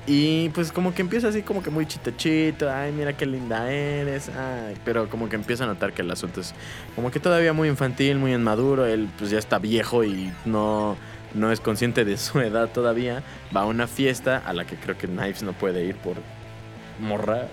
Y 0.07 0.49
pues 0.49 0.73
como 0.73 0.93
que 0.93 1.01
empieza 1.01 1.29
así 1.29 1.43
como 1.43 1.63
que 1.63 1.71
muy 1.71 1.87
chito 1.87 2.11
ay 2.69 2.91
mira 2.91 3.13
qué 3.17 3.25
linda 3.25 3.71
eres, 3.71 4.31
ay, 4.31 4.75
pero 4.85 5.09
como 5.09 5.29
que 5.29 5.37
empieza 5.37 5.63
a 5.63 5.69
notar 5.69 5.93
que 5.93 6.03
el 6.03 6.11
asunto 6.11 6.41
es 6.41 6.55
como 6.97 7.13
que 7.13 7.21
todavía 7.21 7.53
muy 7.53 7.69
infantil, 7.69 8.19
muy 8.19 8.35
inmaduro, 8.35 8.85
él 8.85 9.09
pues 9.17 9.31
ya 9.31 9.39
está 9.39 9.61
viejo 9.61 10.03
y 10.03 10.33
no, 10.45 10.97
no 11.35 11.53
es 11.53 11.61
consciente 11.61 12.05
de 12.05 12.17
su 12.17 12.41
edad 12.41 12.69
todavía, 12.71 13.23
va 13.57 13.61
a 13.61 13.67
una 13.67 13.87
fiesta 13.87 14.43
a 14.45 14.53
la 14.53 14.65
que 14.65 14.75
creo 14.75 14.99
que 14.99 15.07
Knives 15.07 15.45
no 15.45 15.53
puede 15.53 15.85
ir 15.85 15.95
por 15.95 16.17
morra, 16.99 17.47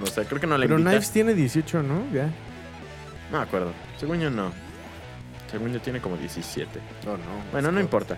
o 0.00 0.06
sea, 0.06 0.22
creo 0.24 0.40
que 0.40 0.46
no 0.46 0.56
le 0.56 0.66
Pero 0.66 0.78
invita. 0.78 0.90
Knives 0.92 1.10
tiene 1.10 1.34
18, 1.34 1.82
¿no? 1.82 2.04
Ya. 2.14 2.30
No 3.32 3.38
me 3.38 3.42
acuerdo, 3.42 3.72
según 3.98 4.20
yo 4.20 4.30
no. 4.30 4.52
Según 5.50 5.72
yo 5.72 5.80
tiene 5.80 6.00
como 6.00 6.16
17. 6.16 6.78
No, 7.06 7.12
no. 7.12 7.22
Bueno, 7.52 7.72
no 7.72 7.80
importa. 7.80 8.16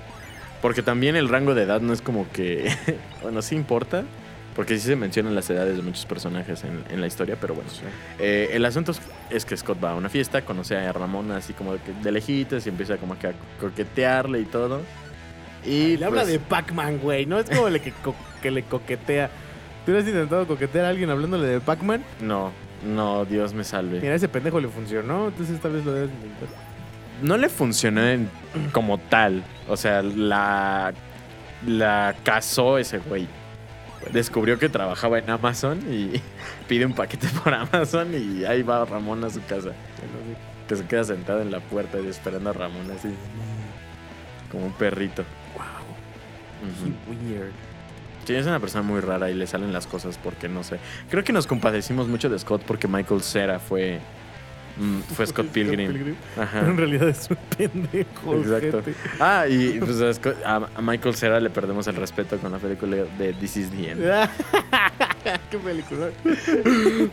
Porque 0.62 0.83
también 0.83 1.16
el 1.16 1.28
rango 1.28 1.55
de 1.55 1.62
edad 1.62 1.81
no 1.81 1.93
es 1.93 2.03
como 2.03 2.31
que... 2.33 2.70
bueno, 3.22 3.41
sí 3.43 3.55
importa. 3.57 4.05
Porque 4.57 4.76
sí 4.78 4.87
se 4.89 4.97
mencionan 4.97 5.35
las 5.35 5.49
edades 5.49 5.76
de 5.76 5.83
muchos 5.83 6.05
personajes 6.07 6.64
en, 6.64 6.85
en 6.91 7.01
la 7.01 7.07
historia, 7.07 7.37
pero 7.41 7.55
bueno. 7.55 7.70
Eh, 8.18 8.51
el 8.53 8.64
asunto 8.64 8.93
es- 9.31 9.45
que 9.45 9.57
Scott 9.57 9.83
va 9.83 9.93
a 9.93 9.95
una 9.95 10.09
fiesta, 10.09 10.43
conoce 10.45 10.76
a 10.76 10.93
Ramona 10.93 11.37
así 11.37 11.53
como 11.53 11.74
de, 11.74 11.78
de 12.03 12.12
lejitos 12.12 12.66
y 12.66 12.68
empieza 12.68 12.97
como 12.97 13.16
que 13.18 13.28
a 13.28 13.33
coquetearle 13.61 14.41
y 14.41 14.45
todo. 14.45 14.83
Y 15.64 15.97
le 15.99 16.05
habla 16.07 16.22
pues, 16.22 16.33
de 16.33 16.39
Pac-Man, 16.41 16.99
güey. 16.99 17.26
No 17.26 17.39
es 17.39 17.49
como 17.49 17.68
el 17.68 17.81
que, 17.81 17.93
co- 17.93 18.16
que 18.43 18.51
le 18.51 18.64
coquetea. 18.64 19.31
¿Tú 19.87 19.97
has 19.97 20.05
intentado 20.05 20.47
coquetear 20.47 20.85
a 20.85 20.89
alguien 20.91 21.09
hablándole 21.11 21.47
de 21.47 21.61
Pac-Man? 21.61 22.03
No, 22.20 22.51
no, 22.85 23.24
Dios 23.24 23.55
me 23.55 23.62
salve. 23.64 24.01
Mira, 24.01 24.14
ese 24.16 24.28
pendejo 24.28 24.61
le 24.61 24.68
funcionó, 24.68 25.28
entonces 25.28 25.59
tal 25.61 25.72
vez 25.72 25.85
lo 25.85 25.93
debes 25.93 26.11
intentar. 26.11 26.49
No 27.23 27.37
le 27.37 27.49
funcionó 27.49 28.03
como 28.73 28.99
tal. 28.99 29.43
O 29.68 29.77
sea, 29.77 30.03
la, 30.03 30.93
la 31.66 32.16
casó 32.25 32.79
ese 32.79 32.99
güey. 32.99 33.27
Descubrió 34.12 34.59
que 34.59 34.68
trabajaba 34.68 35.18
en 35.18 35.29
Amazon 35.29 35.81
y 35.93 36.21
pide 36.68 36.87
un 36.87 36.95
paquete 36.95 37.29
por 37.43 37.53
Amazon 37.53 38.14
y 38.14 38.45
ahí 38.45 38.62
va 38.62 38.85
Ramón 38.85 39.23
a 39.25 39.31
su 39.31 39.43
casa. 39.45 39.71
Que 40.68 40.77
se 40.77 40.87
queda 40.87 41.05
sentado 41.05 41.43
en 41.43 41.51
la 41.51 41.61
puerta 41.61 41.99
y 42.01 42.07
esperando 42.07 42.51
a 42.51 42.53
Ramón 42.53 42.91
así. 42.97 43.09
Como 44.51 44.66
un 44.66 44.73
perrito. 44.73 45.25
Wow, 45.55 47.16
weird. 47.29 47.53
Sí, 48.25 48.35
es 48.35 48.47
una 48.47 48.61
persona 48.61 48.83
muy 48.83 49.01
rara 49.01 49.31
y 49.31 49.35
le 49.35 49.47
salen 49.47 49.73
las 49.73 49.87
cosas 49.87 50.18
porque 50.18 50.49
no 50.49 50.62
sé. 50.62 50.79
Creo 51.09 51.25
que 51.25 51.33
nos 51.33 51.47
compadecimos 51.47 52.07
mucho 52.07 52.29
de 52.29 52.39
Scott 52.39 52.62
porque 52.66 52.87
Michael 52.87 53.23
Cera 53.23 53.59
fue, 53.59 54.01
mm, 54.81 55.01
fue 55.14 55.26
Scott 55.26 55.47
Pilgrim. 55.53 56.14
Ajá. 56.37 56.61
Pero 56.61 56.72
en 56.72 56.76
realidad 56.76 57.09
es 57.09 57.28
un 57.31 57.37
pendejo. 57.57 58.35
Exacto. 58.37 58.83
Ah, 59.20 59.47
y 59.49 59.78
pues 59.78 60.01
a, 60.01 60.12
Scott- 60.12 60.43
a- 60.45 60.81
Michael 60.81 61.14
Cera 61.14 61.39
le 61.41 61.51
perdemos 61.51 61.87
el 61.87 61.97
respeto 61.97 62.37
con 62.39 62.51
la 62.53 62.59
película 62.59 62.97
de 63.18 63.33
This 63.35 63.57
is 63.59 63.70
the 63.70 63.91
End. 63.91 64.03
Qué 65.51 65.59
película. 65.59 66.09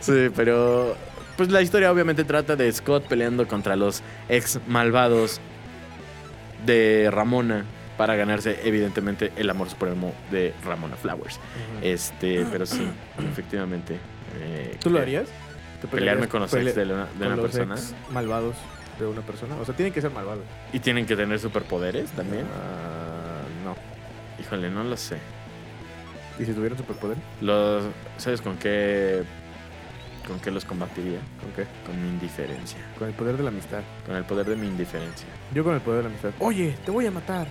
Sí, 0.00 0.28
pero 0.34 0.96
pues 1.36 1.50
la 1.50 1.62
historia 1.62 1.92
obviamente 1.92 2.24
trata 2.24 2.56
de 2.56 2.72
Scott 2.72 3.06
peleando 3.06 3.46
contra 3.46 3.76
los 3.76 4.02
ex 4.28 4.58
malvados 4.66 5.40
de 6.66 7.08
Ramona 7.12 7.64
para 7.96 8.14
ganarse 8.16 8.60
evidentemente 8.64 9.32
el 9.36 9.50
amor 9.50 9.68
supremo 9.70 10.14
de 10.30 10.54
Ramona 10.64 10.96
Flowers. 10.96 11.38
Este, 11.82 12.44
pero 12.50 12.64
sí, 12.66 12.86
efectivamente. 13.30 13.94
eh, 14.40 14.76
¿Tú 14.80 14.90
lo 14.90 15.00
harías? 15.00 15.26
¿Te 15.80 15.86
Pelearme 15.86 16.28
con 16.28 16.40
los 16.40 16.50
pele- 16.52 16.70
ex 16.70 16.76
de 16.76 16.92
una, 16.92 17.04
de 17.04 17.10
con 17.12 17.26
una 17.26 17.36
los 17.36 17.50
persona. 17.50 17.74
ex 17.76 17.94
malvados 18.10 18.56
de 18.98 19.06
una 19.06 19.20
persona? 19.22 19.54
O 19.56 19.64
sea, 19.64 19.74
tienen 19.76 19.92
que 19.92 20.00
ser 20.00 20.10
malvados. 20.10 20.42
Y 20.72 20.80
tienen 20.80 21.06
que 21.06 21.14
tener 21.16 21.38
superpoderes 21.38 22.10
también. 22.12 22.44
Ah, 22.46 23.42
no. 23.64 23.76
Híjole, 24.42 24.70
no 24.70 24.82
lo 24.84 24.96
sé. 24.96 25.18
¿Y 26.38 26.44
si 26.44 26.52
tuvieran 26.52 26.78
superpoder? 26.78 27.16
Los, 27.40 27.84
¿Sabes 28.16 28.40
con 28.40 28.56
qué, 28.58 29.22
con 30.26 30.38
qué 30.40 30.50
los 30.50 30.64
combatiría? 30.64 31.18
¿Con 31.40 31.52
qué? 31.52 31.66
Con 31.86 32.00
mi 32.02 32.08
indiferencia. 32.08 32.78
Con 32.98 33.08
el 33.08 33.14
poder 33.14 33.36
de 33.36 33.42
la 33.44 33.48
amistad. 33.50 33.80
Con 34.06 34.16
el 34.16 34.24
poder 34.24 34.46
de 34.46 34.56
mi 34.56 34.66
indiferencia. 34.66 35.28
Yo 35.54 35.62
con 35.64 35.74
el 35.74 35.80
poder 35.80 35.98
de 35.98 36.02
la 36.04 36.08
amistad. 36.10 36.30
Oye, 36.40 36.76
te 36.84 36.90
voy 36.90 37.06
a 37.06 37.10
matar. 37.10 37.46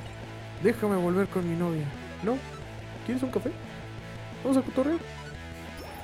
Déjame 0.63 0.95
volver 0.97 1.27
con 1.27 1.49
mi 1.49 1.55
novia. 1.57 1.85
¿No? 2.23 2.37
¿Quieres 3.05 3.23
un 3.23 3.29
café? 3.31 3.51
Vamos 4.43 4.57
a 4.57 4.61
cotorrear. 4.61 4.99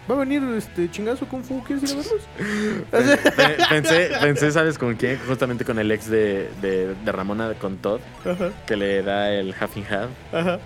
Va 0.10 0.16
a 0.16 0.18
venir 0.20 0.44
este 0.58 0.92
chingazo 0.92 1.26
Kung 1.28 1.44
Fu. 1.44 1.64
¿Quieres 1.64 1.84
ir 1.90 1.98
a 1.98 2.02
verlos? 2.02 3.20
Pe- 3.36 3.66
Pensé, 3.70 4.12
pensé, 4.22 4.52
¿sabes 4.52 4.78
con 4.78 4.96
quién? 4.96 5.18
Justamente 5.28 5.64
con 5.64 5.80
el 5.80 5.90
ex 5.92 6.10
de, 6.10 6.50
de, 6.62 6.94
de 6.94 7.12
Ramona, 7.12 7.54
con 7.54 7.78
Todd, 7.78 8.02
Ajá, 8.26 8.50
que 8.68 8.76
le 8.76 9.02
da 9.02 9.32
el 9.32 9.54
and 9.60 9.86
half, 9.94 10.10
ajá. 10.34 10.60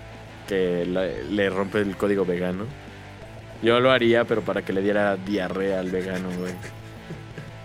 que 0.48 0.84
le, 0.84 1.24
le 1.24 1.50
rompe 1.50 1.80
el 1.80 1.96
código 1.96 2.24
vegano. 2.26 2.64
Yo 3.62 3.78
lo 3.80 3.92
haría, 3.92 4.24
pero 4.24 4.42
para 4.42 4.62
que 4.62 4.72
le 4.72 4.82
diera 4.82 5.16
diarrea 5.16 5.78
al 5.80 5.90
vegano, 5.90 6.30
güey. 6.36 6.52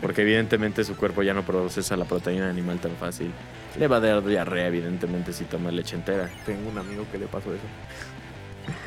Porque 0.02 0.22
evidentemente 0.22 0.84
su 0.84 0.96
cuerpo 0.96 1.24
ya 1.24 1.34
no 1.34 1.44
procesa 1.44 1.96
la 1.98 2.06
proteína 2.06 2.50
animal 2.50 2.78
tan 2.80 2.92
fácil. 2.98 3.32
Le 3.80 3.88
va 3.88 3.98
a 3.98 4.00
dar 4.00 4.24
diarrea, 4.24 4.68
evidentemente, 4.68 5.34
si 5.34 5.46
toma 5.46 5.72
leche 5.72 5.96
entera. 5.96 6.30
Tengo 6.46 6.70
un 6.70 6.78
amigo 6.78 7.06
que 7.12 7.18
le 7.18 7.26
pasó 7.26 7.52
eso. 7.54 7.64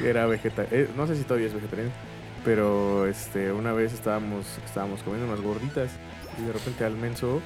Era 0.06 0.26
vegetariano. 0.26 0.88
no 0.96 1.06
sé 1.06 1.16
si 1.16 1.22
todavía 1.24 1.46
es 1.48 1.54
vegetariano. 1.54 1.90
Pero 2.46 3.06
este, 3.06 3.52
una 3.52 3.72
vez 3.74 3.92
estábamos, 3.92 4.46
estábamos 4.64 5.02
comiendo 5.02 5.26
unas 5.30 5.42
gorditas. 5.44 5.90
Y 6.40 6.46
de 6.46 6.52
repente 6.52 6.84
al 6.84 6.96
menso 6.96 7.42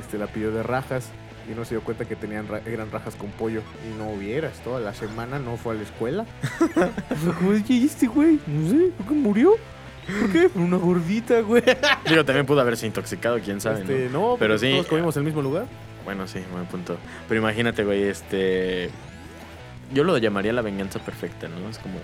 este, 0.00 0.18
la 0.18 0.26
pidió 0.26 0.50
de 0.50 0.62
rajas. 0.64 1.10
Y 1.48 1.54
no 1.54 1.66
se 1.66 1.74
dio 1.74 1.82
cuenta 1.84 2.06
que 2.06 2.16
tenían 2.16 2.48
ra- 2.48 2.62
eran 2.64 2.90
rajas 2.90 3.14
con 3.16 3.28
pollo. 3.30 3.60
Y 3.86 3.96
no 3.98 4.08
hubieras. 4.08 4.54
Toda 4.64 4.80
la 4.80 4.94
semana 4.94 5.38
no 5.38 5.56
fue 5.58 5.74
a 5.74 5.76
la 5.76 5.82
escuela. 5.82 6.24
Fue 7.22 7.34
como, 7.34 7.50
¿qué 7.66 7.84
este 7.84 8.06
güey? 8.06 8.40
No 8.46 8.70
sé. 8.70 8.90
¿Por 8.96 9.06
qué 9.08 9.12
murió? 9.14 9.52
¿Por 10.20 10.32
qué? 10.32 10.48
Por 10.48 10.62
una 10.62 10.78
gordita, 10.78 11.40
güey. 11.40 11.62
Digo, 12.08 12.24
también 12.24 12.46
pudo 12.46 12.60
haberse 12.62 12.86
intoxicado, 12.86 13.38
quién 13.40 13.60
sabe, 13.60 13.80
Este, 13.82 14.08
¿no? 14.10 14.30
no, 14.30 14.36
Pero 14.38 14.56
pero 14.56 14.58
sí. 14.58 14.72
Todos 14.72 14.86
comimos 14.86 15.16
en 15.16 15.20
el 15.20 15.26
mismo 15.26 15.42
lugar. 15.42 15.66
Bueno, 16.04 16.26
sí, 16.26 16.40
buen 16.50 16.64
punto. 16.66 16.96
Pero 17.28 17.40
imagínate, 17.40 17.84
güey, 17.84 18.04
este... 18.04 18.88
Yo 19.92 20.02
lo 20.04 20.16
llamaría 20.18 20.52
la 20.54 20.62
venganza 20.62 20.98
perfecta, 20.98 21.46
¿no? 21.48 21.68
Es 21.68 21.78
como... 21.78 21.96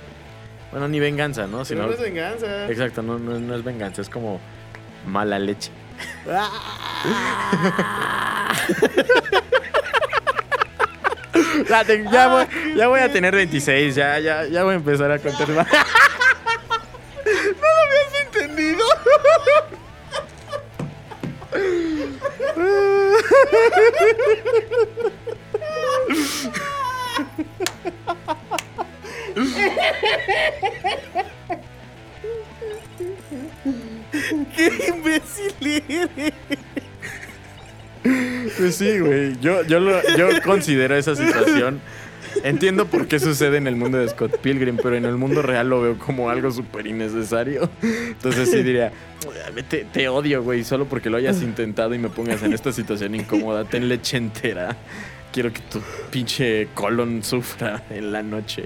Bueno, 0.70 0.88
ni 0.88 1.00
venganza, 1.00 1.46
¿no? 1.46 1.64
Sino... 1.64 1.88
venganza. 1.88 2.68
Exacto, 2.68 3.02
no, 3.02 3.18
no, 3.18 3.38
no 3.38 3.54
es 3.54 3.64
venganza, 3.64 4.02
es 4.02 4.08
como 4.08 4.40
mala 5.06 5.38
leche. 5.38 5.70
Ya, 11.68 11.84
te- 11.84 12.04
ya 12.10 12.28
voy, 12.28 12.46
ya 12.76 12.88
voy 12.88 13.00
a 13.00 13.12
tener 13.12 13.34
26, 13.34 13.94
ya, 13.94 14.18
ya, 14.18 14.46
ya 14.46 14.64
voy 14.64 14.74
a 14.74 14.76
empezar 14.76 15.10
a 15.10 15.18
contar 15.18 15.48
más. 15.50 15.66
entendido? 18.24 18.84
¡Qué 34.56 34.92
imbécil 34.94 35.82
eres! 35.88 36.32
Pues 38.56 38.74
sí, 38.76 38.98
güey. 38.98 39.38
Yo, 39.40 39.62
yo, 39.64 39.78
lo- 39.80 40.02
yo 40.16 40.28
considero 40.44 40.96
esa 40.96 41.14
situación. 41.14 41.80
Entiendo 42.44 42.86
por 42.86 43.08
qué 43.08 43.18
sucede 43.18 43.56
en 43.56 43.66
el 43.66 43.76
mundo 43.76 43.98
de 43.98 44.08
Scott 44.08 44.38
Pilgrim, 44.38 44.76
pero 44.80 44.96
en 44.96 45.04
el 45.04 45.16
mundo 45.16 45.42
real 45.42 45.68
lo 45.68 45.82
veo 45.82 45.98
como 45.98 46.30
algo 46.30 46.50
súper 46.50 46.86
innecesario. 46.86 47.68
Entonces 47.82 48.50
sí 48.50 48.62
diría, 48.62 48.92
te, 49.68 49.84
te 49.84 50.08
odio, 50.08 50.42
güey, 50.42 50.64
solo 50.64 50.86
porque 50.86 51.10
lo 51.10 51.16
hayas 51.16 51.42
intentado 51.42 51.94
y 51.94 51.98
me 51.98 52.08
pongas 52.08 52.42
en 52.42 52.52
esta 52.52 52.72
situación 52.72 53.14
incómoda. 53.14 53.64
Ten 53.64 53.88
leche 53.88 54.16
entera. 54.16 54.76
Quiero 55.32 55.52
que 55.52 55.60
tu 55.60 55.80
pinche 56.10 56.68
colon 56.74 57.22
sufra 57.22 57.82
en 57.90 58.12
la 58.12 58.22
noche. 58.22 58.64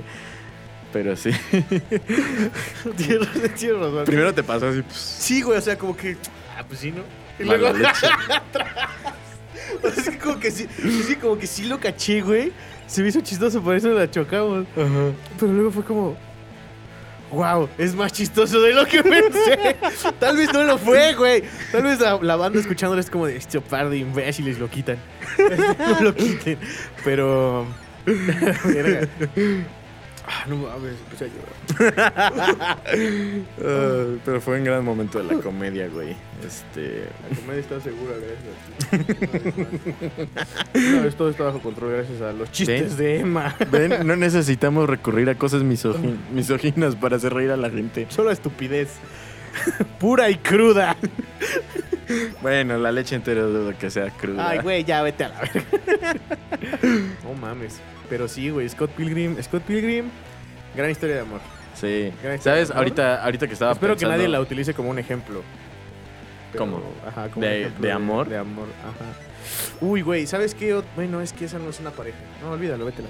Pero 0.95 1.17
sí. 1.17 1.31
Tienes 2.97 3.29
tienes 3.57 3.79
razón. 3.81 4.05
Primero 4.05 4.33
te 4.33 4.45
pasó 4.45 4.69
así, 4.69 4.81
pues, 4.83 4.97
Sí, 4.97 5.43
güey, 5.43 5.59
o 5.59 5.61
sea, 5.61 5.77
como 5.77 5.97
que. 5.97 6.17
Ah, 6.57 6.65
pues 6.67 6.79
sí, 6.79 6.93
¿no? 6.93 7.03
Y 7.41 7.43
mala 7.45 7.59
luego. 7.73 7.79
leche. 7.79 8.07
O 9.83 9.91
sea, 9.91 10.03
es 10.05 10.09
que 10.11 10.19
como 10.19 10.39
que 10.39 10.51
sí, 10.53 10.69
sí, 11.07 11.17
como 11.17 11.37
que 11.37 11.47
sí 11.49 11.65
lo 11.65 11.81
caché, 11.81 12.21
güey. 12.21 12.53
Se 12.87 13.03
me 13.03 13.09
hizo 13.09 13.21
chistoso, 13.23 13.61
por 13.61 13.75
eso 13.75 13.89
la 13.89 14.09
chocamos. 14.09 14.67
Pero 14.75 15.53
luego 15.53 15.73
fue 15.73 15.83
como. 15.85 16.17
Wow, 17.33 17.69
es 17.77 17.93
más 17.95 18.13
chistoso 18.13 18.61
de 18.61 18.73
lo 18.73 18.87
que 18.87 19.03
pensé. 19.03 19.77
Tal 20.21 20.37
vez 20.37 20.53
no 20.53 20.63
lo 20.63 20.79
fue, 20.79 21.15
güey. 21.15 21.43
Tal 21.73 21.83
vez 21.83 21.99
la, 21.99 22.21
la 22.23 22.37
banda 22.37 22.61
escuchándolo 22.61 23.01
es 23.01 23.11
como 23.11 23.27
de 23.27 23.37
este 23.37 23.61
par 23.61 23.91
de 23.91 23.99
imbéciles 23.99 24.61
lo 24.61 24.71
quitan. 24.71 24.99
no 25.79 26.01
lo 26.03 26.15
quiten. 26.15 26.59
Pero. 27.05 27.67
Verga. 28.07 29.09
Ah, 30.27 30.45
no 30.49 30.57
mames, 30.57 30.95
empecé 31.05 31.27
a 31.27 31.29
llorar. 31.29 32.79
Ah, 33.67 34.05
pero 34.25 34.41
fue 34.41 34.59
un 34.59 34.65
gran 34.65 34.85
momento 34.85 35.19
de 35.23 35.35
la 35.35 35.41
comedia, 35.43 35.89
güey. 35.89 36.17
Este. 36.45 37.09
La 37.31 37.37
comedia 37.37 37.61
está 37.61 37.81
segura, 37.81 38.13
gracias. 38.17 39.55
No, 41.05 41.11
todo 41.17 41.31
está 41.31 41.45
bajo 41.45 41.61
control 41.61 41.93
gracias 41.93 42.21
a 42.23 42.33
los 42.33 42.51
chistes 42.53 42.97
de 42.97 43.21
Emma. 43.21 43.55
Ven, 43.71 44.07
no 44.07 44.17
necesitamos 44.27 44.89
recurrir 44.89 45.29
a 45.31 45.35
cosas 45.37 45.63
misogin- 45.63 46.17
misóginas 46.33 46.97
para 46.97 47.17
hacer 47.17 47.33
reír 47.35 47.51
a 47.51 47.57
la 47.57 47.71
gente. 47.71 48.07
Solo 48.11 48.31
estupidez. 48.31 48.91
Pura 50.01 50.31
y 50.31 50.37
cruda. 50.37 50.97
Bueno, 52.43 52.77
la 52.79 52.93
leche 52.93 53.15
entera 53.15 53.43
dudo 53.43 53.73
que 53.79 53.91
sea 53.91 54.11
cruda. 54.11 54.49
Ay, 54.51 54.59
güey, 54.59 54.85
ya 54.85 55.03
vete 55.03 55.25
a 55.25 55.29
la 55.31 55.41
verga. 55.41 55.63
No 57.25 57.35
mames. 57.41 57.81
Pero 58.09 58.29
sí, 58.29 58.51
güey, 58.51 58.69
Scott 58.69 58.91
Pilgrim. 58.91 59.41
Scott 59.43 59.63
Pilgrim, 59.63 60.07
gran 60.77 60.91
historia 60.91 61.17
de 61.17 61.21
amor. 61.23 61.41
Sí. 61.75 62.13
Gran 62.23 62.41
¿Sabes? 62.41 62.69
de 62.69 62.75
amor. 62.75 62.77
Ahorita, 62.85 63.25
ahorita 63.25 63.47
que 63.47 63.53
estaba 63.55 63.73
Espero 63.73 63.97
que 63.97 64.07
nadie 64.07 64.29
la 64.29 64.41
utilice 64.41 64.75
como 64.75 64.91
un 64.91 64.99
ejemplo. 64.99 65.43
Pero- 66.53 66.65
¿Cómo? 66.65 66.83
Ajá, 67.07 67.29
como 67.31 67.45
¿De- 67.47 67.53
un 67.53 67.61
ejemplo 67.61 67.87
de 67.87 67.93
amor? 67.93 68.29
De 68.29 68.37
amor, 68.39 68.67
ajá. 68.83 69.19
Uy, 69.81 70.03
güey, 70.03 70.27
¿sabes 70.27 70.55
qué? 70.55 70.81
Bueno, 70.95 71.21
es 71.21 71.33
que 71.33 71.47
esa 71.47 71.59
no 71.59 71.71
es 71.71 71.81
una 71.81 71.91
pareja. 71.91 72.19
No, 72.43 72.53
olvídalo, 72.53 72.85
vete. 72.85 73.03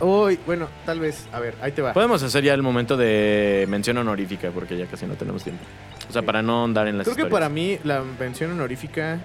Uy, 0.00 0.38
bueno, 0.46 0.68
tal 0.86 1.00
vez. 1.00 1.26
A 1.32 1.40
ver, 1.40 1.54
ahí 1.60 1.72
te 1.72 1.82
va. 1.82 1.92
Podemos 1.92 2.22
hacer 2.22 2.42
ya 2.44 2.54
el 2.54 2.62
momento 2.62 2.96
de 2.96 3.66
mención 3.68 3.98
honorífica 3.98 4.50
porque 4.50 4.76
ya 4.78 4.86
casi 4.86 5.06
no 5.06 5.14
tenemos 5.14 5.42
tiempo. 5.44 5.62
O 6.10 6.12
sea, 6.12 6.22
Sí. 6.22 6.26
para 6.26 6.42
no 6.42 6.64
andar 6.64 6.86
en 6.88 6.98
las 6.98 7.06
Creo 7.06 7.16
que 7.16 7.26
para 7.26 7.48
mí 7.48 7.78
la 7.84 8.02
mención 8.02 8.50
honorífica 8.52 9.18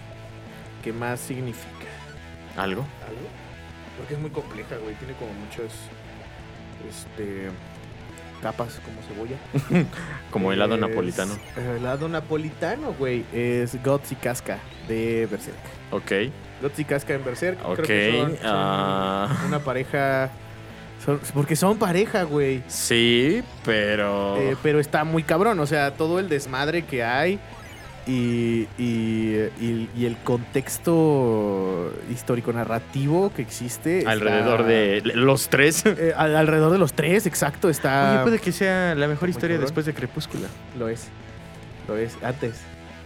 que 0.83 0.93
más 0.93 1.19
significa 1.19 1.65
¿Algo? 2.55 2.81
algo. 3.07 3.27
Porque 3.97 4.13
es 4.13 4.19
muy 4.19 4.29
compleja, 4.29 4.75
güey. 4.81 4.95
Tiene 4.95 5.13
como 5.15 5.33
muchas. 5.33 5.71
Este. 6.87 7.49
Capas 8.41 8.79
como 8.85 9.01
cebolla. 9.01 9.85
Como 10.29 10.51
helado 10.51 10.75
Es- 10.75 10.81
napolitano. 10.81 11.33
eh, 11.57 11.77
helado 11.79 12.07
napolitano, 12.09 12.93
güey. 12.93 13.25
Es 13.33 13.81
Guts 13.83 14.11
y 14.11 14.15
Casca 14.15 14.59
de 14.87 15.27
Berserk. 15.31 15.57
Ok. 15.91 16.11
Guts 16.61 16.77
y 16.79 16.85
Casca 16.85 17.13
en 17.15 17.25
Berserk. 17.25 17.57
creo 17.59 17.71
Ok, 17.73 17.81
que 17.81 18.11
son- 18.11 18.29
son 18.37 18.39
ah. 18.45 19.43
una 19.47 19.59
pareja. 19.59 20.29
Son- 21.05 21.19
porque 21.33 21.55
son 21.55 21.77
pareja, 21.77 22.23
güey. 22.23 22.63
Sí, 22.67 23.43
pero... 23.63 24.37
Eh, 24.37 24.55
pero 24.63 24.79
está 24.79 25.03
muy 25.03 25.23
cabrón, 25.23 25.59
o 25.59 25.65
sea, 25.67 25.91
todo 25.91 26.19
el 26.19 26.27
desmadre 26.29 26.83
que 26.83 27.03
hay 27.03 27.39
y, 28.07 28.67
y, 28.77 29.35
y- 29.59 29.89
y 29.95 30.05
el 30.05 30.15
contexto 30.17 31.91
histórico-narrativo 32.11 33.31
que 33.35 33.41
existe. 33.41 33.99
está- 33.99 34.11
alrededor 34.11 34.63
de 34.65 35.01
los 35.15 35.49
tres. 35.49 35.83
Eh, 35.85 36.13
al- 36.15 36.35
alrededor 36.35 36.71
de 36.71 36.77
los 36.77 36.93
tres, 36.93 37.25
exacto, 37.25 37.69
está... 37.69 38.13
Oye, 38.15 38.23
puede 38.23 38.39
que 38.39 38.51
sea 38.51 38.95
la 38.95 39.07
mejor 39.07 39.29
historia 39.29 39.55
cabrón. 39.55 39.65
después 39.67 39.85
de 39.85 39.93
Crepúsculo. 39.93 40.47
Lo 40.77 40.87
es, 40.89 41.07
lo 41.87 41.95
es, 41.97 42.17
antes. 42.23 42.61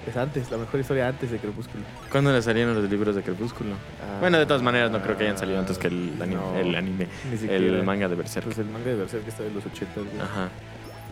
Es 0.07 0.17
antes, 0.17 0.49
la 0.49 0.57
mejor 0.57 0.79
historia 0.79 1.07
antes 1.07 1.29
de 1.29 1.37
Crepúsculo. 1.37 1.83
¿Cuándo 2.11 2.31
le 2.31 2.41
salieron 2.41 2.73
los 2.73 2.89
libros 2.89 3.15
de 3.15 3.21
Crepúsculo? 3.21 3.75
bueno, 4.19 4.39
de 4.39 4.45
todas 4.45 4.61
maneras, 4.61 4.91
no 4.91 5.01
creo 5.01 5.17
que 5.17 5.25
hayan 5.25 5.37
salido 5.37 5.59
antes 5.59 5.77
que 5.77 5.87
el 5.87 6.13
anime. 6.21 6.35
No, 6.35 6.57
el, 6.57 6.75
anime, 6.75 7.07
el 7.47 7.83
manga 7.83 8.07
de 8.07 8.15
Berserk. 8.15 8.45
Pues 8.45 8.57
el 8.57 8.65
manga 8.65 8.89
de 8.89 8.95
Berserk 8.95 9.27
está 9.27 9.43
de 9.43 9.51
los 9.51 9.65
80, 9.65 9.93
güey. 9.95 10.19
Ajá. 10.21 10.49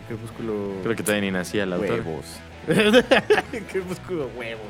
Crepúsculo... 0.08 0.76
Creo 0.84 0.96
que 0.96 1.04
todavía 1.04 1.30
ni 1.30 1.32
nacía 1.32 1.64
el 1.64 1.74
autor. 1.74 2.00
Huevos. 2.00 2.40
Crepúsculo 3.72 4.30
huevos. 4.38 4.62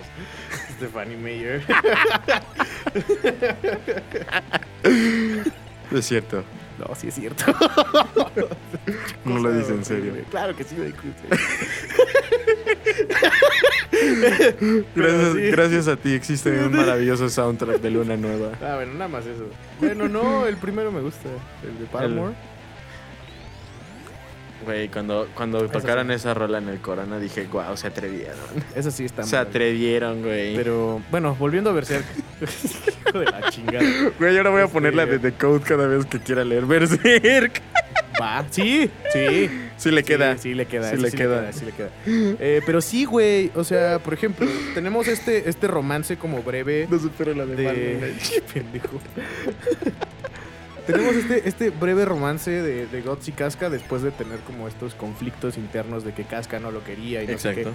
Stephanie 0.77 1.17
Meyer. 1.17 1.63
Es 5.91 6.05
cierto. 6.05 6.43
No, 6.79 6.93
sí 6.95 7.07
es 7.07 7.15
cierto. 7.15 7.45
No 9.25 9.39
lo 9.39 9.51
dice 9.51 9.73
en 9.73 9.83
serio. 9.83 10.13
Claro 10.31 10.55
que 10.55 10.63
sí 10.63 10.75
lo 10.77 10.85
dijo 10.85 11.01
en 11.03 11.13
Gracias, 14.21 14.55
Pero 14.95 15.33
sí. 15.33 15.41
gracias 15.51 15.87
a 15.87 15.95
ti 15.95 16.13
existe 16.13 16.49
un 16.65 16.75
maravilloso 16.75 17.29
soundtrack 17.29 17.79
de 17.81 17.91
Luna 17.91 18.17
Nueva. 18.17 18.51
Ah, 18.61 18.75
bueno, 18.75 18.93
nada 18.93 19.07
más 19.07 19.25
eso. 19.25 19.45
Bueno, 19.79 20.07
no, 20.07 20.45
el 20.47 20.57
primero 20.57 20.91
me 20.91 21.01
gusta. 21.01 21.29
El 21.63 21.79
de 21.79 21.85
Paramore. 21.85 22.33
Güey, 24.65 24.89
cuando, 24.89 25.27
cuando 25.35 25.59
Eso 25.59 25.69
tocaron 25.69 26.07
sí. 26.07 26.13
esa 26.13 26.33
rola 26.33 26.57
en 26.57 26.67
el 26.67 26.79
Corona 26.81 27.19
dije, 27.19 27.45
guau, 27.45 27.77
se 27.77 27.87
atrevieron. 27.87 28.35
Esa 28.75 28.91
sí 28.91 29.05
está 29.05 29.23
Se 29.23 29.37
atrevieron, 29.37 30.23
güey. 30.23 30.55
Pero, 30.55 31.01
bueno, 31.11 31.35
volviendo 31.35 31.69
a 31.69 31.73
Berserk. 31.73 32.03
Hijo 33.07 33.19
de 33.19 33.25
la 33.25 33.49
chingada. 33.49 33.85
Güey, 34.19 34.35
ahora 34.37 34.49
voy 34.49 34.61
a 34.61 34.63
Este- 34.65 34.73
poner 34.73 34.95
la 34.95 35.05
de 35.05 35.19
The 35.19 35.33
Code 35.33 35.61
cada 35.61 35.87
vez 35.87 36.05
que 36.05 36.19
quiera 36.19 36.43
leer 36.43 36.65
Berserk. 36.65 37.61
Va. 38.21 38.45
Sí, 38.49 38.89
sí. 39.13 39.49
Sí 39.77 39.91
le 39.91 40.03
queda. 40.03 40.35
Sí, 40.35 40.43
sí 40.49 40.53
le 40.53 40.65
queda. 40.65 40.91
Sí 40.91 40.97
le 40.97 41.11
queda. 41.11 41.53
sí 41.53 41.65
le 41.65 41.71
queda. 41.71 41.89
Eh, 42.05 42.61
pero 42.65 42.81
sí, 42.81 43.05
güey. 43.05 43.51
O 43.55 43.63
sea, 43.63 43.99
por 43.99 44.13
ejemplo, 44.13 44.47
tenemos 44.73 45.07
este, 45.07 45.49
este 45.49 45.67
romance 45.67 46.17
como 46.17 46.41
breve. 46.41 46.87
No 46.89 46.99
supero 46.99 47.33
la 47.33 47.45
de, 47.45 47.55
de... 47.55 48.15
Pendejo. 48.53 48.99
Tenemos 50.87 51.15
este, 51.15 51.47
este 51.47 51.69
breve 51.69 52.05
romance 52.05 52.49
de, 52.49 52.87
de 52.87 53.01
Guts 53.01 53.27
y 53.27 53.31
Casca 53.33 53.69
después 53.69 54.01
de 54.01 54.11
tener 54.11 54.39
como 54.39 54.69
estos 54.69 54.95
conflictos 54.95 55.57
internos 55.57 56.05
de 56.05 56.13
que 56.13 56.23
Casca 56.23 56.59
no 56.59 56.71
lo 56.71 56.83
quería 56.83 57.23
y 57.23 57.27
no 57.27 57.37
sé 57.37 57.55
qué. 57.55 57.67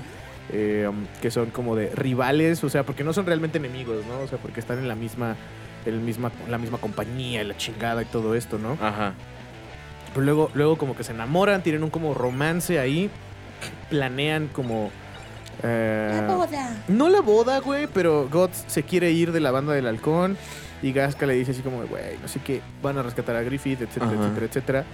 Eh, 0.51 0.87
um, 0.89 1.07
que 1.21 1.31
son 1.31 1.51
como 1.51 1.77
de 1.77 1.91
rivales, 1.95 2.65
o 2.65 2.69
sea, 2.69 2.85
porque 2.85 3.05
no 3.05 3.13
son 3.13 3.27
realmente 3.27 3.59
enemigos, 3.59 4.05
¿no? 4.07 4.21
O 4.21 4.29
sea, 4.29 4.39
porque 4.39 4.61
están 4.61 4.79
en 4.79 4.89
la 4.89 4.95
misma, 4.95 5.37
el 5.87 6.01
misma, 6.01 6.33
la 6.49 6.59
misma 6.59 6.79
compañía, 6.79 7.43
y 7.43 7.47
la 7.47 7.57
chingada 7.57 8.03
y 8.03 8.07
todo 8.07 8.35
esto, 8.35 8.59
¿no? 8.59 8.73
Ajá. 8.81 9.15
Pero 10.15 10.25
luego, 10.25 10.51
luego 10.55 10.77
como 10.79 10.95
que 10.97 11.05
se 11.05 11.13
enamoran, 11.13 11.63
tienen 11.63 11.83
un 11.83 11.91
como 11.91 12.15
romance 12.15 12.79
ahí, 12.79 13.11
planean 13.91 14.49
como... 14.49 14.91
eh, 15.63 16.23
La 16.27 16.35
boda. 16.35 16.77
no 16.89 17.09
la 17.09 17.21
boda, 17.21 17.59
güey, 17.61 17.87
pero 17.87 18.29
Guts 18.31 18.65
se 18.67 18.83
quiere 18.83 19.11
ir 19.11 19.33
de 19.33 19.41
la 19.41 19.51
banda 19.51 19.73
del 19.73 19.87
halcón. 19.87 20.37
Y 20.83 20.93
Gasca 20.93 21.27
le 21.27 21.35
dice 21.35 21.53
así 21.53 21.63
como, 21.63 21.85
güey, 21.87 22.19
no 22.21 22.27
sé 22.27 22.41
qué, 22.41 22.61
van 22.83 22.99
a 22.99 23.03
rescatar 23.03 23.37
a 23.37 23.43
Griffith, 23.43 23.81
etcétera, 23.83 24.07
Ajá. 24.13 24.21
etcétera, 24.25 24.47
etcétera. 24.47 24.85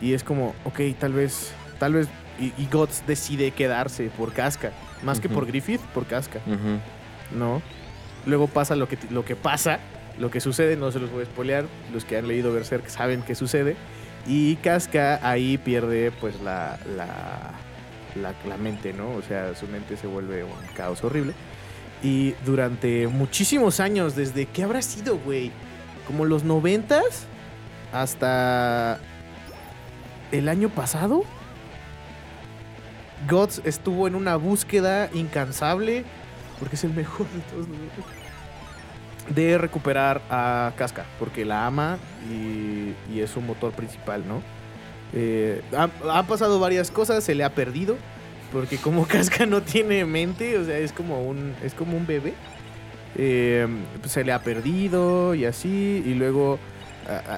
Y 0.00 0.14
es 0.14 0.24
como, 0.24 0.54
ok, 0.64 0.80
tal 0.98 1.12
vez, 1.12 1.52
tal 1.78 1.92
vez. 1.92 2.08
Y, 2.40 2.46
y 2.60 2.66
Guts 2.72 3.04
decide 3.06 3.50
quedarse 3.50 4.10
por 4.16 4.32
Casca. 4.32 4.72
Más 5.02 5.20
que 5.20 5.28
por 5.28 5.46
Griffith, 5.46 5.80
por 5.92 6.06
Casca. 6.06 6.40
¿no? 7.36 7.60
Luego 8.26 8.46
pasa 8.46 8.74
lo 8.74 8.88
que, 8.88 8.96
lo 9.10 9.24
que 9.24 9.36
pasa, 9.36 9.78
lo 10.18 10.30
que 10.30 10.40
sucede, 10.40 10.76
no 10.76 10.90
se 10.92 10.98
los 10.98 11.12
voy 11.12 11.22
a 11.24 11.26
spoilear. 11.26 11.66
Los 11.92 12.06
que 12.06 12.16
han 12.16 12.26
leído 12.26 12.50
Berserk 12.52 12.88
saben 12.88 13.22
qué 13.22 13.34
sucede. 13.34 13.76
Y 14.26 14.56
Casca 14.56 15.20
ahí 15.22 15.58
pierde, 15.58 16.10
pues, 16.10 16.40
la, 16.40 16.78
la, 16.96 18.34
la, 18.46 18.56
mente, 18.56 18.92
¿no? 18.92 19.10
O 19.10 19.22
sea, 19.22 19.54
su 19.54 19.66
mente 19.66 19.96
se 19.96 20.06
vuelve 20.06 20.44
un 20.44 20.50
caos 20.74 21.04
horrible. 21.04 21.34
Y 22.02 22.32
durante 22.44 23.06
muchísimos 23.06 23.80
años, 23.80 24.14
desde 24.16 24.46
que 24.46 24.62
habrá 24.62 24.82
sido, 24.82 25.18
güey, 25.18 25.50
como 26.06 26.24
los 26.24 26.44
noventas 26.44 27.26
hasta 27.92 28.98
el 30.32 30.48
año 30.48 30.68
pasado, 30.68 31.24
Guts 33.28 33.62
estuvo 33.64 34.06
en 34.06 34.14
una 34.14 34.36
búsqueda 34.36 35.08
incansable, 35.14 36.04
porque 36.58 36.76
es 36.76 36.84
el 36.84 36.92
mejor 36.92 37.26
de 37.30 37.40
todos 37.40 37.68
nosotros, 37.68 38.23
de 39.30 39.58
recuperar 39.58 40.20
a 40.30 40.72
Casca, 40.76 41.04
porque 41.18 41.44
la 41.44 41.66
ama 41.66 41.98
y, 42.30 42.94
y 43.12 43.20
es 43.20 43.30
su 43.30 43.40
motor 43.40 43.72
principal, 43.72 44.22
¿no? 44.28 44.42
Eh, 45.12 45.62
ha- 45.76 46.18
han 46.18 46.26
pasado 46.26 46.58
varias 46.60 46.90
cosas, 46.90 47.24
se 47.24 47.34
le 47.34 47.44
ha 47.44 47.50
perdido, 47.54 47.96
porque 48.52 48.76
como 48.78 49.06
Casca 49.08 49.46
no 49.46 49.62
tiene 49.62 50.04
mente, 50.04 50.58
o 50.58 50.64
sea, 50.64 50.78
es 50.78 50.92
como 50.92 51.22
un, 51.22 51.54
es 51.62 51.74
como 51.74 51.96
un 51.96 52.06
bebé. 52.06 52.34
eh, 53.16 53.66
pues 54.00 54.12
se 54.12 54.24
le 54.24 54.32
ha 54.32 54.40
perdido 54.42 55.34
y 55.34 55.44
así, 55.44 56.02
y 56.04 56.14
luego 56.14 56.58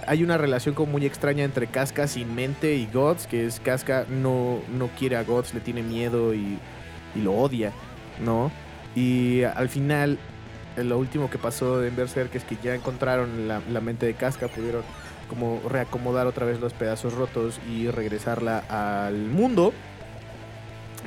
hay 0.06 0.22
una 0.22 0.38
relación 0.38 0.74
como 0.76 0.92
muy 0.92 1.04
extraña 1.06 1.42
entre 1.44 1.66
Casca 1.66 2.06
sin 2.06 2.34
mente 2.36 2.76
y 2.76 2.86
Guts, 2.92 3.26
que 3.26 3.44
es 3.46 3.58
Casca 3.60 4.06
no, 4.08 4.60
no 4.72 4.88
quiere 4.98 5.16
a 5.16 5.24
Guts, 5.24 5.54
le 5.54 5.60
tiene 5.60 5.82
miedo 5.82 6.34
y, 6.34 6.56
y 7.16 7.20
lo 7.20 7.32
odia, 7.34 7.72
¿no? 8.24 8.52
Y 8.94 9.42
al 9.42 9.68
final, 9.68 10.18
lo 10.76 10.98
último 10.98 11.30
que 11.30 11.38
pasó 11.38 11.84
en 11.84 11.96
Berserk 11.96 12.34
es 12.34 12.44
que 12.44 12.56
ya 12.62 12.74
encontraron 12.74 13.48
la, 13.48 13.80
mente 13.80 14.06
de 14.06 14.14
Casca, 14.14 14.48
pudieron 14.48 14.82
como 15.28 15.60
reacomodar 15.68 16.26
otra 16.26 16.46
vez 16.46 16.60
los 16.60 16.72
pedazos 16.72 17.14
rotos 17.14 17.58
y 17.68 17.88
regresarla 17.88 18.58
al 18.68 19.16
mundo. 19.16 19.72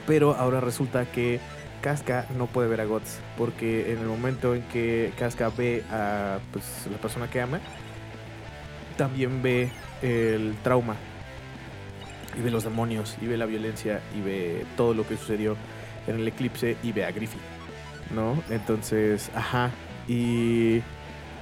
Pero 0.07 0.35
ahora 0.35 0.59
resulta 0.59 1.05
que 1.05 1.39
Casca 1.81 2.25
no 2.37 2.47
puede 2.47 2.67
ver 2.67 2.81
a 2.81 2.85
Guts 2.85 3.19
porque 3.37 3.93
en 3.93 3.99
el 3.99 4.07
momento 4.07 4.55
en 4.55 4.63
que 4.63 5.13
Casca 5.17 5.49
ve 5.55 5.83
a 5.91 6.39
pues, 6.51 6.87
la 6.91 6.97
persona 6.97 7.29
que 7.29 7.41
ama, 7.41 7.59
también 8.97 9.41
ve 9.41 9.69
el 10.01 10.55
trauma 10.63 10.95
y 12.37 12.41
ve 12.41 12.51
los 12.51 12.63
demonios 12.63 13.17
y 13.21 13.27
ve 13.27 13.37
la 13.37 13.45
violencia 13.45 14.01
y 14.17 14.21
ve 14.21 14.65
todo 14.75 14.93
lo 14.93 15.07
que 15.07 15.15
sucedió 15.15 15.55
en 16.07 16.15
el 16.15 16.27
eclipse 16.27 16.75
y 16.83 16.91
ve 16.91 17.05
a 17.05 17.11
Griffith, 17.11 17.39
¿no? 18.13 18.41
Entonces, 18.49 19.31
ajá, 19.35 19.71
y 20.07 20.81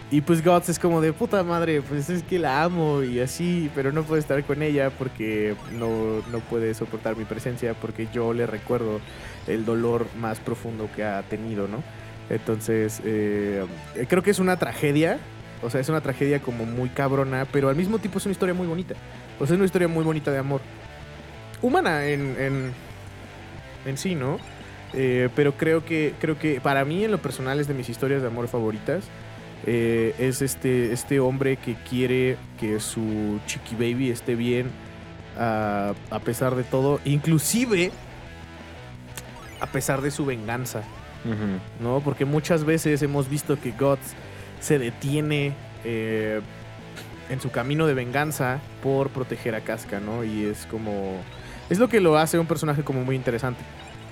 y 0.10 0.22
pues 0.22 0.44
Guts 0.44 0.70
es 0.70 0.80
como 0.80 1.02
de 1.02 1.12
puta 1.12 1.44
madre, 1.44 1.82
pues 1.82 2.10
es 2.10 2.24
que 2.24 2.40
la 2.40 2.64
amo 2.64 3.04
y 3.04 3.20
así, 3.20 3.70
pero 3.76 3.92
no 3.92 4.04
puedo 4.04 4.18
estar 4.18 4.42
con 4.46 4.62
ella 4.62 4.90
porque 4.90 5.56
no, 5.74 6.22
no 6.32 6.40
puede 6.40 6.74
soportar 6.74 7.18
mi 7.18 7.26
presencia 7.26 7.74
porque 7.74 8.08
yo 8.14 8.34
le 8.34 8.48
recuerdo 8.48 9.02
el 9.48 9.66
dolor 9.66 10.08
más 10.18 10.40
profundo 10.40 10.90
que 10.96 11.04
ha 11.04 11.22
tenido, 11.24 11.68
¿no? 11.68 11.84
Entonces, 12.30 13.02
eh, 13.04 13.66
creo 14.08 14.24
que 14.24 14.32
es 14.32 14.40
una 14.40 14.56
tragedia, 14.56 15.20
o 15.62 15.70
sea, 15.70 15.82
es 15.82 15.90
una 15.90 16.00
tragedia 16.00 16.42
como 16.42 16.66
muy 16.66 16.88
cabrona, 16.88 17.46
pero 17.52 17.68
al 17.68 17.76
mismo 17.76 18.00
tiempo 18.00 18.20
es 18.20 18.26
una 18.26 18.32
historia 18.32 18.54
muy 18.54 18.68
bonita. 18.68 18.96
O 19.40 19.46
sea, 19.46 19.56
es 19.56 19.58
una 19.58 19.66
historia 19.66 19.90
muy 19.90 20.06
bonita 20.06 20.32
de 20.32 20.38
amor. 20.38 20.62
Humana 21.62 22.06
en, 22.06 22.36
en, 22.40 22.72
en 23.86 23.98
sí, 23.98 24.16
¿no? 24.16 24.40
Eh, 24.94 25.30
pero 25.36 25.56
creo 25.58 25.86
que, 25.86 26.14
creo 26.20 26.40
que 26.40 26.62
para 26.62 26.86
mí, 26.86 27.04
en 27.04 27.12
lo 27.12 27.18
personal, 27.18 27.60
es 27.60 27.68
de 27.68 27.74
mis 27.74 27.90
historias 27.90 28.22
de 28.22 28.28
amor 28.28 28.48
favoritas. 28.48 29.04
Eh, 29.66 30.14
es 30.20 30.42
este, 30.42 30.94
este 30.94 31.20
hombre 31.20 31.58
que 31.58 31.76
quiere 31.76 32.38
que 32.60 32.80
su 32.80 33.40
chiqui 33.48 33.76
baby 33.76 34.12
esté 34.12 34.36
bien 34.36 34.70
ah, 35.38 35.94
a 36.12 36.20
pesar 36.20 36.56
de 36.56 36.64
todo, 36.64 37.00
inclusive 37.06 37.92
a 39.60 39.68
pesar 39.68 40.02
de 40.02 40.12
su 40.12 40.26
venganza. 40.26 40.84
¿no? 41.82 42.02
Porque 42.06 42.24
muchas 42.24 42.64
veces 42.64 43.02
hemos 43.02 43.30
visto 43.30 43.60
que 43.60 43.72
Guts 43.72 44.14
se 44.62 44.80
detiene 44.80 45.54
eh, 45.84 46.42
en 47.30 47.42
su 47.42 47.52
camino 47.52 47.86
de 47.86 47.94
venganza 47.94 48.60
por 48.82 49.10
proteger 49.10 49.56
a 49.56 49.62
Casca, 49.62 50.00
¿no? 50.00 50.24
Y 50.24 50.46
es 50.46 50.66
como... 50.68 51.22
Es 51.70 51.80
lo 51.80 51.90
que 51.90 52.00
lo 52.00 52.18
hace 52.18 52.40
un 52.40 52.48
personaje 52.48 52.84
como 52.84 53.04
muy 53.04 53.16
interesante, 53.16 53.60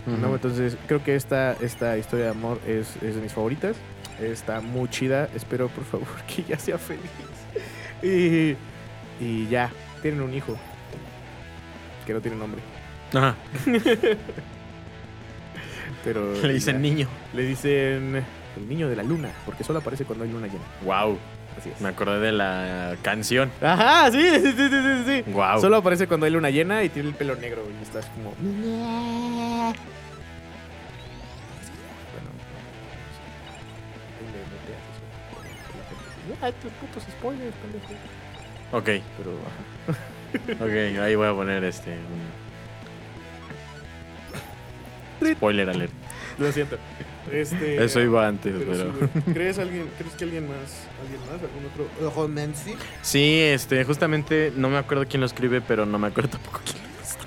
¿no? 0.06 0.34
Entonces 0.36 0.78
creo 0.88 1.04
que 1.04 1.16
esta, 1.16 1.54
esta 1.54 1.98
historia 1.98 2.26
de 2.26 2.32
amor 2.32 2.60
es, 2.68 2.96
es 3.02 3.16
de 3.16 3.22
mis 3.22 3.34
favoritas. 3.34 3.76
Está 4.22 4.62
muy 4.62 4.88
chida. 4.90 5.28
Espero, 5.36 5.68
por 5.70 5.84
favor, 5.84 6.08
que 6.28 6.44
ya 6.44 6.58
sea 6.60 6.78
feliz. 6.78 7.02
Y, 8.04 8.56
y 9.24 9.48
ya, 9.50 9.72
tienen 10.02 10.22
un 10.22 10.34
hijo. 10.34 10.56
Que 12.06 12.14
no 12.14 12.22
tiene 12.22 12.38
nombre. 12.38 12.62
Ajá. 13.14 13.36
Pero 16.04 16.34
Le 16.42 16.54
dicen 16.54 16.76
ya. 16.76 16.80
niño. 16.82 17.08
Le 17.34 17.44
dicen 17.44 18.24
el 18.58 18.70
niño 18.70 18.88
de 18.90 18.96
la 18.96 19.04
luna, 19.04 19.32
porque 19.46 19.64
solo 19.64 19.80
aparece 19.80 20.06
cuando 20.06 20.24
hay 20.24 20.32
luna 20.32 20.48
llena. 20.48 20.64
Wow. 20.84 21.18
Así 21.58 21.70
es. 21.70 21.80
Me 21.82 21.90
acordé 21.90 22.20
de 22.20 22.32
la 22.32 22.96
canción. 23.02 23.52
Ajá, 23.62 24.12
sí, 24.12 24.22
sí, 24.42 24.52
sí, 24.58 24.70
sí, 24.70 25.04
sí. 25.24 25.32
Wow. 25.32 25.60
Solo 25.62 25.78
aparece 25.78 26.08
cuando 26.08 26.26
hay 26.26 26.32
luna 26.32 26.50
llena 26.50 26.84
y 26.84 26.90
tiene 26.90 27.10
el 27.10 27.16
pelo 27.16 27.36
negro 27.36 27.64
y 27.80 27.84
estás 27.84 28.06
como... 28.08 28.34
Ay, 36.42 36.54
tus 36.62 36.72
putos 36.74 37.04
spoilers, 37.04 37.56
pendejo. 37.56 37.94
Ok, 38.72 38.90
Pero, 39.18 39.32
ok. 40.66 41.00
Ahí 41.04 41.16
voy 41.16 41.28
a 41.28 41.34
poner 41.34 41.64
este. 41.64 41.92
un 45.22 45.36
Spoiler 45.36 45.70
alert. 45.70 45.94
Lo 46.38 46.52
siento. 46.52 46.78
Este, 47.32 47.84
Eso 47.84 48.02
iba 48.02 48.28
antes, 48.28 48.54
pero 48.58 48.72
pero. 48.94 48.94
sí. 49.26 49.32
¿Crees, 49.34 49.58
alguien, 49.60 49.90
¿Crees 49.98 50.14
que 50.14 50.24
alguien 50.26 50.48
más? 50.48 50.88
¿Alguien 51.06 51.22
más? 51.22 51.42
¿Algún 51.42 51.66
otro 51.72 52.12
romance? 52.16 52.76
Sí, 53.02 53.40
este, 53.42 53.84
justamente 53.84 54.52
no 54.56 54.70
me 54.70 54.78
acuerdo 54.78 55.06
quién 55.08 55.22
lo 55.22 55.28
escribe, 55.28 55.62
pero 55.62 55.86
no 55.86 55.98
me 56.00 56.08
acuerdo 56.08 56.30
tampoco 56.38 56.62
quién 56.66 56.78
lo 56.84 56.90
ilustra. 56.96 57.26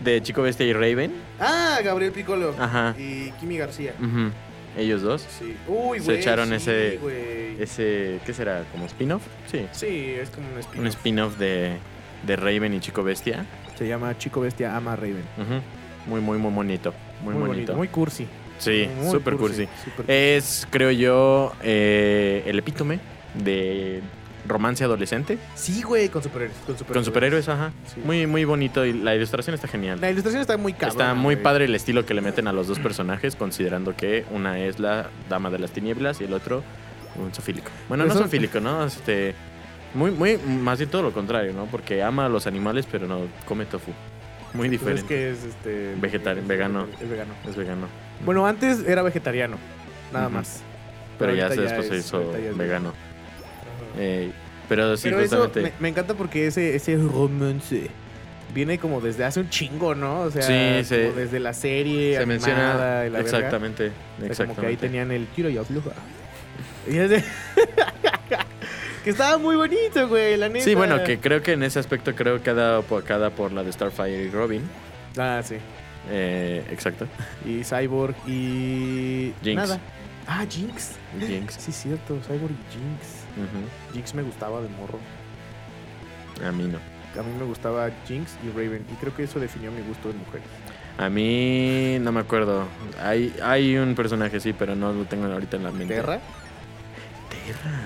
De 0.00 0.22
Chico 0.22 0.42
Bestia 0.42 0.66
y 0.66 0.72
Raven. 0.72 1.12
Ah, 1.38 1.78
Gabriel 1.84 2.12
Piccolo. 2.12 2.54
Ajá. 2.58 2.94
Y 2.98 3.30
Kimi 3.40 3.58
García. 3.58 3.94
Ujú. 3.98 4.30
Ellos 4.78 5.02
dos. 5.02 5.26
Sí. 5.38 5.56
Uy, 5.66 5.98
Se 5.98 6.04
güey. 6.04 6.18
echaron 6.18 6.48
sí, 6.50 6.54
ese- 6.54 6.98
güey. 7.02 7.60
Ese, 7.60 8.20
¿qué 8.24 8.32
será? 8.32 8.64
¿Como 8.72 8.86
spin-off? 8.86 9.22
Sí. 9.50 9.66
Sí, 9.72 10.14
es 10.20 10.30
como 10.30 10.46
un 10.48 10.54
Un 10.54 10.60
spin-off. 10.60 10.88
spin-off 10.94 11.36
de, 11.38 11.76
de 12.26 12.36
Raven 12.36 12.72
y 12.74 12.80
Chico 12.80 13.02
Bestia. 13.02 13.44
Se 13.76 13.86
llama 13.88 14.16
Chico 14.16 14.40
Bestia 14.40 14.76
Ama 14.76 14.94
Raven. 14.96 15.24
Ujú. 15.38 15.60
Muy, 16.06 16.20
muy, 16.20 16.38
muy 16.38 16.52
bonito. 16.52 16.94
Muy, 17.22 17.34
bonito. 17.34 17.74
Muy 17.74 17.88
cursi. 17.88 18.26
sí, 18.58 18.88
Muy 18.96 19.10
súper 19.10 19.36
cursi. 19.36 19.68
súper 19.84 20.10
Es, 20.10 20.66
creo 20.70 20.90
yo, 20.92 21.52
eh, 21.62 22.19
el 22.50 22.58
epítome 22.58 23.00
de 23.34 24.00
romance 24.46 24.82
adolescente. 24.84 25.38
Sí, 25.54 25.82
güey, 25.82 26.08
con 26.08 26.22
superhéroes. 26.22 26.56
Con 26.66 26.76
superhéroes. 26.76 26.94
Con 26.94 27.04
superhéroes, 27.04 27.48
ajá. 27.48 27.72
Sí. 27.92 28.00
Muy, 28.04 28.26
muy 28.26 28.44
bonito 28.44 28.84
y 28.84 28.92
la 28.92 29.14
ilustración 29.14 29.54
está 29.54 29.68
genial. 29.68 30.00
La 30.00 30.10
ilustración 30.10 30.40
está 30.40 30.56
muy 30.56 30.72
cabrona. 30.72 30.90
Está 30.90 31.14
muy 31.14 31.34
güey. 31.34 31.42
padre 31.42 31.64
el 31.66 31.74
estilo 31.74 32.06
que 32.06 32.14
le 32.14 32.20
meten 32.20 32.48
a 32.48 32.52
los 32.52 32.66
dos 32.66 32.78
personajes, 32.78 33.36
considerando 33.36 33.96
que 33.96 34.24
una 34.30 34.58
es 34.58 34.78
la 34.78 35.10
dama 35.28 35.50
de 35.50 35.58
las 35.58 35.72
tinieblas 35.72 36.20
y 36.20 36.24
el 36.24 36.32
otro 36.32 36.62
un 37.16 37.34
sofílico. 37.34 37.70
Bueno, 37.88 38.06
no 38.06 38.14
sofílico, 38.14 38.60
¿no? 38.60 38.84
Este, 38.84 39.34
muy, 39.94 40.10
muy, 40.10 40.38
más 40.38 40.78
bien 40.78 40.90
todo 40.90 41.02
lo 41.02 41.12
contrario, 41.12 41.52
¿no? 41.52 41.66
Porque 41.66 42.02
ama 42.02 42.26
a 42.26 42.28
los 42.28 42.46
animales, 42.46 42.86
pero 42.90 43.06
no 43.06 43.22
come 43.46 43.66
tofu. 43.66 43.92
Muy 44.54 44.68
diferente. 44.68 45.02
Es 45.02 45.08
que 45.08 45.30
es 45.30 45.44
este. 45.44 45.94
Vegetariano, 46.00 46.48
vegano. 46.48 46.86
Es 47.00 47.08
vegano. 47.08 47.34
Es 47.48 47.56
vegano. 47.56 47.86
Bueno, 48.24 48.46
antes 48.46 48.84
era 48.86 49.02
vegetariano. 49.02 49.56
Nada 50.12 50.28
más. 50.28 50.62
Pero 51.20 51.34
ya 51.34 51.44
ahorita 51.44 51.62
después 51.62 51.88
se 51.88 51.96
hizo 51.98 52.32
ya 52.36 52.52
vegano. 52.52 52.92
Eh, 53.98 54.30
pero 54.68 54.96
sí, 54.96 55.08
Pero 55.08 55.20
eso 55.20 55.36
justamente. 55.44 55.74
me, 55.78 55.82
me 55.82 55.88
encanta 55.88 56.14
porque 56.14 56.46
ese, 56.46 56.74
ese 56.76 56.96
romance 56.96 57.88
viene 58.54 58.78
como 58.78 59.00
desde 59.00 59.24
hace 59.24 59.40
un 59.40 59.48
chingo, 59.50 59.94
¿no? 59.94 60.20
O 60.22 60.30
sea, 60.30 60.42
Sí, 60.42 60.84
se- 60.88 61.04
como 61.08 61.16
desde 61.16 61.40
la 61.40 61.52
serie 61.52 62.16
Se 62.16 62.22
animada 62.22 62.26
menciona. 62.26 63.06
y 63.06 63.10
la 63.10 63.18
verga. 63.18 63.20
Exactamente. 63.20 63.92
O 64.30 64.34
sea, 64.34 64.46
como 64.46 64.60
que 64.60 64.66
ahí 64.66 64.76
tenían 64.76 65.10
el 65.12 65.26
tiro 65.28 65.48
y 65.50 65.56
de- 67.10 67.24
que 69.04 69.10
estaba 69.10 69.38
muy 69.38 69.56
bonito, 69.56 70.08
güey, 70.08 70.36
la 70.36 70.48
neta. 70.48 70.64
Sí, 70.64 70.74
bueno, 70.74 71.02
que 71.04 71.18
creo 71.18 71.42
que 71.42 71.52
en 71.52 71.62
ese 71.62 71.78
aspecto 71.78 72.14
creo 72.14 72.36
que 72.38 72.42
cada 72.42 72.82
por, 72.82 73.02
cada 73.04 73.30
por 73.30 73.50
la 73.52 73.62
de 73.64 73.72
Starfire 73.72 74.24
y 74.24 74.30
Robin. 74.30 74.62
Ah, 75.18 75.40
sí. 75.44 75.56
Eh, 76.10 76.64
exacto. 76.70 77.06
Y 77.46 77.62
Cyborg 77.64 78.14
y... 78.26 79.32
Jinx. 79.42 79.56
Nada. 79.56 79.80
Ah, 80.32 80.46
Jinx. 80.48 80.92
Jinx. 81.18 81.54
Sí, 81.54 81.72
cierto, 81.72 82.16
Cyborg 82.24 82.52
y 82.52 82.72
Jinx. 82.72 83.92
Jinx 83.92 84.14
me 84.14 84.22
gustaba 84.22 84.60
de 84.60 84.68
morro. 84.68 85.00
A 86.46 86.52
mí 86.52 86.68
no. 86.68 86.78
A 87.18 87.24
mí 87.24 87.32
me 87.36 87.44
gustaba 87.44 87.90
Jinx 88.06 88.36
y 88.44 88.48
Raven. 88.50 88.84
Y 88.92 88.94
creo 89.00 89.14
que 89.14 89.24
eso 89.24 89.40
definió 89.40 89.72
mi 89.72 89.82
gusto 89.82 90.08
de 90.08 90.14
mujeres. 90.14 90.46
A 90.98 91.08
mí 91.08 91.98
no 92.00 92.12
me 92.12 92.20
acuerdo. 92.20 92.64
Hay, 93.02 93.34
hay 93.42 93.76
un 93.76 93.96
personaje, 93.96 94.38
sí, 94.38 94.52
pero 94.52 94.76
no 94.76 94.92
lo 94.92 95.04
tengo 95.06 95.26
ahorita 95.26 95.56
en 95.56 95.64
la 95.64 95.72
mente. 95.72 95.94
¿Terra? 95.96 96.20
Terra. 97.28 97.80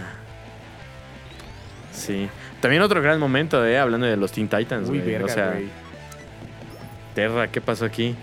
Sí. 1.92 2.28
También 2.60 2.82
otro 2.82 3.00
gran 3.00 3.18
momento, 3.18 3.64
eh, 3.66 3.78
hablando 3.78 4.06
de 4.06 4.18
los 4.18 4.32
Teen 4.32 4.48
Titans, 4.48 4.90
Uy, 4.90 4.98
güey. 4.98 5.12
verga, 5.12 5.24
O 5.26 5.28
sea. 5.28 5.58
Terra, 7.14 7.48
¿qué 7.50 7.60
pasó 7.62 7.86
aquí? 7.86 8.14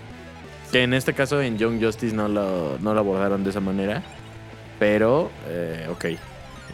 Que 0.72 0.82
en 0.82 0.94
este 0.94 1.12
caso 1.12 1.40
en 1.42 1.58
Young 1.58 1.82
Justice 1.82 2.14
no 2.16 2.28
lo, 2.28 2.78
no 2.80 2.94
lo 2.94 3.00
abordaron 3.00 3.44
de 3.44 3.50
esa 3.50 3.60
manera. 3.60 4.02
Pero, 4.78 5.30
eh, 5.48 5.86
ok. 5.90 6.06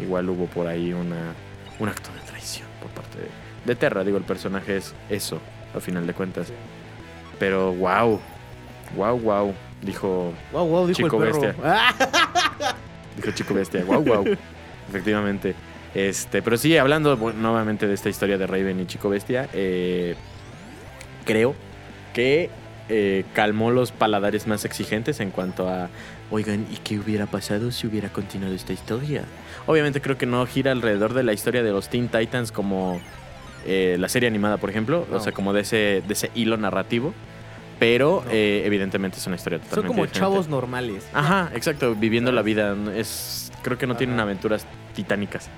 Igual 0.01 0.30
hubo 0.30 0.46
por 0.46 0.66
ahí 0.68 0.92
una, 0.92 1.34
un 1.80 1.88
acto 1.88 2.11
de 2.12 2.20
traición 2.30 2.68
por 2.80 2.90
parte 2.92 3.18
de, 3.18 3.26
de 3.66 3.74
Terra. 3.74 4.05
Digo, 4.05 4.16
el 4.16 4.24
personaje 4.24 4.76
es 4.76 4.94
eso, 5.11 5.40
al 5.74 5.80
final 5.82 6.07
de 6.07 6.14
cuentas. 6.14 6.53
Pero, 7.40 7.72
wow. 7.74 8.20
Wow, 8.96 9.18
wow. 9.18 9.55
Dijo, 9.82 10.32
Wow, 10.53 10.66
wow, 10.66 10.86
dijo 10.86 11.03
Chico 11.03 11.22
el 11.22 11.30
perro. 11.32 11.40
bestia. 11.40 11.62
Ah, 11.64 11.94
dijo 13.16 13.30
Chico 13.32 13.55
Bestia. 13.55 13.84
Wow, 13.84 14.03
wow. 14.05 14.24
Efectivamente. 14.88 15.55
Este, 15.94 16.40
pero 16.42 16.57
sí, 16.57 16.76
hablando 16.78 17.16
bueno, 17.16 17.40
nuevamente 17.40 17.86
de 17.88 17.94
esta 17.94 18.09
historia 18.09 18.38
de 18.38 18.46
Raven 18.46 18.80
y 18.80 18.86
Chico 18.86 19.09
Bestia, 19.09 19.49
eh, 19.53 20.14
creo 21.24 21.55
que 22.12 22.51
eh, 22.89 23.24
calmó 23.34 23.70
los 23.70 23.93
paladares 23.93 24.47
más 24.47 24.64
exigentes 24.64 25.20
en 25.20 25.30
cuanto 25.30 25.68
a, 25.68 25.89
oigan, 26.30 26.66
¿y 26.70 26.76
qué 26.76 26.99
hubiera 26.99 27.26
pasado 27.26 27.70
si 27.70 27.86
hubiera 27.86 28.09
continuado 28.11 28.55
esta 28.55 28.72
historia? 28.72 29.22
Obviamente 29.66 30.01
creo 30.01 30.16
que 30.18 30.26
no 30.26 30.45
gira 30.47 30.72
alrededor 30.72 31.12
de 31.14 31.22
la 31.22 31.32
historia 31.32 31.62
de 31.62 31.70
los 31.70 31.89
Teen 31.89 32.09
Titans 32.09 32.53
como 32.53 33.01
eh, 33.66 33.97
la 33.99 34.09
serie 34.09 34.28
animada, 34.28 34.57
por 34.57 34.70
ejemplo, 34.70 35.07
o 35.12 35.20
sea, 35.20 35.32
como 35.32 35.53
de 35.53 35.61
ese, 35.62 36.03
de 36.07 36.12
ese 36.12 36.30
hilo 36.34 36.57
narrativo, 36.57 37.12
pero 37.78 38.22
No. 38.24 38.30
eh, 38.32 38.62
evidentemente 38.64 39.18
es 39.18 39.26
una 39.26 39.36
historia 39.36 39.59
Son 39.59 39.68
totalmente 39.68 39.89
como 39.89 40.03
diferente. 40.07 40.18
chavos 40.20 40.49
normales. 40.49 41.07
Ajá, 41.12 41.51
exacto, 41.55 41.95
viviendo 41.95 42.32
la 42.32 42.43
vida. 42.43 42.74
Es, 42.97 43.53
creo 43.62 43.76
que 43.78 43.86
no 43.86 43.97
tienen 43.97 44.18
aventuras 44.18 44.66
titánicas. 44.95 45.49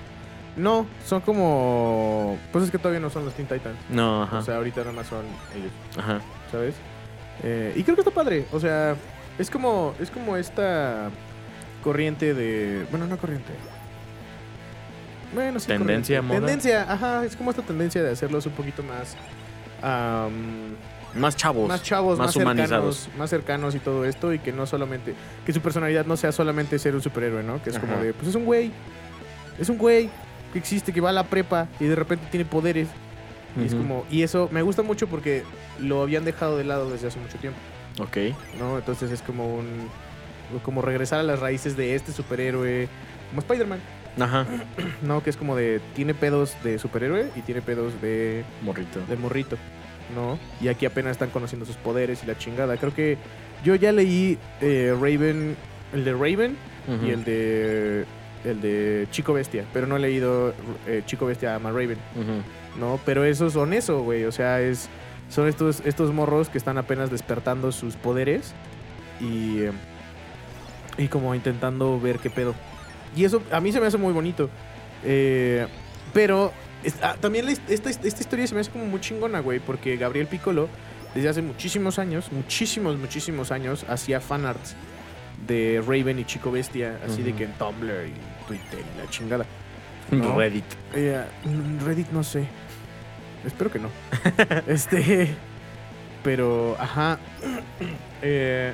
No, 0.57 0.85
son 1.05 1.21
como... 1.21 2.37
Pues 2.51 2.65
es 2.65 2.71
que 2.71 2.77
todavía 2.77 2.99
no 2.99 3.09
son 3.09 3.23
los 3.23 3.33
Teen 3.33 3.47
Titans. 3.47 3.77
No, 3.89 4.23
ajá. 4.23 4.39
O 4.39 4.41
sea, 4.41 4.57
ahorita 4.57 4.81
nada 4.81 4.91
más 4.91 5.07
son 5.07 5.23
ellos, 5.55 5.71
ajá. 5.97 6.19
¿sabes? 6.51 6.75
Eh, 7.43 7.73
y 7.75 7.83
creo 7.83 7.95
que 7.95 8.01
está 8.01 8.11
padre. 8.11 8.45
O 8.51 8.59
sea, 8.59 8.95
es 9.39 9.49
como, 9.49 9.93
es 9.99 10.09
como 10.11 10.37
esta 10.37 11.09
corriente 11.83 12.33
de... 12.33 12.85
Bueno, 12.91 13.07
no 13.07 13.17
corriente. 13.17 13.51
Bueno, 15.33 15.59
sí. 15.59 15.67
Tendencia, 15.67 16.17
corriente. 16.17 16.21
moda. 16.21 16.47
Tendencia, 16.47 16.91
ajá. 16.91 17.25
Es 17.25 17.35
como 17.35 17.51
esta 17.51 17.63
tendencia 17.63 18.03
de 18.03 18.11
hacerlos 18.11 18.45
un 18.45 18.53
poquito 18.53 18.83
más... 18.83 19.15
Más 21.13 21.35
chavos. 21.35 21.67
más 21.67 21.83
chavos, 21.83 22.17
más, 22.17 22.27
más 22.27 22.35
humanizados. 22.37 22.95
cercanos, 22.95 23.19
más 23.19 23.29
cercanos 23.29 23.75
y 23.75 23.79
todo 23.79 24.05
esto 24.05 24.33
y 24.33 24.39
que 24.39 24.53
no 24.53 24.65
solamente 24.65 25.13
que 25.45 25.51
su 25.51 25.59
personalidad 25.59 26.05
no 26.05 26.15
sea 26.15 26.31
solamente 26.31 26.79
ser 26.79 26.95
un 26.95 27.01
superhéroe, 27.01 27.43
¿no? 27.43 27.61
Que 27.61 27.71
es 27.71 27.79
como 27.79 27.97
de, 27.97 28.13
pues 28.13 28.29
es 28.29 28.35
un 28.35 28.45
güey, 28.45 28.71
es 29.59 29.67
un 29.67 29.77
güey 29.77 30.09
que 30.53 30.59
existe, 30.59 30.93
que 30.93 31.01
va 31.01 31.09
a 31.09 31.13
la 31.13 31.25
prepa 31.25 31.67
y 31.79 31.85
de 31.85 31.95
repente 31.95 32.27
tiene 32.31 32.45
poderes 32.45 32.87
y 33.59 33.65
es 33.65 33.75
como 33.75 34.05
y 34.09 34.23
eso 34.23 34.47
me 34.51 34.61
gusta 34.61 34.81
mucho 34.81 35.07
porque 35.07 35.43
lo 35.79 36.01
habían 36.01 36.23
dejado 36.25 36.57
de 36.57 36.63
lado 36.63 36.89
desde 36.89 37.07
hace 37.07 37.19
mucho 37.19 37.37
tiempo, 37.37 37.59
Ok. 37.99 38.17
¿no? 38.59 38.77
Entonces 38.77 39.11
es 39.11 39.21
como 39.21 39.55
un 39.55 39.89
como 40.63 40.81
regresar 40.81 41.19
a 41.19 41.23
las 41.23 41.39
raíces 41.39 41.77
de 41.77 41.95
este 41.95 42.11
superhéroe, 42.11 42.87
como 43.29 43.39
Spider-Man, 43.41 43.79
Ajá. 44.19 44.45
¿no? 45.01 45.23
Que 45.23 45.29
es 45.29 45.37
como 45.37 45.55
de 45.55 45.79
tiene 45.95 46.13
pedos 46.13 46.55
de 46.63 46.77
superhéroe 46.79 47.29
y 47.35 47.41
tiene 47.41 47.61
pedos 47.61 48.01
de 48.01 48.43
Morrito. 48.61 48.99
del 49.07 49.19
morrito, 49.19 49.57
¿no? 50.15 50.37
Y 50.61 50.67
aquí 50.67 50.85
apenas 50.85 51.11
están 51.11 51.29
conociendo 51.29 51.65
sus 51.65 51.77
poderes 51.77 52.23
y 52.23 52.27
la 52.27 52.37
chingada. 52.37 52.77
Creo 52.77 52.93
que 52.93 53.17
yo 53.63 53.75
ya 53.75 53.91
leí 53.91 54.37
eh, 54.61 54.93
Raven, 54.99 55.55
el 55.93 56.03
de 56.05 56.13
Raven 56.13 56.57
y 57.05 57.11
el 57.11 57.23
de 57.23 58.05
el 58.45 58.61
de 58.61 59.07
Chico 59.11 59.33
Bestia, 59.33 59.65
pero 59.73 59.87
no 59.87 59.95
he 59.97 59.99
leído 59.99 60.53
eh, 60.87 61.03
Chico 61.05 61.25
Bestia 61.25 61.55
ama 61.55 61.69
a 61.69 61.71
Raven. 61.73 61.97
¿no? 62.79 62.99
Pero 63.05 63.23
esos 63.25 63.53
son 63.53 63.73
eso, 63.73 64.01
güey, 64.01 64.23
o 64.25 64.31
sea, 64.31 64.61
es 64.61 64.87
son 65.29 65.47
estos 65.47 65.81
estos 65.85 66.13
morros 66.13 66.49
que 66.49 66.57
están 66.57 66.77
apenas 66.77 67.09
despertando 67.11 67.71
sus 67.71 67.95
poderes 67.95 68.53
y 69.19 69.59
eh, 69.63 69.71
y 70.97 71.07
como 71.07 71.33
intentando 71.35 71.99
ver 71.99 72.19
qué 72.19 72.29
pedo. 72.29 72.53
Y 73.15 73.25
eso 73.25 73.41
a 73.51 73.59
mí 73.59 73.71
se 73.71 73.79
me 73.79 73.87
hace 73.87 73.97
muy 73.97 74.13
bonito. 74.13 74.49
Eh, 75.03 75.67
pero 76.13 76.51
es- 76.83 76.95
ah, 77.01 77.15
también 77.19 77.47
esta, 77.49 77.89
esta 77.89 78.07
historia 78.07 78.45
se 78.47 78.53
me 78.55 78.61
hace 78.61 78.71
como 78.71 78.85
muy 78.85 78.99
chingona, 79.01 79.39
güey, 79.39 79.59
porque 79.59 79.97
Gabriel 79.97 80.27
Piccolo 80.27 80.67
desde 81.15 81.29
hace 81.29 81.41
muchísimos 81.41 81.99
años, 81.99 82.31
muchísimos, 82.31 82.97
muchísimos 82.97 83.51
años, 83.51 83.85
hacía 83.89 84.19
fanarts 84.21 84.75
de 85.51 85.83
Raven 85.85 86.19
y 86.19 86.25
Chico 86.25 86.51
Bestia, 86.51 86.97
así 87.05 87.21
de 87.21 87.33
que 87.33 87.43
en 87.43 87.51
Tumblr 87.53 88.07
y 88.07 88.47
Twitter 88.47 88.79
y 88.79 88.97
la 88.97 89.09
chingada. 89.09 89.45
No. 90.09 90.37
Reddit. 90.37 90.65
Eh, 90.93 91.23
Reddit 91.85 92.09
no 92.11 92.23
sé. 92.23 92.45
Espero 93.45 93.71
que 93.71 93.79
no. 93.79 93.89
este. 94.67 95.35
Pero, 96.23 96.75
ajá. 96.79 97.19
Eh, 98.23 98.71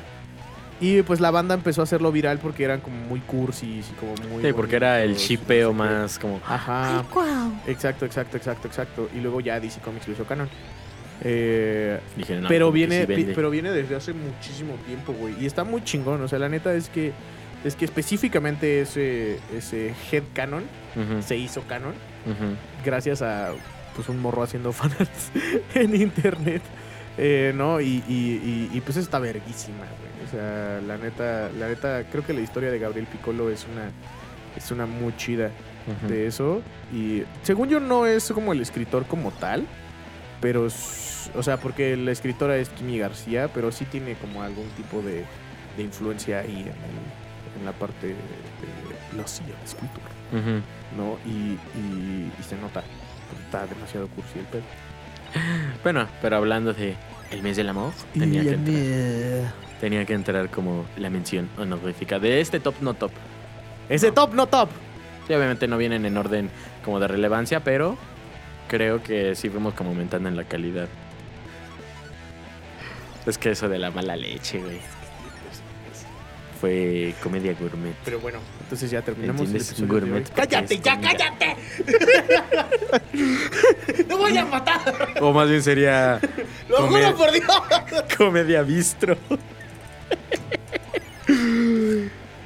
y 0.81 1.01
pues 1.03 1.21
la 1.21 1.31
banda 1.31 1.55
empezó 1.55 1.79
a 1.79 1.85
hacerlo 1.85 2.11
viral 2.11 2.37
porque 2.39 2.65
eran 2.65 2.81
como 2.81 2.97
muy 2.97 3.21
cursis 3.21 3.89
y 3.89 3.93
como 3.93 4.13
muy. 4.29 4.43
Sí, 4.43 4.51
porque 4.51 4.75
era 4.75 5.01
el 5.01 5.15
qué. 5.15 5.67
más 5.73 6.19
como... 6.19 6.41
Ajá. 6.45 6.99
Ay. 6.99 7.61
Exacto, 7.67 8.05
exacto, 8.05 8.35
exacto, 8.35 8.67
exacto. 8.67 9.09
Y 9.15 9.21
luego 9.21 9.39
ya 9.39 9.57
DC 9.61 9.79
Comics 9.79 10.05
lo 10.05 10.15
hizo 10.15 10.25
canon. 10.25 10.49
Eh, 11.23 11.99
Dije, 12.15 12.35
no, 12.41 12.47
pero 12.47 12.71
viene, 12.71 13.05
sí 13.07 13.31
pero 13.35 13.49
viene 13.49 13.71
desde 13.71 13.95
hace 13.95 14.13
muchísimo 14.13 14.75
tiempo, 14.85 15.13
güey. 15.13 15.35
Y 15.41 15.45
está 15.45 15.63
muy 15.63 15.83
chingón. 15.83 16.21
O 16.21 16.27
sea, 16.27 16.39
la 16.39 16.49
neta 16.49 16.73
es 16.73 16.89
que 16.89 17.11
es 17.63 17.75
que 17.75 17.85
específicamente 17.85 18.81
ese, 18.81 19.39
ese 19.55 19.93
head 20.11 20.23
canon 20.33 20.63
se 21.21 21.37
hizo 21.37 21.61
canon 21.63 21.93
gracias 22.85 23.21
a 23.21 23.51
pues 23.95 24.09
un 24.09 24.19
morro 24.21 24.43
haciendo 24.43 24.71
fanarts 24.71 25.31
en 25.75 25.95
internet. 25.95 26.61
Eh, 27.19 27.51
¿No? 27.55 27.81
Y, 27.81 28.03
y- 28.07 28.69
y- 28.71 28.77
y, 28.77 28.81
pues 28.81 28.95
está 28.97 29.17
verguísima, 29.17 29.77
güey. 29.79 30.27
O 30.27 30.29
sea, 30.31 30.79
la 30.85 30.97
neta, 30.97 31.49
la 31.57 31.67
neta, 31.67 32.03
creo 32.11 32.23
que 32.23 32.31
la 32.33 32.41
historia 32.41 32.69
de 32.69 32.77
Gabriel 32.77 33.07
Piccolo 33.07 33.49
es 33.49 33.65
una, 33.71 33.89
es 34.55 34.69
una 34.69 34.85
muy 34.85 35.15
chida 35.17 35.49
de 36.07 36.27
eso. 36.27 36.61
Y 36.93 37.23
según 37.41 37.69
yo 37.69 37.79
no 37.79 38.05
es 38.05 38.31
como 38.31 38.53
el 38.53 38.61
escritor 38.61 39.05
como 39.07 39.31
tal, 39.31 39.65
pero, 40.41 40.67
s- 40.67 41.29
o 41.35 41.43
sea, 41.43 41.57
porque 41.57 41.95
la 41.97 42.11
escritora 42.11 42.57
es 42.57 42.69
Kimi 42.69 42.97
García, 42.99 43.49
pero 43.53 43.71
sí 43.71 43.85
tiene 43.85 44.15
como 44.15 44.41
algún 44.43 44.67
tipo 44.71 45.01
de, 45.01 45.25
de 45.77 45.83
influencia 45.83 46.39
ahí 46.39 46.61
en, 46.61 46.67
el- 46.67 47.59
en 47.59 47.65
la 47.65 47.71
parte 47.73 48.07
de, 48.07 48.13
de 48.13 49.17
la 49.17 49.27
silla 49.27 49.55
de 49.59 49.65
escultura, 49.65 50.05
Ujú. 50.31 50.61
¿no? 50.97 51.17
Y, 51.25 51.53
y- 51.79 52.31
y 52.39 52.43
se 52.43 52.55
nota, 52.57 52.83
porque 53.29 53.43
está 53.43 53.65
demasiado 53.67 54.07
cursi 54.09 54.39
el 54.39 54.45
pedo. 54.45 54.63
Bueno, 55.83 56.07
pero 56.21 56.37
hablando 56.37 56.73
de 56.73 56.95
el 57.31 57.41
mes 57.43 57.57
del 57.57 57.69
amor, 57.69 57.91
tenía 58.13 58.41
que, 58.43 58.51
entrar, 58.51 59.53
tenía 59.81 60.05
que 60.05 60.13
entrar 60.13 60.49
como 60.49 60.85
la 60.97 61.09
mención 61.09 61.49
honorífica 61.57 62.19
de 62.19 62.39
este 62.41 62.59
top 62.59 62.75
no 62.81 62.93
top. 62.93 63.11
Ese 63.89 64.11
top, 64.11 64.33
no 64.33 64.47
top. 64.47 64.69
Sí, 65.27 65.33
obviamente 65.33 65.67
no 65.67 65.77
vienen 65.77 66.05
en 66.05 66.15
orden 66.17 66.49
como 66.85 66.99
de 67.01 67.07
relevancia, 67.09 67.61
pero 67.63 67.97
creo 68.67 69.01
que 69.01 69.35
sí 69.35 69.49
fuimos 69.49 69.73
como 69.73 69.89
aumentando 69.91 70.29
en 70.29 70.35
la 70.35 70.43
calidad. 70.43 70.87
Es 73.25 73.37
que 73.37 73.51
eso 73.51 73.67
de 73.67 73.77
la 73.79 73.91
mala 73.91 74.15
leche, 74.15 74.59
güey. 74.59 74.79
Fue 76.61 77.13
comedia 77.21 77.53
gourmet. 77.53 77.93
Pero 78.03 78.19
bueno, 78.19 78.39
entonces 78.61 78.89
ya 78.89 79.01
terminamos 79.03 79.41
el 79.41 79.47
¿Entiendes? 79.57 79.69
episodio 79.71 79.93
de 79.93 80.01
hoy. 80.01 80.09
Gourmet. 80.09 80.33
¡Cállate, 80.33 80.79
ya, 80.79 80.99
cállate! 80.99 81.55
¡No 84.07 84.17
voy 84.17 84.37
a 84.37 84.45
matar! 84.45 84.79
O 85.21 85.31
más 85.33 85.47
bien 85.49 85.61
sería 85.61 86.19
¡Lo 86.67 86.87
juro 86.87 87.15
por 87.15 87.31
Dios! 87.31 87.45
comedia 88.17 88.63
bistro. 88.63 89.17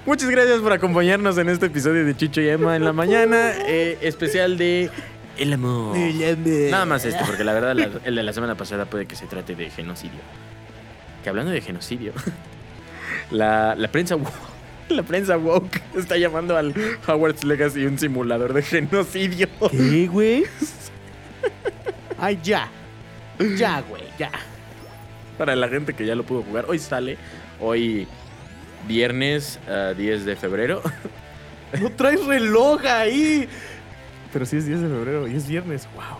Muchas 0.06 0.30
gracias 0.30 0.60
por 0.60 0.74
acompañarnos 0.74 1.38
en 1.38 1.48
este 1.48 1.68
episodio 1.68 2.04
de 2.04 2.18
Chicho 2.18 2.42
y 2.42 2.50
Emma 2.50 2.76
en 2.76 2.84
la 2.84 2.92
mañana, 2.92 3.54
eh, 3.68 3.98
especial 4.02 4.58
de 4.58 4.90
El 5.42 5.54
amor. 5.54 5.98
Nada 5.98 6.86
más 6.86 7.04
este, 7.06 7.24
porque 7.26 7.44
la 7.44 7.54
verdad 7.54 7.76
la- 7.76 7.90
el 8.06 8.16
de 8.16 8.24
la 8.24 8.34
semana 8.34 8.56
pasada 8.56 8.86
puede 8.86 9.06
que 9.06 9.16
se 9.16 9.26
trate 9.26 9.56
de 9.56 9.70
genocidio. 9.70 10.20
Que 11.24 11.30
hablando 11.30 11.52
de 11.52 11.62
genocidio, 11.62 12.14
la, 13.32 13.76
la 13.76 13.88
prensa 13.90 14.16
la 14.90 15.04
prensa 15.04 15.38
woke 15.38 15.82
está 15.96 16.18
llamando 16.18 16.58
al 16.58 16.74
Howard's 17.08 17.44
Legacy 17.44 17.86
un 17.86 17.98
simulador 17.98 18.54
de 18.54 18.62
genocidio. 18.64 19.48
¿Qué, 19.72 20.08
güey? 20.08 20.44
Ay, 22.20 22.40
ya. 22.44 22.70
Ya, 23.58 23.82
güey, 23.82 24.04
ya. 24.20 24.32
Para 25.38 25.56
la 25.56 25.68
gente 25.70 25.94
que 25.94 26.06
ya 26.06 26.14
lo 26.16 26.24
pudo 26.24 26.44
jugar, 26.44 26.66
hoy 26.68 26.78
sale, 26.78 27.18
hoy 27.60 28.08
viernes 28.88 29.60
ah, 29.68 29.94
10 29.98 30.26
de 30.26 30.36
febrero. 30.36 30.82
No 31.80 31.90
traes 31.92 32.24
reloj 32.26 32.86
ahí. 32.86 33.48
Pero 34.34 34.46
sí 34.46 34.58
es 34.58 34.66
10 34.66 34.82
de 34.82 34.88
febrero 34.88 35.28
y 35.28 35.36
es 35.36 35.48
viernes. 35.48 35.88
Wow. 35.96 36.18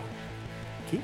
¿Qué? 0.90 0.98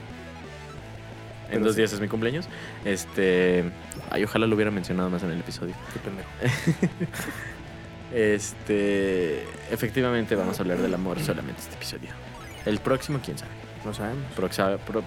En 1.55 1.63
dos 1.63 1.75
sí. 1.75 1.81
días 1.81 1.93
es 1.93 2.01
mi 2.01 2.09
cumpleaños. 2.09 2.47
Este. 2.85 3.65
Ay, 4.11 4.25
ojalá 4.25 4.47
lo 4.47 4.55
hubiera 4.55 4.71
mencionado 4.71 5.09
más 5.11 5.23
en 5.23 5.31
el 5.31 5.41
episodio. 5.41 5.75
Qué 5.93 5.99
pendejo. 6.01 6.29
Este. 8.15 9.43
Efectivamente, 9.71 10.35
vamos 10.35 10.59
a 10.59 10.63
hablar 10.63 10.79
del 10.79 10.95
amor 10.95 11.21
solamente 11.21 11.61
este 11.61 11.75
episodio. 11.75 12.09
El 12.65 12.79
próximo, 12.81 13.21
quién 13.23 13.37
sabe. 13.37 13.51
No 13.85 13.93
sabemos. 13.93 14.25
Proxa- 14.37 14.79
pro- 14.79 15.05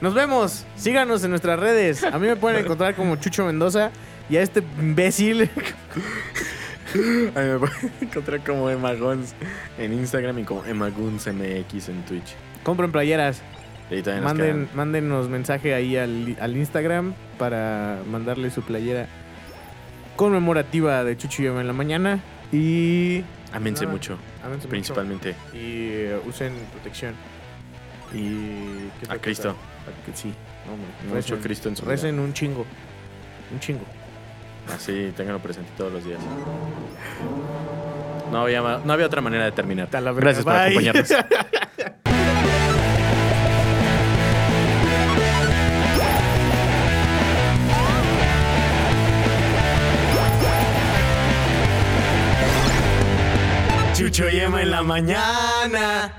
Nos 0.00 0.12
vemos. 0.14 0.66
Síganos 0.76 1.24
en 1.24 1.30
nuestras 1.30 1.58
redes. 1.58 2.04
A 2.04 2.18
mí 2.18 2.26
me 2.26 2.36
pueden 2.36 2.60
encontrar 2.64 2.94
como 2.94 3.16
Chucho 3.16 3.46
Mendoza. 3.46 3.90
Y 4.28 4.36
a 4.36 4.42
este 4.42 4.62
imbécil. 4.78 5.48
Ay, 7.34 7.48
me 7.48 7.58
pueden 7.58 7.92
encontrar 8.00 8.44
como 8.44 8.70
Emma 8.70 8.94
Gons 8.94 9.34
en 9.78 9.92
Instagram 9.92 10.38
y 10.40 10.44
como 10.44 10.64
Emma 10.64 10.90
Guns 10.90 11.26
MX 11.26 11.88
en 11.88 12.02
Twitch. 12.04 12.34
Compren 12.62 12.90
playeras. 12.92 13.42
Y 13.90 14.02
nos 14.02 14.20
Manden, 14.22 14.66
quedan- 14.66 14.68
mándennos 14.74 15.28
mensaje 15.28 15.72
ahí 15.74 15.96
al, 15.96 16.36
al 16.40 16.56
Instagram 16.56 17.14
para 17.38 18.00
mandarle 18.10 18.50
su 18.50 18.62
playera 18.62 19.06
conmemorativa 20.16 21.04
de 21.04 21.16
Chucho 21.16 21.42
y 21.42 21.46
Emma 21.46 21.60
en 21.60 21.66
la 21.66 21.72
mañana. 21.72 22.20
Y. 22.52 23.22
Ámense 23.52 23.84
nada, 23.84 23.92
mucho, 23.94 24.18
ámense 24.44 24.66
mucho. 24.66 24.68
principalmente. 24.68 25.30
Y 25.54 25.90
eh, 25.92 26.20
usen 26.26 26.52
protección. 26.72 27.14
Y. 28.12 28.88
¿qué 28.98 29.04
otra 29.04 29.14
A 29.14 29.18
Cristo. 29.18 29.54
cosa? 29.54 30.00
A 30.02 30.06
que 30.06 30.16
sí. 30.16 30.32
No, 30.66 30.72
hombre. 30.72 30.88
Mucho 31.22 31.36
Recen- 31.36 31.42
Cristo 31.42 31.68
en 31.68 31.76
su 31.76 31.82
vida. 31.82 31.92
Recen 31.92 32.18
un 32.18 32.32
chingo. 32.32 32.64
Un 33.52 33.60
chingo. 33.60 33.84
Así, 34.74 35.12
ténganlo 35.16 35.40
presente 35.40 35.70
todos 35.76 35.92
los 35.92 36.04
días. 36.04 36.20
No 38.30 38.42
había, 38.42 38.60
no 38.60 38.92
había 38.92 39.06
otra 39.06 39.20
manera 39.20 39.44
de 39.44 39.52
terminar. 39.52 39.88
Gracias 39.90 40.44
por 40.44 40.54
acompañarnos. 40.54 41.08
Chucho 53.94 54.28
y 54.28 54.40
Emma 54.40 54.60
en 54.60 54.70
la 54.70 54.82
mañana. 54.82 56.12